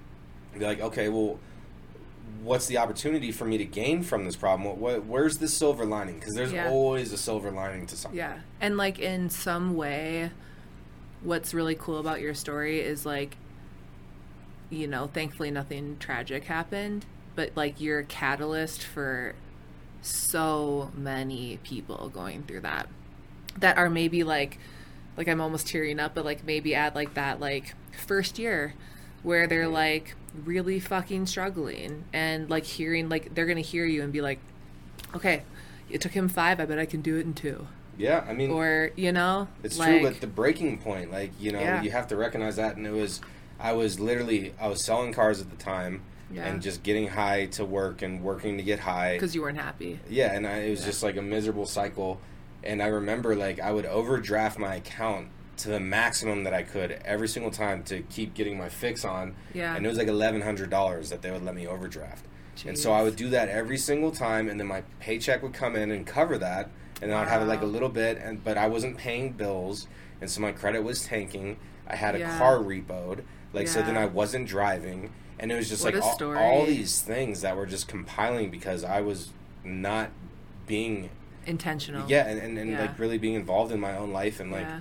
[0.57, 1.37] Be like, okay, well,
[2.43, 4.67] what's the opportunity for me to gain from this problem?
[4.67, 6.19] What, what where's the silver lining?
[6.19, 6.69] Because there's Yeah.
[6.69, 8.17] always a silver lining to something.
[8.17, 8.39] Yeah.
[8.61, 10.31] And like in some way,
[11.21, 13.37] what's really cool about your story is like,
[14.69, 17.05] you know, thankfully nothing tragic happened,
[17.35, 19.35] but like you're a catalyst for
[20.01, 22.87] so many people going through that
[23.59, 24.59] that are maybe like
[25.17, 28.73] like I'm almost tearing up, but like maybe at like that like first year
[29.23, 29.73] where they're mm-hmm.
[29.73, 30.15] like
[30.45, 34.39] really fucking struggling and like hearing like they're gonna hear you and be like,
[35.15, 35.43] okay,
[35.89, 37.67] it took him five, I bet I can do it in two,
[37.97, 41.51] Yeah, I mean, or you know, It's like, true, but the breaking point, like you
[41.51, 41.81] know, Yeah.
[41.81, 42.75] you have to recognize that.
[42.77, 43.21] And it was,
[43.59, 46.45] I was literally, I was selling cars at the time, Yeah.
[46.45, 49.13] and just getting high to work and working to get high.
[49.13, 49.99] because you weren't happy.
[50.09, 52.19] Yeah, and I, it was just like a miserable cycle.
[52.63, 55.27] And I remember like I would overdraft my account
[55.57, 59.35] to the maximum that I could every single time to keep getting my fix on.
[59.53, 59.75] Yeah.
[59.75, 62.25] And it was like eleven hundred dollars that they would let me overdraft.
[62.65, 65.75] And so I would do that every single time, and then my paycheck would come
[65.75, 68.67] in and cover that, and then I'd have like a little bit, and but I
[68.67, 69.87] wasn't paying bills,
[70.21, 71.57] and so my credit was tanking.
[71.87, 72.37] I had a Yeah.
[72.39, 73.83] car repoed, like so.
[73.83, 77.55] Then I wasn't driving, and it was just What like all, all these things that
[77.55, 79.29] were just compiling because I was
[79.63, 80.09] not
[80.65, 81.11] being
[81.45, 82.09] Intentional.
[82.09, 82.81] yeah, and, and, and Yeah.
[82.81, 84.79] like really being involved in my own life and like yeah.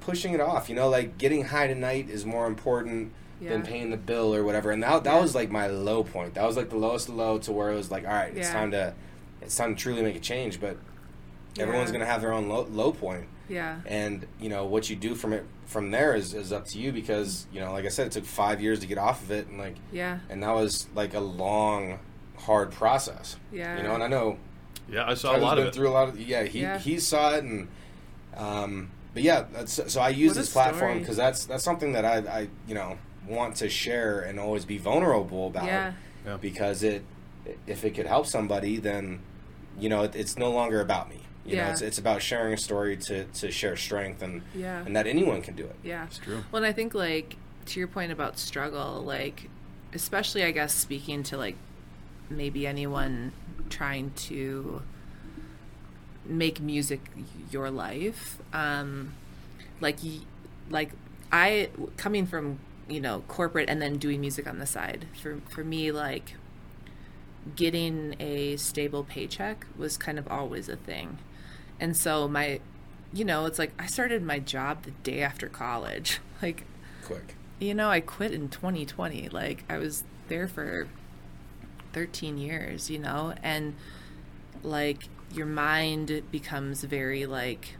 [0.00, 0.68] Pushing it off.
[0.68, 4.70] You know, like getting high tonight is more important than paying the bill or whatever.
[4.70, 5.20] And that that Yeah.
[5.20, 6.34] was like my low point.
[6.34, 8.52] That was like the lowest low to where it was like, all right, it's Yeah.
[8.52, 8.94] time to
[9.40, 10.60] it's time to truly make a change.
[10.60, 10.76] But
[11.58, 13.24] everyone's gonna have their own low, low point.
[13.48, 13.80] Yeah.
[13.86, 16.92] And you know what you do from it from there is, is up to you
[16.92, 19.46] because you know, like I said, it took five years to get off of it,
[19.48, 20.18] and like, Yeah.
[20.28, 21.98] and that was like a long,
[22.36, 23.36] hard process.
[23.52, 23.76] Yeah.
[23.78, 24.36] You know, and I know
[24.88, 25.74] Yeah, I saw a lot been of it.
[25.74, 26.78] through a lot of yeah he Yeah.
[26.78, 27.68] he saw it and
[28.36, 32.04] um but yeah that's, so I use What this platform because that's that's something that
[32.04, 35.92] I I you know want to share and always be vulnerable about Yeah.
[36.26, 36.36] Yeah.
[36.36, 37.04] because it
[37.66, 39.20] if it could help somebody then
[39.78, 41.72] you know it, it's no longer about me you know Yeah.
[41.72, 44.84] it's it's about sharing a story to to share strength and Yeah.
[44.84, 46.04] and that anyone can do it Yeah.
[46.04, 46.44] It's true.
[46.50, 47.36] Well, and I think like
[47.66, 49.48] to your point about struggle, like
[49.92, 51.56] especially I guess speaking to like
[52.28, 53.32] maybe anyone
[53.68, 54.82] trying to
[56.30, 57.00] make music
[57.50, 59.14] your life, um,
[59.80, 59.98] like
[60.70, 60.92] like
[61.32, 62.58] I coming from
[62.88, 66.34] you know corporate and then doing music on the side for for me like
[67.56, 71.18] getting a stable paycheck was kind of always a thing.
[71.78, 72.60] And so my
[73.12, 76.20] you know, it's like I started my job the day after college.
[76.42, 76.64] Like,
[77.04, 79.28] quick you know, I quit in 2020.
[79.28, 80.88] Like I was there for
[81.92, 83.76] 13 years, you know, and
[84.62, 87.76] like your mind becomes very like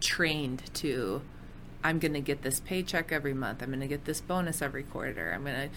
[0.00, 1.22] trained to
[1.84, 3.60] I'm going to get this paycheck every month.
[3.60, 5.32] I'm going to get this bonus every quarter.
[5.34, 5.76] I'm going to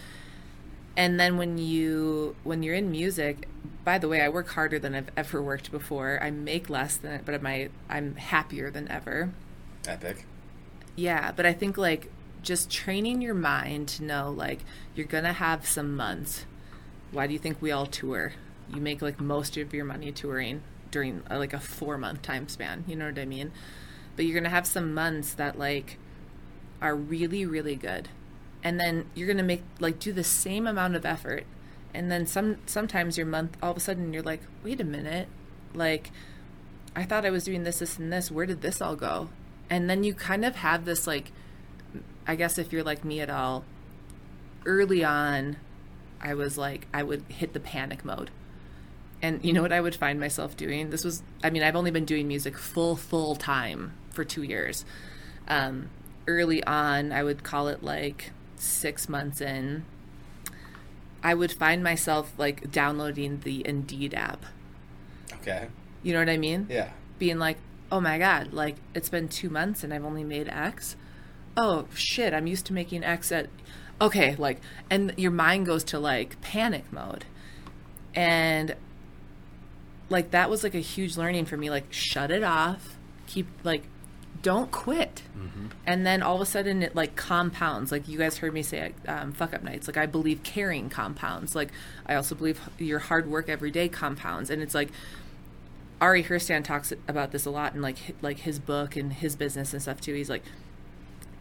[0.98, 3.48] and then when you when you're in music
[3.84, 7.22] by the way i work harder than i've ever worked before i make less than
[7.26, 9.32] but my i'm happier than ever
[9.88, 10.26] epic
[10.96, 12.10] yeah but i think like
[12.42, 14.60] just training your mind to know like
[14.96, 16.46] you're gonna have some months
[17.12, 18.34] why do you think we all tour
[18.74, 20.62] you make like most of your money touring
[20.96, 23.52] during uh, like a four month time span you know what i mean?
[24.16, 25.98] But you're gonna have some months that like
[26.82, 28.08] are really really good.
[28.64, 31.44] And then you're gonna make like do the same amount of effort
[31.94, 35.28] and then some sometimes your month all of a sudden you're like wait a minute.
[35.74, 36.12] Like
[36.96, 38.32] i thought i was doing this this and this.
[38.32, 39.28] Where did this all go?
[39.70, 41.34] And then you kind of have this like
[42.26, 43.66] i guess if you're like me at all
[44.66, 45.58] early on
[46.22, 48.32] i was like i would hit the panic mode
[49.22, 50.90] And you know what I would find myself doing?
[50.90, 54.86] This was, I mean, I've only been doing music full, full time for two years.
[55.48, 55.90] Um,
[56.28, 59.86] early on, I would call it like six months in.
[61.24, 64.46] I would find myself like downloading the Indeed app.
[65.34, 65.68] Okay.
[66.04, 66.68] You know what I mean?
[66.70, 66.90] Yeah.
[67.18, 67.58] Being like,
[67.92, 70.96] oh my God, like it's been two months and I've only made X.
[71.58, 73.48] Oh shit, I'm used to making X at,
[74.00, 77.26] okay, like, and your mind goes to like panic mode.
[78.14, 78.76] And
[80.10, 81.69] like that was like a huge learning for me.
[81.69, 83.84] Like, shut it off, keep, like,
[84.41, 85.23] don't quit.
[85.88, 87.91] And then all of a sudden it like compounds.
[87.91, 89.88] Like you guys heard me say, um, fuck up nights.
[89.88, 91.56] Like I believe caring compounds.
[91.56, 91.72] Like
[92.06, 94.52] I also believe your hard work every day compounds.
[94.52, 94.90] And it's like,
[95.99, 99.73] Ari Herstand talks about this a lot in like like his book and his business
[99.73, 100.14] and stuff too.
[100.14, 100.44] He's like,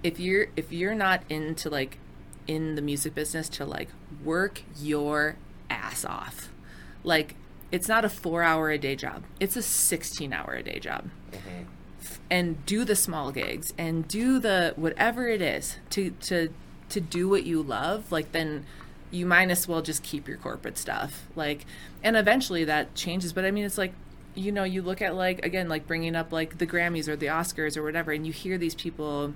[0.03, 1.99] if you're if you're not into like
[2.47, 3.89] in the music business to like
[4.24, 5.36] work your
[5.69, 6.51] ass off,
[7.03, 7.35] like
[7.75, 9.25] it's not a four hour a day job.
[9.41, 11.11] It's a sixteen hour a day job.
[11.33, 11.65] Mm-hmm.
[12.31, 16.51] And do the small gigs and do the whatever it is to to
[16.91, 18.13] to do what you love.
[18.13, 18.65] Like then
[19.11, 21.27] you might as well just keep your corporate stuff.
[21.35, 21.67] Like,
[22.03, 23.33] and eventually that changes.
[23.33, 23.93] But I mean, it's like,
[24.35, 27.27] you know, you look at like, again, like bringing up like the Grammys or the
[27.27, 29.35] Oscars or whatever, and you hear these people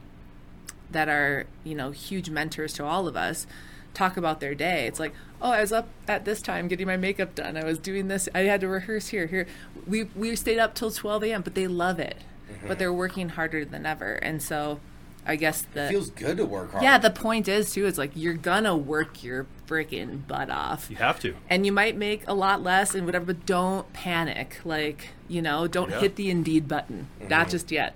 [0.90, 3.47] that are, you know, huge mentors to all of us
[3.94, 4.86] talk about their day.
[4.86, 7.56] It's like, oh, I was up at this time getting my makeup done.
[7.56, 8.28] I was doing this.
[8.35, 9.27] I had to rehearse here.
[9.27, 9.47] Here,
[9.86, 11.43] we we stayed up till twelve a.m.
[11.43, 12.16] But they love it.
[12.48, 12.78] But mm-hmm.
[12.78, 14.15] they're working harder than ever.
[14.15, 14.81] And so,
[15.27, 16.82] I guess the It feels good to work hard.
[16.82, 17.86] yeah, the point is too.
[17.86, 21.35] It's like you're gonna work your freaking butt off, You have to.
[21.51, 23.27] and you might make a lot less and whatever.
[23.27, 24.60] But don't panic.
[24.65, 26.01] Like you know, don't Yeah.
[26.01, 27.09] hit the Indeed button.
[27.20, 27.51] Not mm-hmm.
[27.51, 27.94] just yet.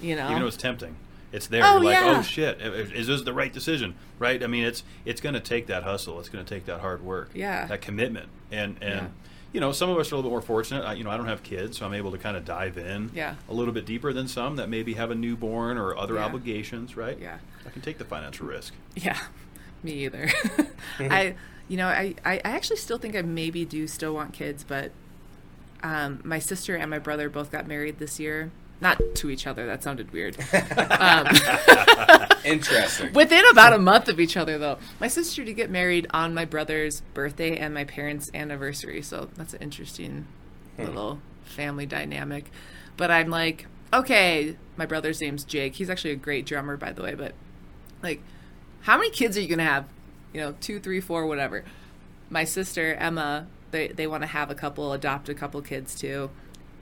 [0.00, 0.28] You know.
[0.28, 0.96] Even though it's tempting,
[1.36, 1.62] it's there.
[1.64, 2.18] Oh, You're like, yeah.
[2.18, 3.94] oh shit, is this the right decision?
[4.18, 4.42] Right?
[4.42, 6.18] I mean, it's it's going to take that hustle.
[6.18, 7.30] It's going to take that hard work.
[7.34, 7.66] Yeah.
[7.66, 9.06] That commitment, and and Yeah.
[9.52, 10.84] you know, some of us are a little bit more fortunate.
[10.84, 13.10] I, you know, I don't have kids, so I'm able to kind of dive in.
[13.14, 13.34] Yeah.
[13.48, 16.24] A little bit deeper than some that maybe have a newborn or other Yeah.
[16.24, 16.96] obligations.
[16.96, 17.18] Right.
[17.20, 17.38] Yeah.
[17.66, 18.74] I can take the financial risk.
[18.94, 19.18] Yeah,
[19.82, 20.28] me either.
[20.98, 21.34] I,
[21.68, 24.90] you know, I, I I actually still think I maybe do still want kids, but
[25.82, 28.50] um, my sister and my brother both got married this year.
[28.80, 29.66] Not to each other.
[29.66, 30.36] That sounded weird.
[30.98, 31.26] Um,
[32.44, 33.12] interesting.
[33.12, 34.78] Within about a month of each other, though.
[35.00, 39.52] My sister did get married on my brother's birthday and my parents' anniversary, so that's
[39.54, 40.26] an interesting
[40.76, 40.84] hmm.
[40.84, 42.50] little family dynamic.
[42.96, 45.74] But I'm like, okay, my brother's name's Jake.
[45.74, 47.14] He's actually a great drummer, by the way.
[47.14, 47.34] But
[48.02, 48.22] like,
[48.82, 49.86] how many kids are you gonna have?
[50.32, 51.64] You know, two, three, four, whatever.
[52.30, 56.30] My sister Emma, they they want to have a couple, adopt a couple kids too,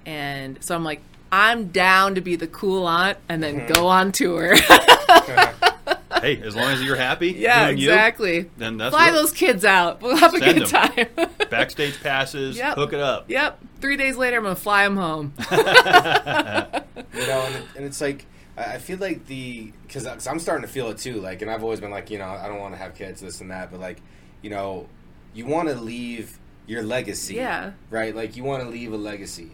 [0.07, 1.01] and so I'm like,
[1.37, 4.55] I'm down to be the cool aunt and then go on tour.
[6.21, 8.51] hey, as long as you're happy, Yeah, doing you, exactly.
[8.57, 10.01] then that's Fly what- those kids out.
[10.01, 11.07] We'll have a Send good time.
[11.51, 12.57] backstage passes.
[12.57, 12.75] Yep.
[12.77, 13.29] Hook it up.
[13.29, 13.59] yep.
[13.81, 15.35] Three days later, I'm gonna fly them home.
[15.51, 20.65] you know, and, it- and it's like I I feel like the because I'm starting
[20.67, 21.21] to feel it too.
[21.21, 23.41] Like, and I've always been like, you know, I don't want to have kids, this
[23.41, 24.01] and that, but like,
[24.43, 24.89] you know,
[25.35, 27.73] you want to leave your legacy, Yeah.
[27.91, 28.15] right?
[28.15, 29.51] Like, you want to leave a legacy,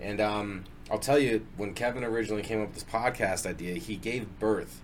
[0.00, 3.96] and um, I'll tell you, when Kevin originally came up with this podcast idea, he
[3.96, 4.80] gave birth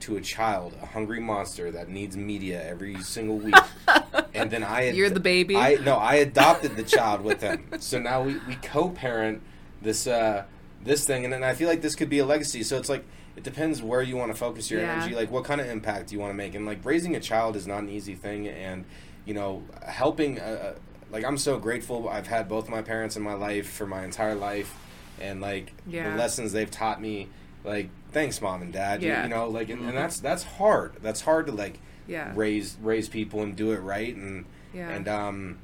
[0.00, 3.54] to a child, a hungry monster that needs media every single week.
[4.34, 5.54] and then I, ad- You're the baby?
[5.56, 7.66] I no, I adopted the child with him.
[7.78, 9.42] So now we, we co-parent
[9.80, 10.44] this uh,
[10.82, 12.62] this thing, and then I feel like this could be a legacy.
[12.64, 13.04] So it's like
[13.36, 14.92] it depends where you want to focus your Yeah.
[14.92, 17.54] energy, like what kind of impact you want to make, and like raising a child
[17.56, 18.84] is not an easy thing, and
[19.24, 20.40] you know, helping.
[20.40, 20.74] Uh,
[21.12, 22.08] like I'm so grateful.
[22.08, 24.74] I've had both my parents in my life for my entire life,
[25.22, 26.10] and like Yeah.
[26.10, 27.28] the lessons they've taught me.
[27.64, 29.02] Like thanks, mom and dad.
[29.02, 29.22] You- Yeah.
[29.22, 30.94] You, know, like, and, and that's that's hard.
[31.02, 32.32] That's hard to like Yeah.
[32.34, 34.44] raise raise people and do it right, and
[34.74, 34.88] Yeah.
[34.90, 35.58] and um.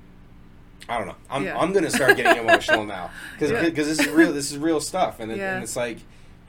[0.91, 1.17] I don't know.
[1.29, 1.59] I'm, Yeah.
[1.59, 3.69] I'm gonna start getting emotional now because Yeah.
[3.69, 4.33] this is real.
[4.33, 5.55] This is real stuff, and, it, Yeah.
[5.57, 5.99] and it's like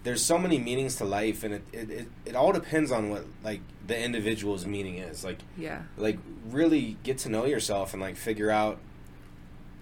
[0.03, 3.25] there's so many meanings to life, and it, it, it, it all depends on what
[3.43, 5.25] like the individual's meaning is.
[5.25, 5.81] Like Yeah.
[5.97, 6.19] like
[6.49, 8.77] really get to know yourself and like figure out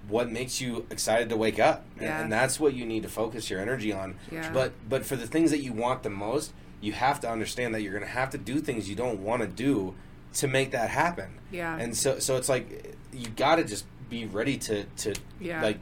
[0.07, 2.21] what makes you excited to wake up and, Yeah.
[2.21, 4.51] and that's what you need to focus your energy on Yeah.
[4.53, 7.81] but but for the things that you want the most you have to understand that
[7.81, 9.95] you're going to have to do things you don't want to do
[10.35, 11.75] to make that happen Yeah.
[11.77, 15.61] and so so it's like eh, you got to just be ready to to Yeah.
[15.61, 15.79] like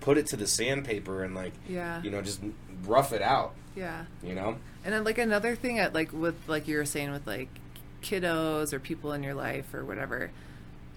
[0.00, 2.02] put it to the sandpaper and like Yeah.
[2.02, 2.40] you know just
[2.84, 4.04] rough it out Yeah.
[4.22, 7.26] you know And then like another thing at like with like you were saying with
[7.26, 7.48] like
[8.02, 10.30] kiddos or people in your life or whatever.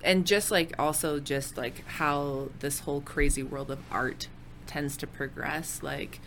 [0.03, 4.27] And just like also just like how this whole crazy world of art
[4.65, 5.81] tends to progress.
[5.83, 6.19] Like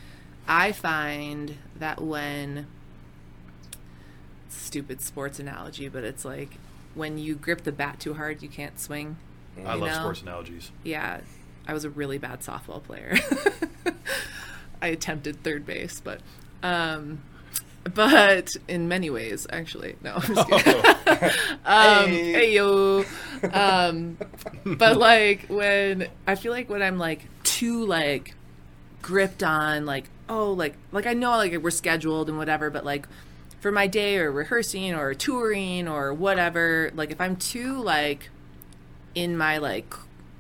[0.46, 2.66] I find that when
[4.48, 6.56] stupid sports analogy, but it's like
[6.94, 9.16] when you grip the bat too hard, you can't swing.
[9.64, 9.94] I love know?
[9.94, 10.70] sports analogies.
[10.82, 11.20] Yeah.
[11.66, 13.16] I was a really bad softball player.
[14.82, 16.20] I attempted third base, but
[16.62, 17.22] um,
[17.94, 20.14] but in many ways, actually, no.
[20.14, 20.84] I'm just kidding.
[21.64, 22.32] um, Hey.
[22.32, 23.04] hey yo.
[23.52, 24.18] Um,
[24.64, 28.34] but like when I feel like when I'm like too like
[29.02, 33.08] gripped on like oh like like I know like we're scheduled and whatever, but like
[33.60, 38.30] for my day or rehearsing or touring or whatever, like if I'm too like
[39.14, 39.92] in my like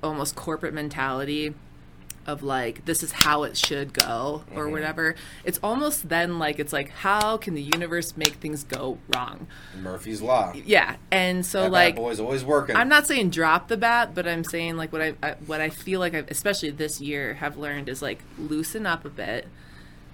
[0.02, 1.54] almost corporate mentality
[2.26, 4.72] of like this is how it should go or mm-hmm.
[4.72, 9.46] whatever it's almost then like it's like how can the universe make things go wrong
[9.80, 10.52] Murphy's Law.
[10.64, 12.76] yeah and so That like boy's always working.
[12.76, 15.68] I'm not saying drop the bat, but I'm saying like what I, I what I
[15.68, 19.48] feel like I've especially this year have learned is like loosen up a bit.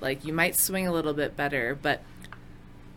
[0.00, 2.02] Like you might swing a little bit better, but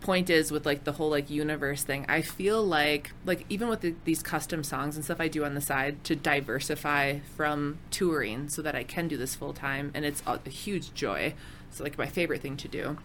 [0.02, 3.80] point is with like the whole like universe thing, I feel like like even with
[3.80, 8.48] the, these custom songs and stuff I do on the side to diversify from touring
[8.48, 11.34] so that I can do this full time and it's a, huge joy.
[11.68, 12.98] It's like my favorite thing to do.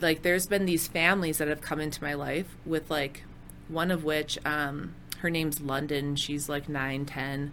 [0.00, 3.24] Like there's been these families that have come into my life with like
[3.68, 6.16] one of which um her name's london.
[6.16, 7.52] She's like 9 10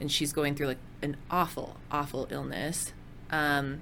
[0.00, 2.92] and she's going through like an awful awful illness.
[3.30, 3.80] Um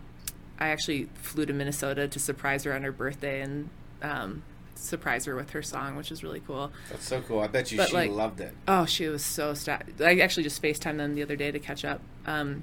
[0.61, 3.69] i actually flew to minnesota to surprise her on her birthday and
[4.03, 4.43] um
[4.74, 7.41] surprise her with her song which is really cool That's so cool.
[7.41, 8.55] I bet you But, she like- loved it.
[8.66, 11.85] Oh, she was so sta I actually just FaceTimed them the other day to catch
[11.85, 12.01] up.
[12.24, 12.62] Um,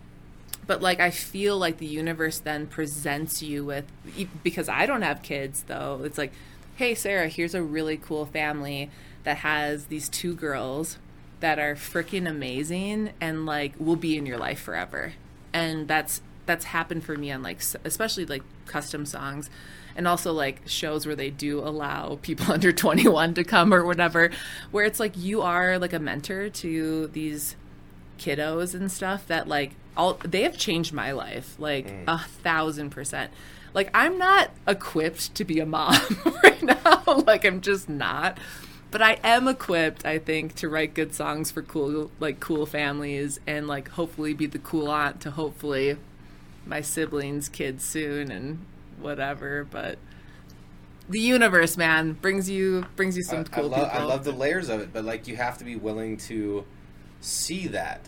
[0.65, 3.85] but like, I feel like the universe then presents you with
[4.43, 6.01] because I don't have kids though.
[6.03, 6.33] It's like,
[6.77, 8.89] hey, Sarah, here's a really cool family
[9.23, 10.97] that has these two girls
[11.39, 15.13] that are freaking amazing and like will be in your life forever.
[15.53, 19.49] And that's that's happened for me on like especially like custom songs
[19.95, 24.31] and also like shows where they do allow people under 21 to come or whatever
[24.71, 27.55] where it's like you are like a mentor to these
[28.17, 32.03] kiddos and stuff that like all they have changed my life like mm.
[32.07, 33.31] a thousand percent.
[33.73, 35.95] Like i'm not equipped to be a mom
[36.43, 38.37] right now like i'm just not.
[38.89, 43.39] But i am equipped i think to write good songs for cool like cool families
[43.45, 45.97] and like hopefully be the cool aunt to hopefully
[46.67, 48.65] my siblings kids soon and
[48.99, 49.97] whatever but
[51.09, 54.23] the universe man brings you brings you some I, cool I, love, people I love
[54.25, 56.65] the layers of it, but like you have to be willing to
[57.21, 58.01] see that.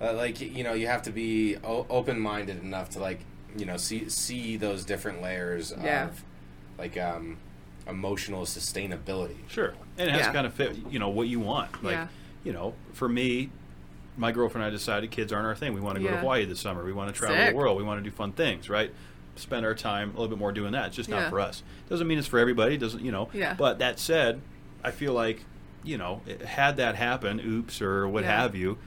[0.00, 3.20] Uh, like you know, you have to be o- open minded enough to like
[3.58, 6.06] you know see see those different layers Yeah.
[6.08, 6.24] of
[6.78, 7.36] like um,
[7.86, 9.36] emotional sustainability.
[9.48, 10.26] Sure, and it has Yeah.
[10.28, 11.82] to kind of fit, you know, what you want.
[11.84, 12.08] Like, Yeah.
[12.44, 13.50] you know, for me,
[14.16, 15.74] my girlfriend and I decided kids aren't our thing.
[15.74, 16.20] We want to go to Yeah.
[16.20, 16.84] Hawaii this summer.
[16.84, 17.50] We want to travel Sick.
[17.50, 17.76] the world.
[17.76, 18.90] We want to do fun things, right?
[19.36, 20.86] Spend our time a little bit more doing that.
[20.88, 21.20] It's just Yeah.
[21.20, 21.62] not for us.
[21.90, 22.76] Doesn't mean it's for everybody.
[22.78, 23.28] Doesn't, you know.
[23.34, 23.54] Yeah.
[23.54, 24.40] But that said,
[24.82, 25.44] I feel like,
[25.84, 28.40] you know, it- had that happen, oops, or what Yeah.
[28.40, 28.78] have you.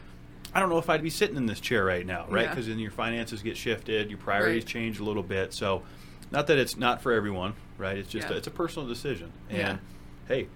[0.54, 2.44] I don't know if I'd be sitting in this chair right now, right?
[2.46, 2.50] Yeah.
[2.50, 4.68] Because then your finances get shifted, your priorities Right.
[4.68, 5.54] change a little bit.
[5.54, 5.84] So,
[6.32, 7.98] not that it's not for everyone, right?
[8.00, 8.34] It's just Yeah.
[8.34, 9.32] a, it's a personal decision.
[9.50, 9.78] And Yeah.
[10.28, 10.48] hey,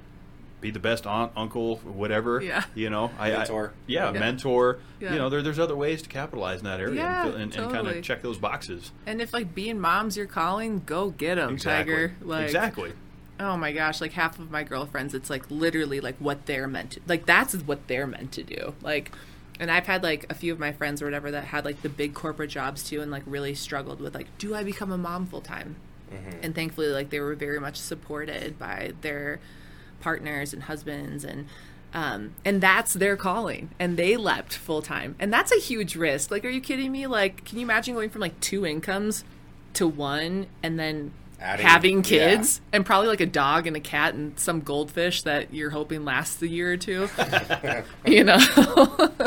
[0.64, 2.41] be the best aunt, uncle, whatever.
[2.41, 2.64] Yeah.
[2.73, 3.45] You know, I, I-
[3.85, 4.11] yeah, Yeah.
[4.11, 4.80] mentor.
[4.99, 5.11] Yeah.
[5.14, 7.88] You know, there, there's other ways to capitalize in that area Yeah, and, and, kind
[7.88, 8.91] of check those boxes.
[9.06, 11.94] And if like being mom's your calling, go get them, Exactly.
[11.94, 12.14] Tiger.
[12.22, 12.94] Like, exactly.
[13.40, 16.91] Oh my gosh, like half of my girlfriends, it's like literally like what they're meant
[16.91, 17.26] to like.
[17.26, 18.73] That's what they're meant to do.
[18.81, 19.11] Like,
[19.60, 21.90] and I've had like a few of my friends or whatever that had like the
[21.90, 25.26] big corporate jobs too, and like really struggled with like, do I become a mom
[25.26, 25.76] full time?
[26.14, 26.40] Mm-hmm.
[26.44, 29.40] And thankfully, like they were very much supported by their
[30.04, 31.48] partners and husbands and
[31.96, 33.70] um, and that's their calling.
[33.80, 36.30] And they leapt full time and that's a huge risk.
[36.32, 37.08] Like are you kidding me?
[37.08, 39.24] Like can you imagine going from like two incomes
[39.76, 44.14] to one and then Adding- having kids and probably like a dog and a cat
[44.14, 47.10] and some goldfish that you're hoping lasts a year or two?
[48.06, 48.38] You know?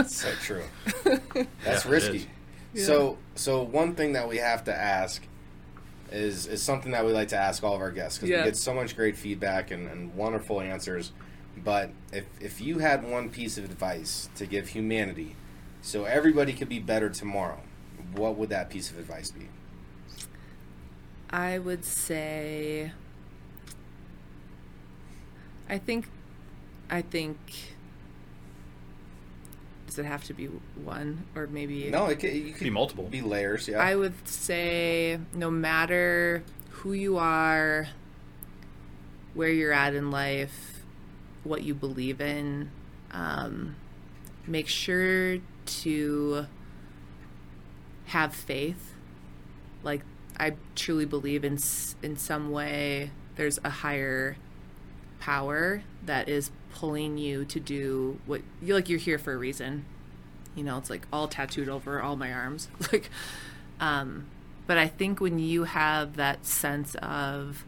[0.07, 0.63] So true.
[1.05, 1.25] That's
[1.65, 2.27] Yeah, it risky.
[2.75, 5.23] So so one thing that we have to ask
[6.13, 8.39] is is something that we like to ask all of our guests because Yeah.
[8.39, 11.13] we get so much great feedback and, and wonderful answers.
[11.57, 15.37] But if if you had one piece of advice to give humanity,
[15.83, 17.61] so everybody could be better tomorrow,
[18.15, 19.49] what would that piece of advice be?
[21.31, 22.93] i would say
[25.69, 26.09] i think
[26.89, 27.37] i think
[29.97, 30.47] does it have to be
[30.85, 33.05] one or maybe No, it could, you could Be multiple.
[33.05, 33.79] Be layers, yeah.
[33.79, 37.89] I would say no matter who you are,
[39.33, 40.83] where you're at in life,
[41.45, 42.71] what you believe in,
[43.13, 43.77] um,
[44.47, 46.47] make sure to
[48.07, 48.93] have faith.
[49.83, 50.03] Like
[50.39, 51.59] I truly believe in
[52.03, 54.37] in some way there's a higher
[55.21, 59.85] power that is pulling you to do what you like you're here for a reason
[60.55, 62.69] You know, it's like all tattooed over all my arms.
[62.93, 63.11] like,
[63.79, 64.27] um,
[64.67, 67.65] but I think when you have that sense of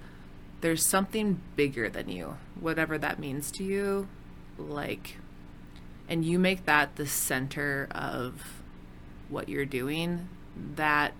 [0.60, 4.08] there's something bigger than you, whatever that means to you,
[4.56, 5.18] like,
[6.08, 8.62] and you make that the center of
[9.28, 10.28] what you're doing,
[10.76, 11.12] that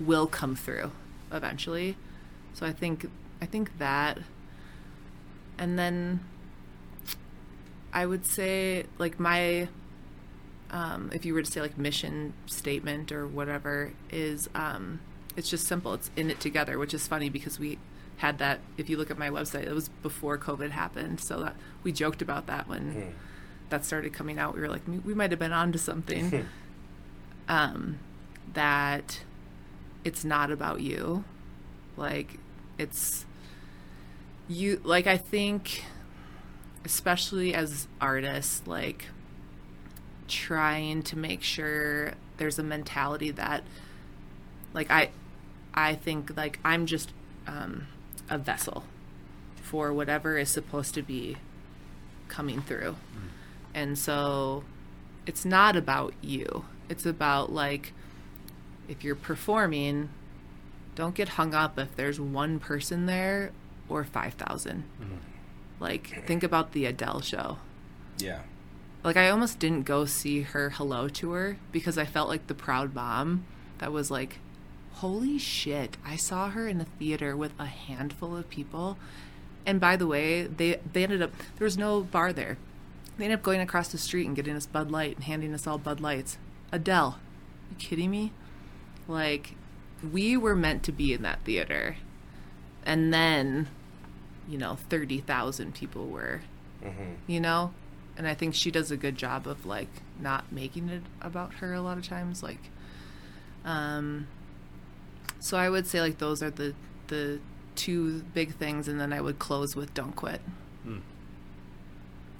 [0.00, 0.90] will come through
[1.30, 1.96] eventually.
[2.54, 3.08] So I think
[3.42, 4.18] I think that
[5.58, 6.20] and then
[7.92, 9.68] I would say like my
[10.70, 15.00] um, if you were to say like mission statement or whatever is um,
[15.36, 15.94] it's just simple.
[15.94, 17.78] It's in it together which is funny because we
[18.18, 21.20] had that if you look at my website it was before covid happened.
[21.20, 23.14] So that we joked about that when
[23.70, 24.54] that started coming out.
[24.54, 26.46] We were like we, we might have been onto something.
[27.48, 27.98] Um,
[28.54, 29.22] that
[30.04, 31.24] it's not about you.
[31.96, 32.38] Like
[32.78, 33.26] it's
[34.48, 35.84] you like i think
[36.84, 39.06] especially as artists like
[40.28, 43.62] trying to make sure there's a mentality that
[44.72, 45.10] like i
[45.74, 47.12] i think like i'm just
[47.46, 47.86] um,
[48.28, 48.84] a vessel
[49.62, 51.36] for whatever is supposed to be
[52.28, 52.96] coming through.
[53.74, 54.64] And so
[55.26, 56.64] it's not about you.
[56.88, 57.92] It's about like
[58.88, 60.08] if you're performing
[60.96, 63.52] don't get hung up if there's one person there
[63.88, 64.82] or 5000
[65.80, 67.58] like think about the adele show
[68.18, 68.40] Yeah.
[69.02, 72.94] like I almost didn't go see her hello tour because I felt like the proud
[72.94, 73.44] mom
[73.78, 74.38] that was like,
[74.92, 78.98] holy shit, I saw her in a theater with a handful of people.
[79.64, 82.58] And by the way, they they ended up there was no bar there.
[83.16, 85.66] They ended up going across the street and getting us Bud Light and handing us
[85.66, 86.36] all Bud Lights.
[86.72, 87.18] Adele,
[87.70, 88.32] you kidding me?
[89.08, 89.54] Like,
[90.12, 91.96] we were meant to be in that theater,
[92.86, 93.68] and then,
[94.50, 96.40] you know, thirty thousand people were
[97.26, 97.72] you know
[98.16, 101.74] and i think she does a good job of like not making it about her
[101.74, 102.70] a lot of times like
[103.66, 104.26] um
[105.38, 106.74] so i would say like those are the
[107.08, 107.38] the
[107.76, 110.40] two big things and then i would close with don't quit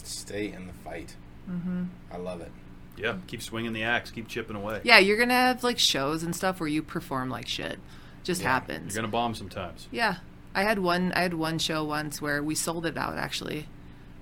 [0.03, 1.15] Stay in the fight.
[1.49, 1.85] Mm-hmm.
[2.11, 2.51] I love it.
[2.97, 4.81] Yeah, keep swinging the axe, keep chipping away.
[4.85, 7.78] yeah you're gonna have like shows and stuff where you perform like shit
[8.24, 9.87] just Yeah, happens You're gonna bomb sometimes.
[9.91, 10.16] Yeah,
[10.55, 11.13] I had one.
[11.13, 13.67] I had one show once where we sold it out actually,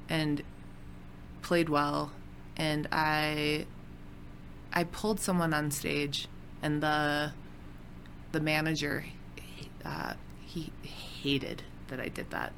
[0.09, 0.43] and
[1.43, 2.13] played well,
[2.57, 3.67] and I
[4.73, 6.29] I pulled someone on stage,
[6.63, 7.33] and the
[8.33, 9.05] the manager
[9.85, 12.53] uh, he hated that I did that,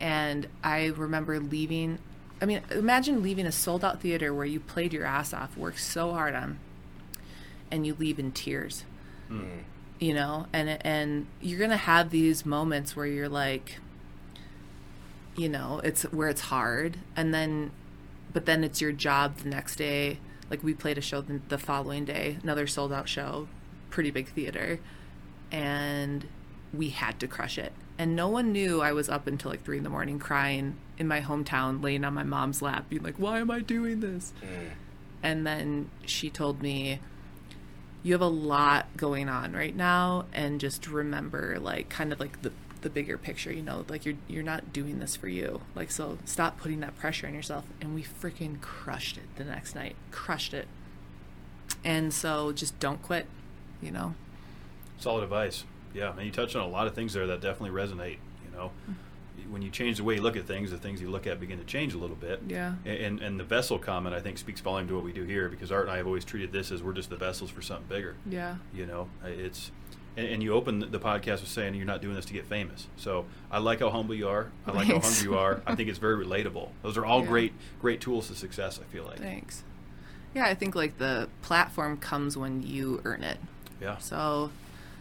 [0.00, 1.98] and I remember leaving.
[2.40, 5.80] I mean, imagine leaving a sold out theater where you played your ass off, worked
[5.80, 6.60] so hard on,
[7.72, 8.84] and you leave in tears
[9.98, 13.78] you know and and you're gonna have these moments where you're like
[15.36, 17.70] you know it's where it's hard and then
[18.32, 20.18] but then it's your job the next day.
[20.50, 23.48] Like we played a show the, the following day another sold out show
[23.90, 24.80] pretty big theater
[25.50, 26.26] and
[26.72, 27.72] we had to crush it.
[27.98, 31.08] And no one knew i was up until like three in the morning crying in
[31.08, 34.32] my hometown laying on my mom's lap being like why am i doing this?
[34.42, 34.70] Mm.
[35.22, 37.00] And then she told me
[38.02, 42.42] you have a lot going on right now and just remember like kind of like
[42.42, 45.60] the the bigger picture you know like you're you're not doing this for you.
[45.74, 47.64] Like so stop putting that pressure on yourself.
[47.80, 49.96] And we freaking crushed it the next night.
[50.10, 50.68] Crushed it.
[51.84, 53.26] And so just don't quit
[53.80, 54.14] you know?
[54.98, 55.64] Solid advice.
[55.94, 58.18] Yeah, and you touched on a lot of things there that definitely resonate.
[58.44, 58.92] You know, mm-hmm.
[59.50, 61.58] When you change the way you look at things, the things you look at begin
[61.58, 62.40] to change a little bit.
[62.48, 62.74] Yeah.
[62.84, 65.70] And and the vessel comment I think speaks volume to what we do here because
[65.72, 68.16] Art and I have always treated this as we're just the vessels for something bigger.
[68.28, 69.70] yeah You know, it's.
[70.16, 72.88] And, and you open the podcast with saying you're not doing this to get famous.
[72.96, 74.50] So I like how humble you are.
[74.66, 75.62] I like how hungry you are.
[75.64, 76.70] I think it's very relatable.
[76.82, 77.26] Those are all Yeah.
[77.28, 78.80] great, great tools to success.
[78.80, 79.18] I feel like.
[79.18, 79.62] thanks
[80.34, 83.38] yeah i think like the platform comes when you earn it
[83.80, 83.96] Yeah.
[83.96, 84.50] so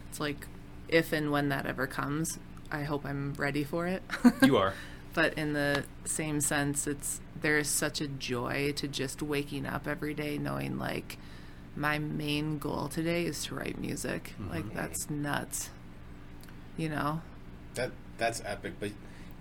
[0.10, 0.48] it's like
[0.88, 2.40] if and when that ever comes
[2.72, 4.04] i hope i'm ready for it
[4.42, 4.74] You are.
[5.14, 9.88] but in the same sense it's there is such a joy to just waking up
[9.88, 11.18] every day knowing like
[11.76, 14.52] my main goal today is to write music mm-hmm.
[14.52, 15.70] like that's nuts
[16.78, 17.22] you know
[17.76, 18.74] That that's epic.
[18.80, 18.92] But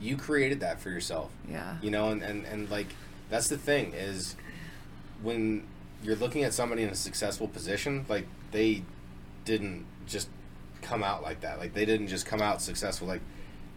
[0.00, 1.30] you created that for yourself.
[1.48, 2.88] yeah You know, and, and, and like
[3.30, 4.36] that's the thing is
[5.22, 5.66] when
[6.02, 8.82] you're looking at somebody in a successful position, like they
[9.44, 10.28] didn't just
[10.86, 11.58] come out like that.
[11.58, 13.08] Like they didn't just come out successful.
[13.08, 13.20] Like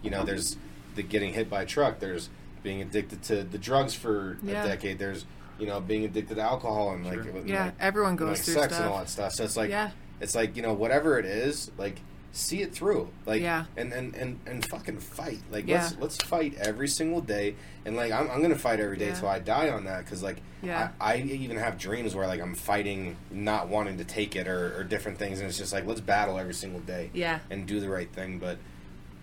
[0.01, 0.55] you know, there's
[0.95, 1.99] the getting hit by a truck.
[1.99, 2.29] There's
[2.63, 4.63] being addicted to the drugs for Yeah.
[4.63, 4.99] a decade.
[4.99, 5.25] There's
[5.59, 7.31] you know being addicted to alcohol and like, Sure.
[7.37, 9.33] and, Yeah, like- everyone and, goes like through sex and all that stuff.
[9.33, 9.91] So it's like Yeah.
[10.21, 11.99] it's like you know whatever it is, like
[12.31, 13.09] see it through.
[13.25, 13.65] Like Yeah.
[13.75, 15.39] and, and, and, and fucking fight.
[15.51, 15.81] Like Yeah.
[15.83, 17.55] let's let's fight every single day.
[17.85, 19.15] And like I'm, I'm gonna fight every day Yeah.
[19.15, 20.89] till I die on that because like Yeah.
[21.01, 24.77] I, I even have dreams where like I'm fighting not wanting to take it or,
[24.79, 27.09] or different things and it's just like let's battle every single day.
[27.13, 27.39] Yeah.
[27.49, 28.37] And do the right thing.
[28.39, 28.57] But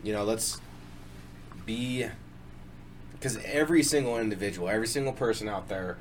[0.02, 0.60] you know let's
[1.64, 2.06] be
[3.12, 5.96] because every single individual, every single person out there,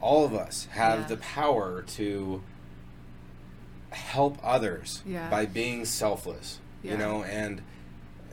[0.00, 1.06] all of us have Yeah.
[1.06, 2.42] the power to
[3.94, 5.28] help others Yeah.
[5.30, 6.58] by being selfless.
[6.82, 7.62] You know, and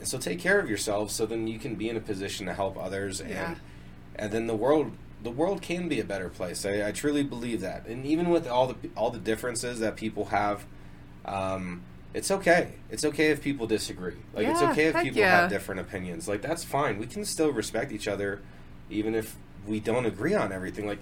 [0.03, 2.77] so take care of yourself so then you can be in a position to help
[2.77, 3.55] others and Yeah.
[4.15, 4.91] and then the world
[5.23, 6.65] the world can be a better place.
[6.65, 7.85] I, I truly believe that.
[7.85, 10.65] And even with all the all the differences that people have,
[11.25, 11.83] um,
[12.13, 12.73] it's okay.
[12.89, 14.15] It's okay if people disagree.
[14.33, 15.41] Like it's okay if people yeah.
[15.41, 16.27] have different opinions.
[16.27, 16.97] Like that's fine.
[16.97, 18.41] We can still respect each other,
[18.89, 19.35] even if
[19.65, 20.87] we don't agree on everything.
[20.87, 20.99] Like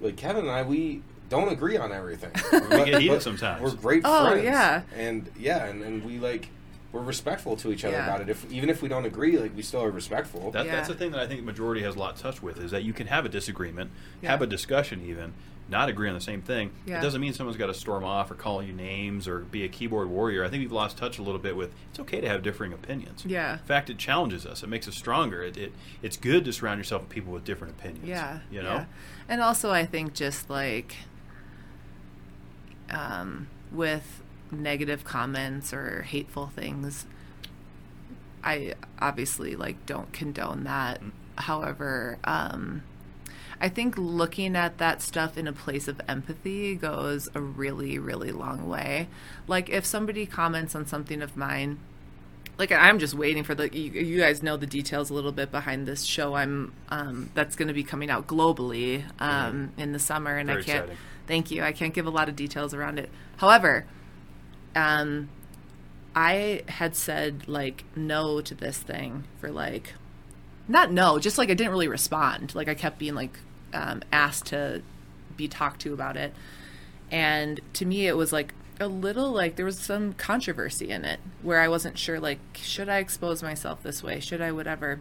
[0.00, 2.30] like Kevin and I, we don't agree on everything.
[2.70, 3.62] We get heated sometimes.
[3.62, 4.44] We're great Oh, friends.
[4.44, 4.82] yeah.
[4.96, 6.48] And yeah, and, and we like
[6.90, 8.04] we're respectful to each other Yeah.
[8.06, 8.28] about it.
[8.30, 10.50] If even if we don't agree, like we still are respectful.
[10.52, 10.76] That, Yeah.
[10.76, 12.70] That's the thing that I think the majority has a lot to touch with is
[12.70, 13.90] that you can have a disagreement,
[14.22, 14.30] Yeah.
[14.30, 15.34] have a discussion, even
[15.70, 16.70] not agree on the same thing.
[16.86, 16.98] Yeah.
[16.98, 19.68] It doesn't mean someone's got to storm off or call you names or be a
[19.68, 20.42] keyboard warrior.
[20.42, 23.22] I think we've lost touch a little bit with it's okay to have differing opinions.
[23.26, 23.52] Yeah.
[23.52, 24.62] In fact, it challenges us.
[24.62, 25.42] It makes us stronger.
[25.42, 25.72] It, it
[26.02, 28.08] it's good to surround yourself with people with different opinions.
[28.08, 28.38] Yeah.
[28.50, 28.72] You know.
[28.76, 28.84] yeah.
[29.28, 30.94] And also, I think just like
[32.90, 37.06] um, with negative comments or hateful things,
[38.42, 41.00] I obviously like don't condone that.
[41.36, 42.82] However, um,
[43.60, 48.30] I think looking at that stuff in a place of empathy goes a really, really
[48.30, 49.08] long way.
[49.46, 51.78] Like if somebody comments on something of mine,
[52.56, 55.50] like I'm just waiting for the you, you guys know the details a little bit
[55.50, 59.98] behind this show I'm um, that's going to be coming out globally um, in the
[59.98, 60.98] summer and Very I can't exciting.
[61.28, 61.62] Thank you.
[61.62, 63.10] I can't give a lot of details around it.
[63.36, 63.86] However
[64.74, 65.28] um,
[66.14, 69.94] I had said like no to this thing for like
[70.66, 72.54] not no just like I didn't really respond.
[72.54, 73.38] Like I kept being like
[73.72, 74.82] um, asked to
[75.36, 76.32] be talked to about it.
[77.10, 81.18] And to me it was like a little like there was some controversy in it
[81.42, 84.20] where I wasn't sure like should I expose myself this way?
[84.20, 85.00] Should I whatever?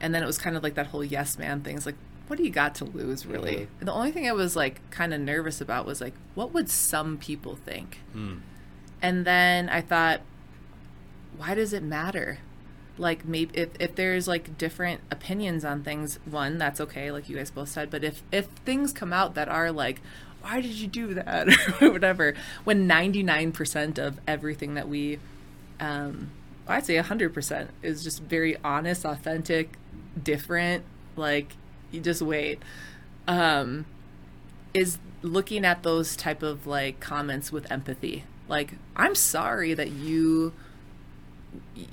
[0.00, 1.76] And then it was kind of like that whole yes man thing.
[1.76, 1.96] It's like
[2.28, 3.68] what do you got to lose really?
[3.80, 7.18] The only thing I was like kind of nervous about was like what would some
[7.18, 7.98] people think?
[9.02, 10.20] And then I thought
[11.36, 12.38] why does it matter?
[12.96, 17.36] Like maybe if, if there's like different opinions on things one that's okay like you
[17.36, 20.00] guys both said but if if things come out that are like
[20.40, 21.48] why did you do that?
[21.82, 22.34] Or whatever.
[22.62, 25.18] When 99% of everything that we
[25.80, 26.30] um
[26.66, 29.78] i'd say 100% is just very honest authentic
[30.22, 30.84] different
[31.16, 31.56] like
[31.90, 32.62] you just wait
[33.26, 33.84] um
[34.74, 40.52] is looking at those type of like comments with empathy like i'm sorry that you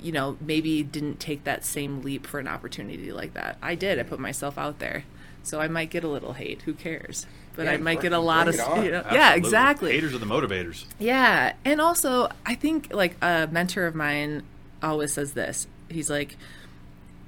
[0.00, 3.56] you know, maybe didn't take that same leap for an opportunity like that.
[3.62, 3.98] I did.
[3.98, 5.04] I put myself out there.
[5.42, 6.62] So I might get a little hate.
[6.62, 7.26] Who cares?
[7.54, 8.84] But Yeah, I might get a lot of bring it on.
[8.84, 9.92] you know, Yeah, exactly.
[9.92, 10.84] Haters are the motivators.
[10.98, 11.54] Yeah.
[11.64, 14.42] And also, I think like a mentor of mine
[14.82, 15.66] always says this.
[15.88, 16.36] He's like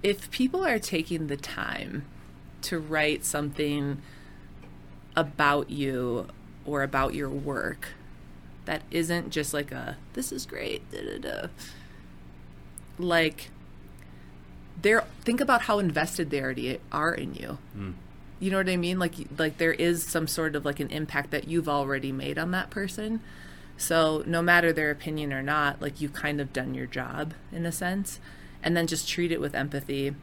[0.03, 2.05] if people are taking the time
[2.63, 4.01] to write something
[5.17, 6.27] about you
[6.65, 7.89] or about your work
[8.67, 11.49] that isn't just like a this is great da, da, da.
[12.99, 13.51] like
[14.83, 17.59] they're think about how invested they already are in you.
[17.77, 17.95] Mm.
[18.41, 18.99] You know what i mean?
[18.99, 22.51] Like like there is some sort of like an impact that you've already made on
[22.53, 23.21] that person.
[23.77, 27.67] So no matter their opinion or not like you've kind of done your job in
[27.67, 28.21] a sense.
[28.63, 30.15] And then just treat it with empathy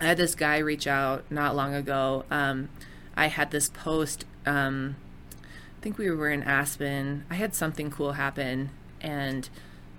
[0.00, 2.68] i had this guy reach out not long ago um,
[3.16, 4.96] i had this post um,
[5.80, 7.24] I think we were in Aspen.
[7.30, 8.68] I had something cool happen,
[9.00, 9.48] and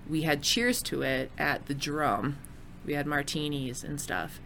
[0.08, 2.38] we had cheers to it at the drum.
[2.86, 4.38] We had martinis and stuff.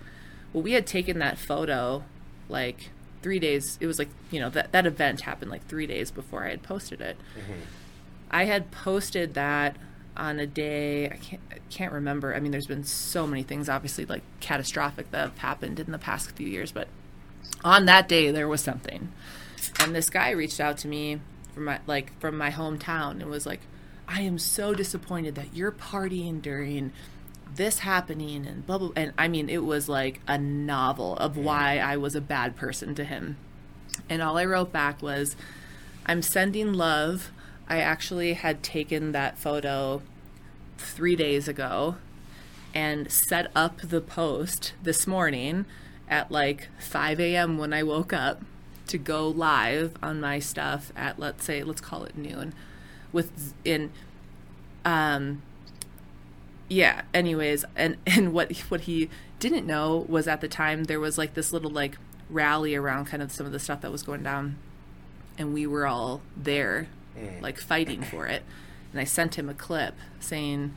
[0.55, 2.05] Well, we had taken that photo
[2.49, 3.77] like three days.
[3.83, 6.63] It was like you know that that event happened like three days before I had
[6.63, 7.19] posted it.
[8.31, 9.77] I had posted that
[10.17, 12.35] on a day I can't I can't remember.
[12.35, 15.99] I mean, there's been so many things, obviously, like catastrophic that have happened in the
[15.99, 16.89] past few years, but
[17.65, 19.13] on that day there was something.
[19.81, 21.21] And this guy reached out to me
[21.57, 23.61] from my like from my hometown and was like
[24.07, 26.93] i am so disappointed that you're partying during
[27.55, 31.79] this happening and blah blah and i mean it was like a novel of why
[31.79, 33.39] i was a bad person to him.
[34.11, 35.35] And all i wrote back was
[36.05, 37.33] i'm sending love
[37.69, 40.03] i actually had taken that photo
[40.79, 41.97] three days ago
[42.75, 45.65] and set up the post this morning
[46.09, 47.57] at like 5 a.m.
[47.57, 48.43] when I woke up
[48.89, 52.53] to go live on my stuff at let's say let's call it noon
[53.13, 53.91] with in
[54.85, 55.43] um,
[56.69, 57.03] yeah.
[57.13, 61.35] Anyways, and and what what he didn't know was at the time there was like
[61.35, 61.99] this little like
[62.31, 64.57] rally around kind of some of the stuff that was going down,
[65.37, 66.89] and we were all there,
[67.41, 68.43] like fighting for it.
[68.93, 70.75] And I sent him a clip saying,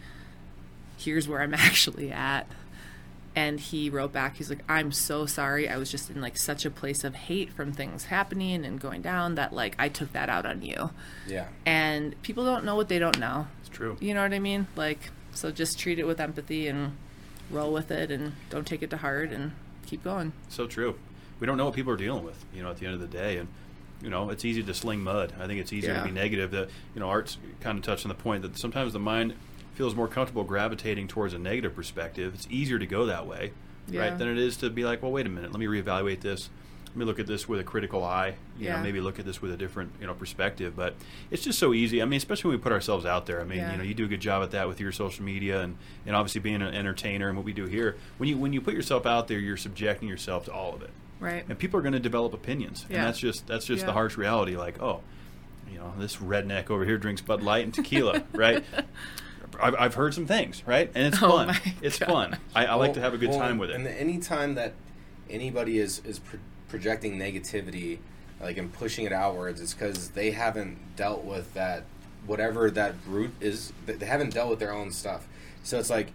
[0.97, 2.47] "Here's where I'm actually at."
[3.35, 5.69] And he wrote back, he's like, I'm so sorry.
[5.69, 9.01] I was just in like such a place of hate from things happening and going
[9.01, 10.89] down that like I took that out on you.
[11.27, 11.47] Yeah.
[11.65, 13.47] And people don't know what they don't know.
[13.61, 13.97] It's true.
[14.01, 14.67] You know what I mean?
[14.75, 16.97] Like, so just treat it with empathy and
[17.51, 19.51] roll with it and don't take it to heart and
[19.85, 20.33] keep going.
[20.49, 20.97] So true.
[21.39, 23.07] We don't know what people are dealing with, you know, at the end of the
[23.07, 23.37] day.
[23.37, 23.47] And,
[24.01, 25.33] you know, it's easy to sling mud.
[25.39, 25.99] I think it's easier Yeah.
[26.01, 26.51] to be negative.
[26.51, 29.33] That you know, Art's kind of touched on the point that sometimes the mind
[29.75, 32.33] feels more comfortable gravitating towards a negative perspective.
[32.33, 33.51] It's easier to go that way,
[33.89, 34.01] Yeah.
[34.01, 36.49] right, than it is to be like, well, wait a minute, let me reevaluate this.
[36.87, 38.33] Let me look at this with a critical eye.
[38.57, 38.81] You know, Yeah.
[38.83, 40.75] maybe look at this with a different, you know, perspective.
[40.75, 40.95] But
[41.29, 42.01] it's just so easy.
[42.01, 43.39] I mean, especially when we put ourselves out there.
[43.39, 45.61] I mean, you know, you do a good job at that with your social media
[45.61, 45.77] and,
[46.07, 47.95] and obviously being an entertainer and what we do here.
[48.17, 50.89] When you when you put yourself out there, you're subjecting yourself to all of it
[51.19, 51.43] Right.
[51.49, 52.97] and people are going to develop opinions, Yeah.
[52.97, 54.55] and that's just that's just the harsh reality.
[54.55, 55.01] Like, oh,
[55.71, 58.63] you know, this redneck over here drinks Bud Light and tequila, right?
[59.61, 60.89] I've, I've heard some things, right?
[60.95, 61.55] And it's Oh fun.
[61.81, 62.07] It's God.
[62.07, 62.37] fun.
[62.55, 63.75] I, I like to have a good Well, time with it.
[63.75, 64.73] And any time that
[65.29, 66.39] anybody is is pro-
[66.69, 67.97] projecting negativity,
[68.39, 71.83] like and pushing it outwards, it's because they haven't dealt with that
[72.25, 73.73] whatever that root is.
[73.85, 75.27] They they haven't dealt with their own stuff.
[75.63, 76.11] So it's like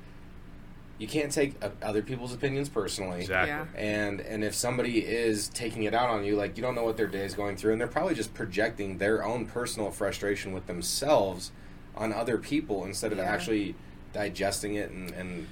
[0.98, 3.20] you can't take uh, other people's opinions personally.
[3.20, 3.50] exactly.
[3.50, 3.66] Yeah.
[3.80, 6.96] And and if somebody is taking it out on you, like you don't know what
[6.96, 10.66] their day is going through, and they're probably just projecting their own personal frustration with
[10.66, 11.50] themselves
[11.96, 13.24] on other people instead of Yeah.
[13.24, 13.74] actually
[14.12, 15.46] digesting it and, and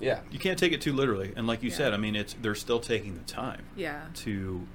[0.00, 0.20] yeah.
[0.30, 1.76] You can't take it too literally, and like you Yeah.
[1.76, 4.02] said, I mean, it's they're still taking the time Yeah.
[4.16, 4.66] to,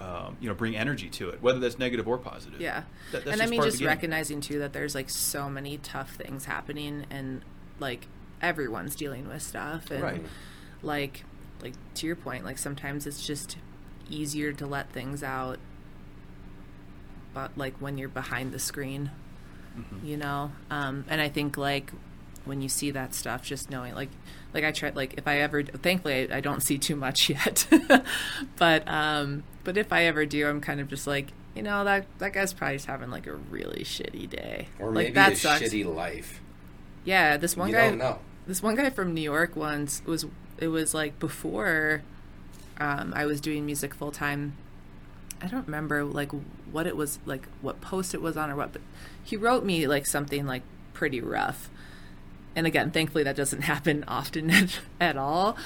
[0.00, 2.60] um, you know, bring energy to it, whether that's negative or positive.
[2.60, 2.82] Yeah.
[3.12, 6.14] That- that's and I just mean, just recognizing too that there's like so many tough
[6.16, 7.42] things happening and
[7.80, 8.06] like
[8.42, 10.22] everyone's dealing with stuff and Right.
[10.82, 11.24] like
[11.62, 13.56] like to your point like sometimes it's just
[14.10, 15.58] easier to let things out
[17.34, 19.10] but like when you're behind the screen
[19.78, 20.06] Mm-hmm.
[20.06, 21.92] you know um and i think like
[22.46, 24.08] when you see that stuff just knowing like
[24.54, 27.66] like i try like if i ever thankfully i, I don't see too much yet
[28.56, 32.06] but um but if i ever do i'm kind of just like you know that
[32.20, 35.36] that guy's probably just having like a really shitty day Or like maybe that a
[35.36, 36.40] sucks shitty life.
[37.06, 38.18] Yeah this one you guy don't know.
[38.46, 40.26] this one guy from New York once was
[40.58, 42.02] it was like before
[42.78, 44.56] um, I was doing music full time.
[45.40, 46.30] I don't remember like
[46.70, 48.82] what it was like what post it was on or what, but
[49.22, 50.62] he wrote me like something like
[50.92, 51.68] pretty rough.
[52.54, 54.50] And again, thankfully that doesn't happen often
[55.00, 55.56] at all.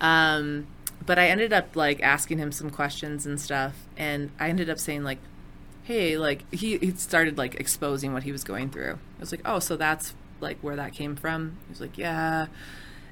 [0.00, 0.66] Um,
[1.04, 4.78] but I ended up like asking him some questions and stuff, and I ended up
[4.78, 5.18] saying like,
[5.84, 9.42] "Hey, like he, he started like exposing what he was going through." I was like,
[9.44, 12.46] "Oh, so that's like where that came from?" He was like, "Yeah."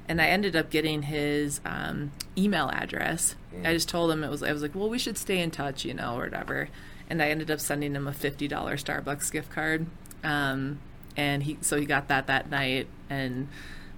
[0.07, 3.35] And I ended up getting his um, email address.
[3.63, 4.41] I just told him it was.
[4.41, 6.69] I was like, "Well, we should stay in touch, you know, or whatever."
[7.09, 9.85] And I ended up sending him a fifty dollar Starbucks gift card.
[10.23, 10.79] Um,
[11.15, 13.47] and he so he got that that night, and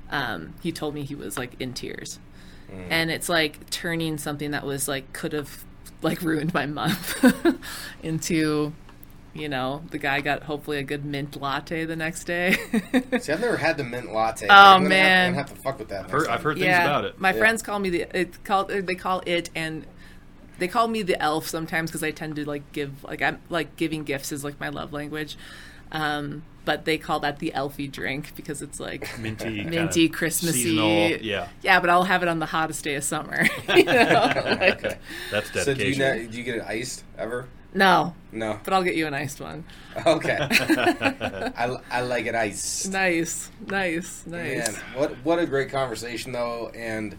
[0.10, 2.20] um, he told me he was like in tears
[2.90, 5.66] and it's like turning something that was like could have
[6.02, 7.24] like ruined my month
[8.04, 8.74] into
[9.34, 12.54] you know the guy got hopefully a good mint latte the next day
[13.20, 14.48] See, I've never had the mint latte.
[14.50, 14.90] Oh, I'm man.
[14.90, 16.06] have, I'm gonna have to fuck with that.
[16.06, 17.16] I've heard, I've heard things yeah about it.
[17.18, 17.38] my Yeah.
[17.40, 19.86] friends call me the it called they call it and
[20.60, 23.76] they call me the elf sometimes because I tend to like give like I'm like
[23.78, 25.38] giving gifts is like my love language
[25.92, 30.70] um but they call that the elfie drink because it's like minty, minty, kinda Christmassy.
[30.70, 33.44] seasonal, Yeah, yeah, but I'll have it on the hottest day of summer.
[33.76, 34.32] you know?
[34.60, 35.00] like,
[35.30, 36.28] that's So do you, dedication.
[36.30, 37.48] do you get it iced ever?
[37.74, 38.60] No, No.
[38.64, 39.64] but I'll get you an iced one.
[40.06, 40.38] Okay.
[40.42, 42.92] I, I like it iced.
[42.92, 44.72] Nice, nice, nice.
[44.74, 47.18] Man, what what a great conversation though, and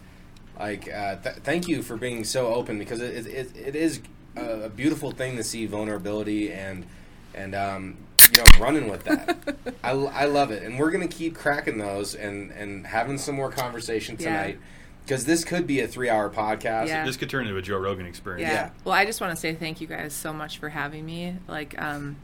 [0.59, 4.01] like uh, th- thank you for being so open because it it, it is
[4.35, 6.85] a, a beautiful thing to see vulnerability and
[7.33, 7.97] and um,
[8.35, 9.55] you know running with that.
[9.83, 13.49] I, I love it, and we're gonna keep cracking those and and having some more
[13.51, 14.53] conversation Yeah.
[15.03, 16.87] Tonight because this could be a three hour podcast.
[16.87, 17.05] Yeah.
[17.05, 18.49] This could turn into a Joe Rogan experience.
[18.49, 18.53] Yeah.
[18.53, 18.69] Yeah.
[18.83, 21.35] Well, I just want to say thank you guys so much for having me.
[21.47, 22.17] Like, um,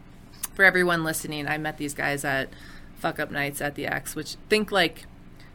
[0.54, 2.50] for everyone listening, I met these guys at
[2.98, 5.06] Fuck Up Nights at the X, which think like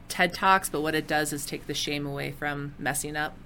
[0.09, 3.36] TED Talks, but what it does is take the shame away from messing up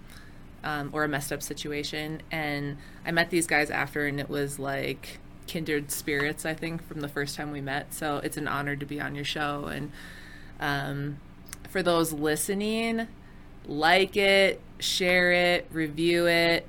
[0.62, 2.22] um, or a messed up situation.
[2.30, 7.00] And I met these guys after, and it was like kindred spirits, I think, from
[7.00, 7.94] the first time we met.
[7.94, 9.64] So it's an honor to be on your show.
[9.64, 9.92] And
[10.60, 11.18] um,
[11.68, 13.08] for those listening,
[13.68, 16.66] like it, share it, review it,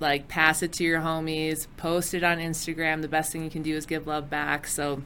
[0.00, 3.02] like pass it to your homies, post it on Instagram.
[3.02, 4.66] The best thing you can do is give love back.
[4.66, 5.02] So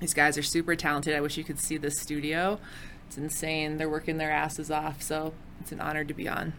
[0.00, 1.14] These guys are super talented.
[1.14, 2.58] I wish you could see this studio.
[3.06, 3.76] It's insane.
[3.76, 5.02] They're working their asses off.
[5.02, 6.54] So it's an honor to be on.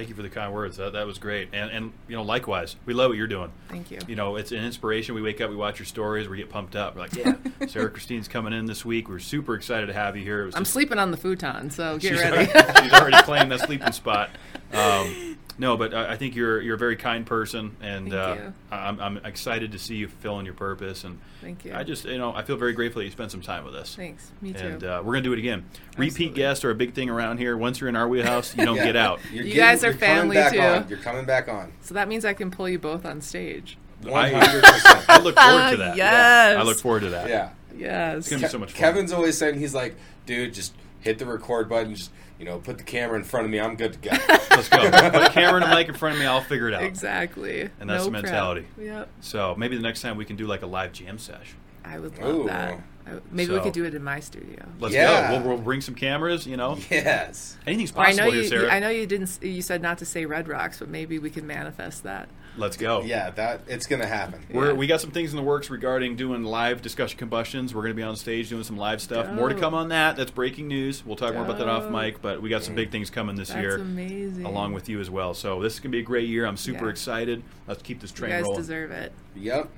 [0.00, 0.78] Thank you for the kind words.
[0.78, 1.50] That, that was great.
[1.52, 3.52] And, and, you know, likewise, we love what you're doing.
[3.68, 3.98] Thank you.
[4.08, 5.14] You know, it's an inspiration.
[5.14, 6.94] We wake up, we watch your stories, we get pumped up.
[6.94, 7.34] We're like, yeah,
[7.68, 9.10] Sarah Christine's coming in this week.
[9.10, 10.46] We're super excited to have you here.
[10.54, 12.50] I'm just- sleeping on the futon, so get she's ready.
[12.50, 14.30] Already, she's already claimed that sleeping spot.
[14.72, 18.42] Um, no, but I I think you're you're a very kind person, and Thank uh,
[18.42, 18.52] you.
[18.72, 21.04] I'm, I'm excited to see you fulfilling your purpose.
[21.04, 21.74] And Thank you.
[21.74, 23.94] I just you know I feel very grateful that you spent some time with us.
[23.94, 24.32] Thanks.
[24.40, 24.66] Me too.
[24.66, 25.66] And uh, we're gonna do it again.
[25.98, 27.56] Repeat guests are a big thing around here.
[27.58, 28.86] Once you're in our wheelhouse, you don't Yeah.
[28.86, 29.20] get out.
[29.30, 30.60] You're You getting- guys are you're family, too.
[30.60, 30.88] on.
[30.88, 31.72] You're coming back on.
[31.82, 33.76] so that means I can pull you both on stage.
[34.10, 35.04] I- hundred percent.
[35.10, 35.96] I look forward to that.
[35.96, 36.56] Yes.
[36.58, 37.28] I look forward to that.
[37.28, 37.50] Yeah.
[37.76, 38.16] Yes.
[38.20, 38.78] It's gonna be so much fun.
[38.80, 42.78] Kevin's always saying he's like, dude, just hit the record button, just you know, put
[42.78, 43.60] the camera in front of me.
[43.60, 44.10] I'm good to go.
[44.50, 44.78] Let's go.
[45.10, 46.26] Put a camera and a mic in front of me.
[46.26, 46.82] I'll figure it out.
[46.82, 47.62] Exactly.
[47.80, 48.22] And that's No the prep.
[48.24, 48.66] mentality.
[48.80, 49.08] Yep.
[49.20, 51.54] So maybe the next time we can do like a live jam sesh.
[51.84, 52.46] I would love Ooh.
[52.46, 52.78] that.
[53.06, 54.64] I, maybe we could do it in my studio.
[54.78, 55.30] Let's Yeah.
[55.30, 55.38] go.
[55.40, 56.46] We'll, we'll bring some cameras.
[56.46, 57.56] You know, yes.
[57.66, 58.48] anything's Or I possible know here, you.
[58.48, 58.72] Sarah.
[58.72, 59.38] I know you didn't.
[59.42, 62.28] You said not to say Red Rocks, but maybe we can manifest that.
[62.56, 63.02] Let's go.
[63.02, 64.44] Yeah, that it's gonna happen.
[64.50, 64.72] We're, Yeah.
[64.72, 67.74] We got some things in the works regarding doing live discussion combustions.
[67.74, 69.32] We're going to be on stage doing some live stuff.
[69.32, 70.16] More to come on that.
[70.16, 71.04] That's breaking news.
[71.06, 73.48] We'll talk more about that off mic, but we got some big things coming this
[73.50, 74.44] That's year amazing.
[74.44, 75.32] along with you as well.
[75.32, 76.44] So this is going to be a great year.
[76.44, 76.90] I'm super Yeah.
[76.90, 77.42] excited.
[77.68, 78.60] Let's keep this you train guys rolling.
[78.60, 79.12] deserve it.
[79.36, 79.68] Yep.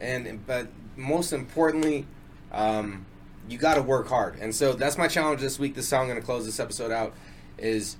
[0.00, 0.66] And but
[0.96, 2.06] most importantly,
[2.52, 3.06] um,
[3.48, 4.36] you got to work hard.
[4.40, 5.74] And so that's my challenge this week.
[5.76, 7.14] This is how I'm going to close this episode out.
[7.56, 7.96] Is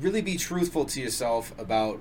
[0.00, 1.98] really be truthful to yourself about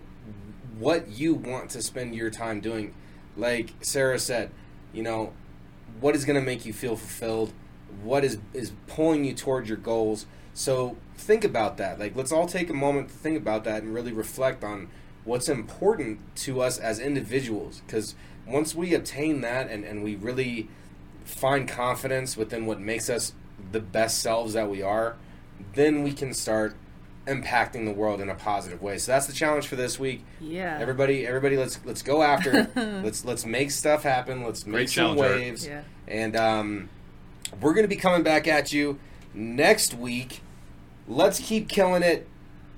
[0.78, 2.94] what you want to spend your time doing.
[3.36, 4.52] Like Sarah said,
[4.92, 5.34] you know,
[6.00, 7.54] what is going to make you feel fulfilled?
[8.04, 10.26] What is is pulling you toward your goals?
[10.54, 12.00] So think about that.
[12.00, 14.90] Like let's all take a moment to think about that and really reflect on
[15.24, 18.14] what's important to us as individuals because
[18.46, 20.68] once we obtain that and, and we really
[21.24, 23.34] find confidence within what makes us
[23.72, 25.16] the best selves that we are,
[25.76, 26.76] then we can start
[27.28, 28.98] impacting the world in a positive way.
[28.98, 30.24] So that's the challenge for this week.
[30.42, 30.78] Yeah.
[30.80, 32.76] Everybody, everybody, let's let's go after it.
[33.04, 34.44] let's let's make stuff happen.
[34.44, 35.68] Let's make Great some challenge, waves.
[35.68, 35.84] Yeah.
[36.08, 36.90] And um,
[37.62, 39.00] we're gonna be coming back at you
[39.34, 40.42] next week.
[41.08, 42.28] Let's keep killing it.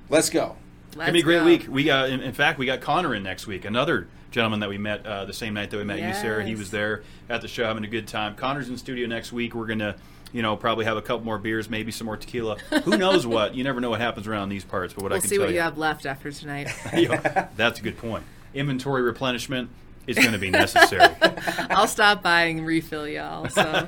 [0.10, 0.56] Let's go.
[0.88, 1.46] It's Let's gonna be a great go.
[1.46, 1.66] week.
[1.70, 3.66] We got, in, in fact, we got Connor in next week.
[3.66, 6.44] Another gentleman that we met uh, the same night that we met you, Sarah.
[6.44, 8.36] He was there at the show having a good time.
[8.36, 9.56] Connor's in studio next week.
[9.56, 9.96] We're gonna,
[10.32, 12.58] you know, probably have a couple more beers, maybe some more tequila.
[12.84, 13.56] Who knows what?
[13.56, 14.94] You never know what happens around these parts.
[14.94, 16.70] But what I We'll can see what you you, have left after tonight.
[16.94, 18.24] Yeah, that's a good point.
[18.54, 19.70] Inventory replenishment
[20.08, 21.14] is going to be necessary.
[21.70, 23.50] I'll stop by and refill y'all.
[23.50, 23.88] So,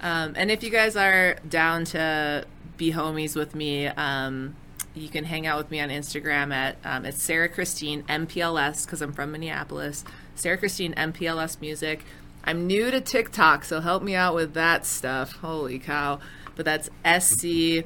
[0.00, 2.46] um, and if you guys are down to
[2.76, 4.54] be homies with me, um,
[4.94, 9.02] you can hang out with me on Instagram at um, it's Sarah Christine MPLS because
[9.02, 10.04] I'm from Minneapolis.
[10.34, 12.04] Sarah Christine MPLS Music.
[12.46, 15.32] I'm new to TikTok, so help me out with that stuff.
[15.32, 16.20] Holy cow!
[16.54, 17.84] But that's SC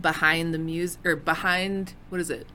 [0.00, 2.46] behind the music or behind what is it?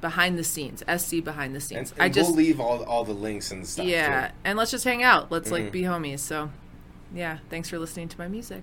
[0.00, 1.92] Behind the scenes, SC behind the And, scenes.
[1.92, 3.86] and I just we'll leave all all the links and stuff.
[3.86, 4.34] yeah, too.
[4.44, 5.30] and let's just hang out.
[5.30, 5.64] Let's Mm-hmm.
[5.64, 6.18] like be homies.
[6.20, 6.50] So,
[7.14, 8.62] yeah, thanks for listening to my music.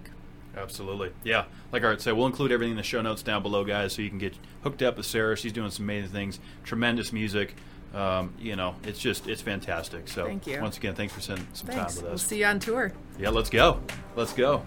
[0.58, 1.12] Absolutely.
[1.24, 1.46] Yeah.
[1.72, 4.10] Like Art said, we'll include everything in the show notes down below, guys, so you
[4.10, 5.38] can get hooked up with Sarah.
[5.38, 7.56] She's doing some amazing things, tremendous music.
[7.94, 10.08] Um, you know, it's just, it's fantastic.
[10.08, 10.62] So, Thank you.
[10.62, 11.96] once again, thanks for spending some Thanks.
[11.96, 12.22] time with us.
[12.22, 12.92] We'll see you on tour.
[13.20, 13.82] Yeah, let's go.
[14.16, 14.64] Let's go.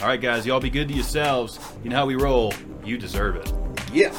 [0.00, 1.58] All right, guys, y'all be good to yourselves.
[1.84, 2.52] You know how we roll.
[2.84, 3.52] You deserve it.
[3.92, 4.12] Yeah.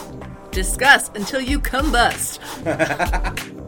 [0.51, 2.39] Discuss until you combust.